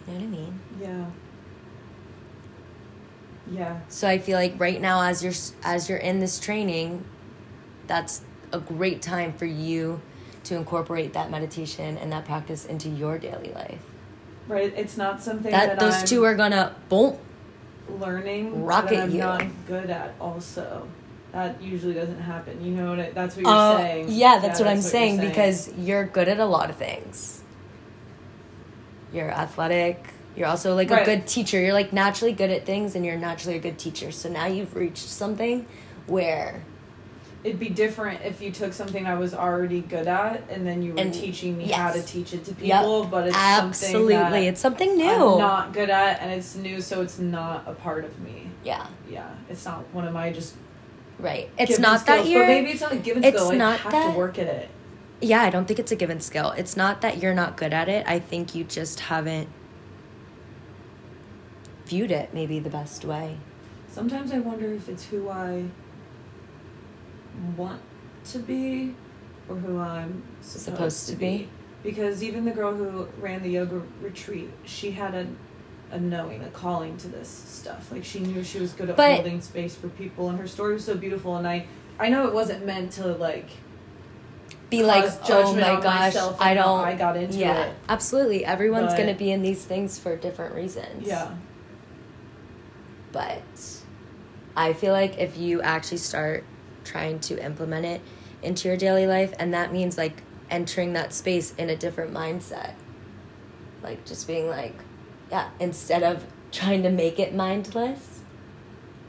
know 0.07 0.15
what 0.15 0.23
I 0.23 0.27
mean? 0.27 0.61
Yeah. 0.81 1.05
Yeah. 3.51 3.81
So 3.91 4.09
I 4.09 4.17
feel 4.17 4.39
like 4.39 4.59
right 4.59 4.81
now, 4.81 5.03
as 5.03 5.23
you're 5.23 5.35
as 5.63 5.91
you're 5.91 5.99
in 5.99 6.21
this 6.21 6.41
training, 6.41 7.05
that's 7.87 8.23
a 8.51 8.61
great 8.61 9.03
time 9.03 9.35
for 9.35 9.45
you 9.45 10.01
to 10.45 10.57
incorporate 10.57 11.13
that 11.13 11.31
meditation 11.31 11.97
and 11.99 12.11
that 12.13 12.25
practice 12.25 12.65
into 12.65 12.89
your 12.89 13.19
daily 13.19 13.53
life. 13.53 13.81
Right. 14.49 14.73
It's 14.77 14.97
not 14.97 15.23
something 15.23 15.51
That 15.51 15.79
that, 15.79 15.81
those 15.81 16.01
I'm 16.01 16.07
two 16.07 16.25
are 16.25 16.35
gonna 16.35 16.75
boom. 16.89 17.19
learning 17.99 18.65
rocket 18.65 18.97
that 18.97 19.03
I'm 19.05 19.11
you. 19.11 19.19
not 19.19 19.45
good 19.67 19.91
at 19.91 20.15
also. 20.21 20.89
That 21.33 21.63
usually 21.63 21.95
doesn't 21.95 22.21
happen. 22.21 22.65
You 22.65 22.73
know 22.73 22.91
what 22.91 22.99
I, 23.01 23.11
that's 23.11 23.37
what 23.37 23.45
you're 23.45 23.55
Uh, 23.55 23.77
saying. 23.77 24.07
yeah, 24.09 24.39
that's 24.41 24.59
what 24.59 24.69
I'm 24.69 24.77
you're 24.79 24.83
saying, 24.83 25.21
because 25.21 25.73
you're 25.79 26.05
good 26.05 26.27
at 26.29 26.41
a 26.41 26.45
lot 26.45 26.71
of 26.71 26.77
things. 26.77 27.43
You're 29.13 29.31
athletic. 29.31 30.13
You're 30.37 30.49
also 30.49 30.75
like 30.75 30.91
a 30.91 31.05
good 31.05 31.27
teacher. 31.27 31.61
You're 31.61 31.73
like 31.73 31.93
naturally 31.93 32.33
good 32.33 32.51
at 32.51 32.65
things, 32.67 32.95
and 32.97 33.05
you're 33.05 33.17
naturally 33.17 33.57
a 33.57 33.61
good 33.61 33.79
teacher. 33.79 34.11
So 34.13 34.29
now 34.29 34.47
you've 34.47 34.75
reached 34.75 34.99
something 35.09 35.67
where 36.07 36.63
it'd 37.43 37.59
be 37.59 37.71
different 37.71 38.21
if 38.23 38.43
you 38.43 38.51
took 38.51 38.73
something 38.73 39.07
I 39.07 39.15
was 39.15 39.33
already 39.35 39.81
good 39.81 40.07
at 40.07 40.43
and 40.51 40.67
then 40.67 40.83
you 40.83 40.93
were 40.93 41.01
And- 41.01 41.15
teaching 41.15 41.57
me 41.57 41.65
yes. 41.67 41.77
how 41.79 41.91
to 41.93 42.03
teach 42.03 42.35
it 42.35 42.45
to 42.45 42.51
Yep. 42.51 42.81
people. 42.81 43.05
But 43.05 43.29
it's 43.29 43.37
absolutely, 43.37 44.15
something 44.15 44.33
that 44.33 44.43
it's 44.43 44.61
something 44.61 44.97
new. 44.97 45.11
I'm 45.33 45.39
not 45.39 45.73
good 45.73 45.89
at 45.91 46.21
and 46.21 46.31
it's 46.33 46.55
new, 46.55 46.81
so 46.83 47.01
it's 47.01 47.19
not 47.19 47.65
a 47.67 47.73
part 47.73 48.05
of 48.05 48.19
me. 48.21 48.49
yeah. 48.63 48.87
Yeah, 49.09 49.27
it's 49.49 49.65
not 49.65 49.85
one 49.93 50.07
of 50.07 50.13
my 50.13 50.31
just. 50.33 50.55
Right. 51.19 51.49
It's 51.59 51.79
not 51.79 52.01
skills, 52.01 52.25
that 52.25 52.29
you're 52.31 52.43
But 52.43 52.49
maybe 52.49 52.71
it's 52.71 52.81
not 52.81 52.93
a 52.93 52.97
given 52.97 53.25
it's 53.25 53.37
skill. 53.39 53.53
I 53.53 53.57
not 53.57 53.81
have 53.81 53.93
that- 53.93 54.13
to 54.13 54.19
work 54.19 54.39
at 54.39 54.47
it. 54.47 54.69
Yeah, 55.23 55.43
I 55.43 55.51
don't 55.51 55.67
think 55.67 55.79
it's 55.79 55.93
a 55.93 55.97
given 55.97 56.21
skill. 56.21 56.53
It's 56.57 56.77
not 56.77 57.01
that 57.03 57.19
you're 57.23 57.35
not 57.35 57.57
good 57.57 57.73
at 57.75 57.89
it. 57.89 58.07
I 58.07 58.19
think 58.19 58.55
you 58.55 58.65
just 58.65 59.01
haven't 59.01 59.49
viewed 61.87 62.11
it 62.11 62.33
maybe 62.33 62.59
the 62.59 62.71
best 62.71 63.05
way. 63.05 63.37
Sometimes 63.91 64.33
I 64.33 64.39
wonder 64.39 64.73
if 64.73 64.89
it's 64.89 65.05
who 65.07 65.29
I 65.29 65.65
want 67.57 67.81
to 68.27 68.39
be 68.39 68.95
or 69.49 69.57
who 69.57 69.79
I'm 69.79 70.23
supposed, 70.41 70.65
Supposed 70.65 71.07
to 71.07 71.13
to 71.13 71.19
be. 71.19 71.27
be. 71.39 71.49
Because 71.83 72.23
even 72.23 72.45
the 72.45 72.51
girl 72.51 72.75
who 72.75 73.09
ran 73.21 73.43
the 73.43 73.49
yoga 73.51 73.83
retreat, 74.03 74.51
she 74.65 74.91
had 74.93 75.15
a 75.15 75.27
a 75.93 75.99
knowing, 75.99 76.41
a 76.45 76.49
calling 76.51 76.97
to 76.99 77.09
this 77.09 77.29
stuff. 77.29 77.91
Like 77.91 78.05
she 78.05 78.21
knew 78.21 78.45
she 78.45 78.61
was 78.61 78.73
good 78.73 78.91
at 78.91 78.97
But- 78.97 79.15
holding 79.17 79.41
space 79.41 79.75
for 79.75 79.89
people 79.89 80.29
and 80.29 80.39
her 80.39 80.47
story 80.47 80.75
was 80.75 80.85
so 80.85 80.95
beautiful 80.97 81.37
and 81.37 81.49
I 81.49 81.67
I 81.99 82.09
know 82.11 82.29
it 82.29 82.33
wasn't 82.35 82.65
meant 82.65 82.93
to 82.93 83.07
like 83.09 83.49
Be 84.71 84.85
like, 84.85 85.11
oh 85.29 85.53
my 85.55 85.81
gosh, 85.81 86.15
I 86.39 86.55
don't. 86.55 86.81
I 86.81 86.95
got 86.95 87.17
into 87.17 87.39
yeah, 87.39 87.65
it. 87.65 87.75
absolutely. 87.89 88.45
Everyone's 88.45 88.95
gonna 88.95 89.15
be 89.15 89.33
in 89.33 89.43
these 89.43 89.65
things 89.65 89.99
for 89.99 90.15
different 90.17 90.55
reasons. 90.55 91.07
yeah. 91.09 91.33
But 93.13 93.43
I 94.57 94.73
feel 94.73 94.93
like 94.93 95.19
if 95.19 95.37
you 95.37 95.61
actually 95.63 95.99
start 95.99 96.45
trying 96.85 97.19
to 97.21 97.43
implement 97.45 97.85
it 97.87 98.01
into 98.43 98.69
your 98.69 98.77
daily 98.77 99.07
life 99.07 99.33
and 99.39 99.53
that 99.55 99.73
means 99.73 99.97
like 99.99 100.23
entering 100.51 100.93
that 100.95 101.13
space 101.13 101.55
in 101.59 101.69
a 101.71 101.77
different 101.77 102.13
mindset 102.13 102.73
like 103.83 104.05
just 104.05 104.27
being 104.27 104.49
like 104.49 104.75
yeah 105.31 105.51
instead 105.61 106.03
of 106.03 106.25
trying 106.51 106.83
to 106.83 106.91
make 106.91 107.19
it 107.19 107.35
mindless 107.35 108.21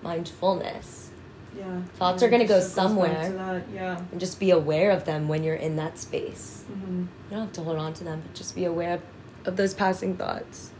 mindfulness 0.04 1.10
Yeah. 1.58 1.82
Thoughts 1.96 2.22
Yeah, 2.22 2.28
are 2.28 2.32
gonna 2.32 2.46
go 2.48 2.60
somewhere. 2.62 3.64
Yeah. 3.74 4.02
and 4.12 4.20
just 4.20 4.40
be 4.40 4.52
aware 4.52 4.92
of 4.92 5.06
them 5.06 5.28
when 5.28 5.44
you're 5.44 5.56
in 5.56 5.76
that 5.78 5.98
space 5.98 6.64
hmm 6.68 7.02
you 7.02 7.08
don't 7.30 7.40
have 7.42 7.54
to 7.54 7.62
hold 7.64 7.78
on 7.78 7.94
to 7.96 8.04
them 8.04 8.22
but 8.26 8.34
just 8.34 8.56
be 8.56 8.66
aware 8.66 9.00
of 9.46 9.56
those 9.58 9.74
passing 9.74 10.16
thoughts 10.18 10.72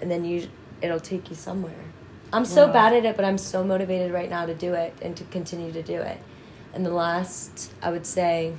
and 0.00 0.10
then 0.10 0.24
you 0.24 0.48
it'll 0.82 1.00
take 1.00 1.28
you 1.30 1.36
somewhere 1.36 1.84
i'm 2.32 2.44
so 2.44 2.66
Wow. 2.66 2.72
bad 2.72 2.92
at 2.94 3.04
it 3.04 3.16
but 3.16 3.24
i'm 3.24 3.38
so 3.38 3.64
motivated 3.64 4.12
right 4.12 4.28
now 4.30 4.46
to 4.46 4.54
do 4.54 4.74
it 4.74 4.94
and 5.02 5.16
to 5.16 5.24
continue 5.24 5.72
to 5.72 5.82
do 5.82 6.00
it 6.00 6.18
in 6.74 6.82
the 6.82 6.90
last 6.90 7.72
i 7.82 7.90
would 7.90 8.06
say 8.06 8.54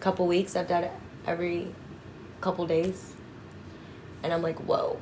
couple 0.00 0.26
weeks 0.26 0.56
i've 0.56 0.68
done 0.68 0.84
it 0.84 0.92
every 1.26 1.74
couple 2.40 2.66
days 2.66 3.12
and 4.22 4.32
i'm 4.32 4.42
like 4.42 4.58
whoa 4.60 4.98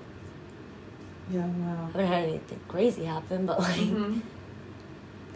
Yeah. 1.31 1.41
Wow. 1.47 1.89
i 1.95 1.99
haven't 1.99 2.07
had 2.07 2.23
anything 2.25 2.61
crazy 2.69 3.05
happen 3.05 3.47
but 3.47 3.61
like 3.61 3.77
Mhm. 3.77 4.23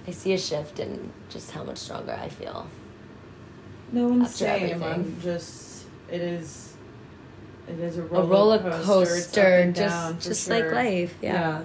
i 0.08 0.10
see 0.10 0.32
a 0.32 0.38
shift 0.38 0.78
in 0.80 1.12
just 1.28 1.50
how 1.52 1.62
much 1.62 1.78
stronger 1.78 2.18
i 2.20 2.28
feel 2.28 2.66
No 3.92 4.06
one's 4.08 4.34
saying 4.36 4.70
everything. 4.70 4.82
I'm 4.94 5.20
just. 5.20 5.84
It 6.08 6.20
is. 6.20 6.74
It 7.68 7.78
is 7.80 7.98
a 7.98 8.02
a 8.02 8.04
roller, 8.06 8.28
roller 8.28 8.58
coaster, 8.58 8.84
coaster, 8.84 9.16
It's 9.18 9.36
up 9.38 9.44
and 9.44 9.74
down, 9.74 10.14
just 10.14 10.28
just 10.28 10.46
sure. 10.46 10.54
like 10.56 10.72
life 10.72 11.14
yeah. 11.20 11.32
Yeah. 11.32 11.62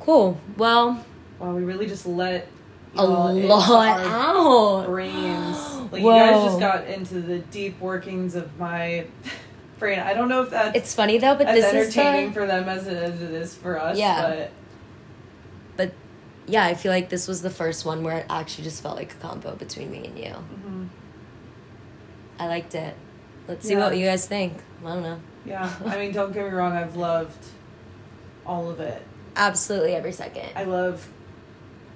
Cool 0.00 0.38
well 0.56 1.04
Wow, 1.38 1.54
we 1.54 1.62
really 1.62 1.86
just 1.86 2.04
let 2.06 2.48
a 2.96 3.04
lot 3.04 4.00
out 4.00 4.86
brains. 4.86 5.56
Like 5.92 6.02
Whoa. 6.02 6.14
you 6.24 6.30
guys 6.30 6.44
just 6.44 6.60
got 6.60 6.86
into 6.86 7.20
the 7.20 7.38
deep 7.38 7.80
workings 7.80 8.34
of 8.36 8.56
my 8.58 9.06
brain. 9.80 9.98
I 9.98 10.12
don't 10.14 10.28
know 10.28 10.42
if 10.42 10.50
that's 10.50 10.76
It's 10.76 10.94
funny 10.94 11.18
though, 11.18 11.34
but 11.34 11.46
as 11.48 11.54
this 11.56 11.64
is 11.88 11.96
entertaining 11.96 12.32
for 12.32 12.46
them 12.46 12.68
as 12.68 12.86
it 12.86 12.96
is 12.96 13.54
for 13.56 13.80
us. 13.80 13.96
Yeah. 13.98 14.20
But 14.28 14.50
but 15.76 15.92
yeah, 16.46 16.64
I 16.64 16.74
feel 16.74 16.92
like 16.92 17.08
this 17.08 17.26
was 17.26 17.42
the 17.42 17.50
first 17.50 17.84
one 17.86 18.04
where 18.04 18.18
it 18.18 18.26
actually 18.30 18.64
just 18.64 18.82
felt 18.82 18.96
like 18.96 19.12
a 19.12 19.16
combo 19.16 19.56
between 19.56 19.90
me 19.90 20.04
and 20.06 20.18
you. 20.18 20.34
mhm. 20.34 20.88
I 22.38 22.46
liked 22.48 22.74
it. 22.74 22.94
Let's 23.48 23.66
see 23.66 23.72
Yeah. 23.74 23.80
what 23.86 23.96
you 23.96 24.06
guys 24.06 24.26
think. 24.26 24.54
I 24.84 24.94
don't 24.94 25.02
know. 25.02 25.18
yeah, 25.46 25.72
I 25.86 25.96
mean, 25.98 26.12
don't 26.12 26.32
get 26.32 26.44
me 26.44 26.50
wrong. 26.50 26.72
I've 26.72 26.96
loved 26.96 27.44
all 28.46 28.70
of 28.70 28.78
it. 28.80 29.02
Absolutely 29.36 29.94
every 29.94 30.12
second. 30.12 30.48
I 30.56 30.64
love 30.64 31.06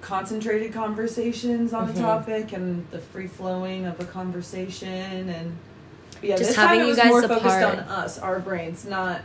concentrated 0.01 0.71
conversations 0.73 1.73
on 1.73 1.87
Mhm. 1.91 1.97
a 1.97 1.99
topic 2.01 2.53
and 2.53 2.85
the 2.91 2.99
free 2.99 3.27
flowing 3.27 3.85
of 3.85 3.99
a 3.99 4.05
conversation 4.05 5.29
and 5.29 5.57
yeah, 6.21 6.35
Just 6.37 6.49
this 6.49 6.55
time 6.55 6.67
having 6.67 6.79
it 6.81 6.83
you 6.83 6.89
was 6.89 6.97
guys 6.97 7.07
more 7.07 7.21
focused 7.23 7.45
on 7.63 7.79
us, 7.79 8.17
our 8.19 8.39
brains, 8.39 8.85
not 8.85 9.21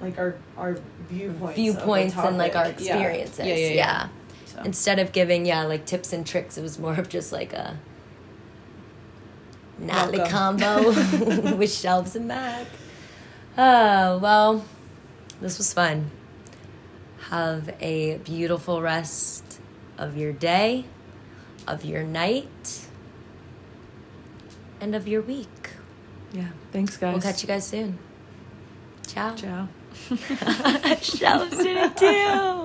like 0.00 0.18
our 0.18 0.34
our 0.56 0.76
viewpoints. 1.08 1.54
Viewpoints 1.56 2.16
and 2.16 2.38
like 2.38 2.56
our 2.56 2.66
experiences. 2.66 3.46
Yeah, 3.46 3.54
yeah, 3.54 3.66
yeah. 3.68 3.74
yeah. 3.74 4.08
So. 4.46 4.60
Instead 4.64 4.98
of 4.98 5.12
giving 5.12 5.46
yeah 5.46 5.62
like 5.64 5.84
tips 5.86 6.12
and 6.12 6.26
tricks, 6.26 6.58
it 6.58 6.62
was 6.62 6.78
more 6.78 6.94
of 6.94 7.08
just 7.08 7.30
like 7.32 7.52
a 7.52 7.76
Natalie 9.78 10.18
Welcome. 10.18 10.58
combo 10.58 10.88
with 11.56 11.70
Shelbs 11.70 12.14
and 12.16 12.26
Mac. 12.28 12.66
Oh 13.56 14.18
well, 14.18 14.64
this 15.40 15.58
was 15.58 15.72
fun. 15.72 16.10
Have 17.30 17.74
a 17.80 18.18
beautiful 18.18 18.82
rest 18.82 19.60
of 19.96 20.16
your 20.16 20.32
day, 20.32 20.84
of 21.66 21.84
your 21.84 22.02
night, 22.02 22.88
and 24.80 24.94
of 24.94 25.06
your 25.06 25.22
week. 25.22 25.70
yeah, 26.32 26.48
thanks 26.72 26.96
guys. 26.96 27.12
We'll 27.12 27.22
catch 27.22 27.42
you 27.42 27.46
guys 27.46 27.66
soon. 27.66 27.98
Ciao. 29.06 29.34
Ciao. 29.36 29.68
Did 30.10 31.76
it 31.76 31.96
too. 31.96 32.60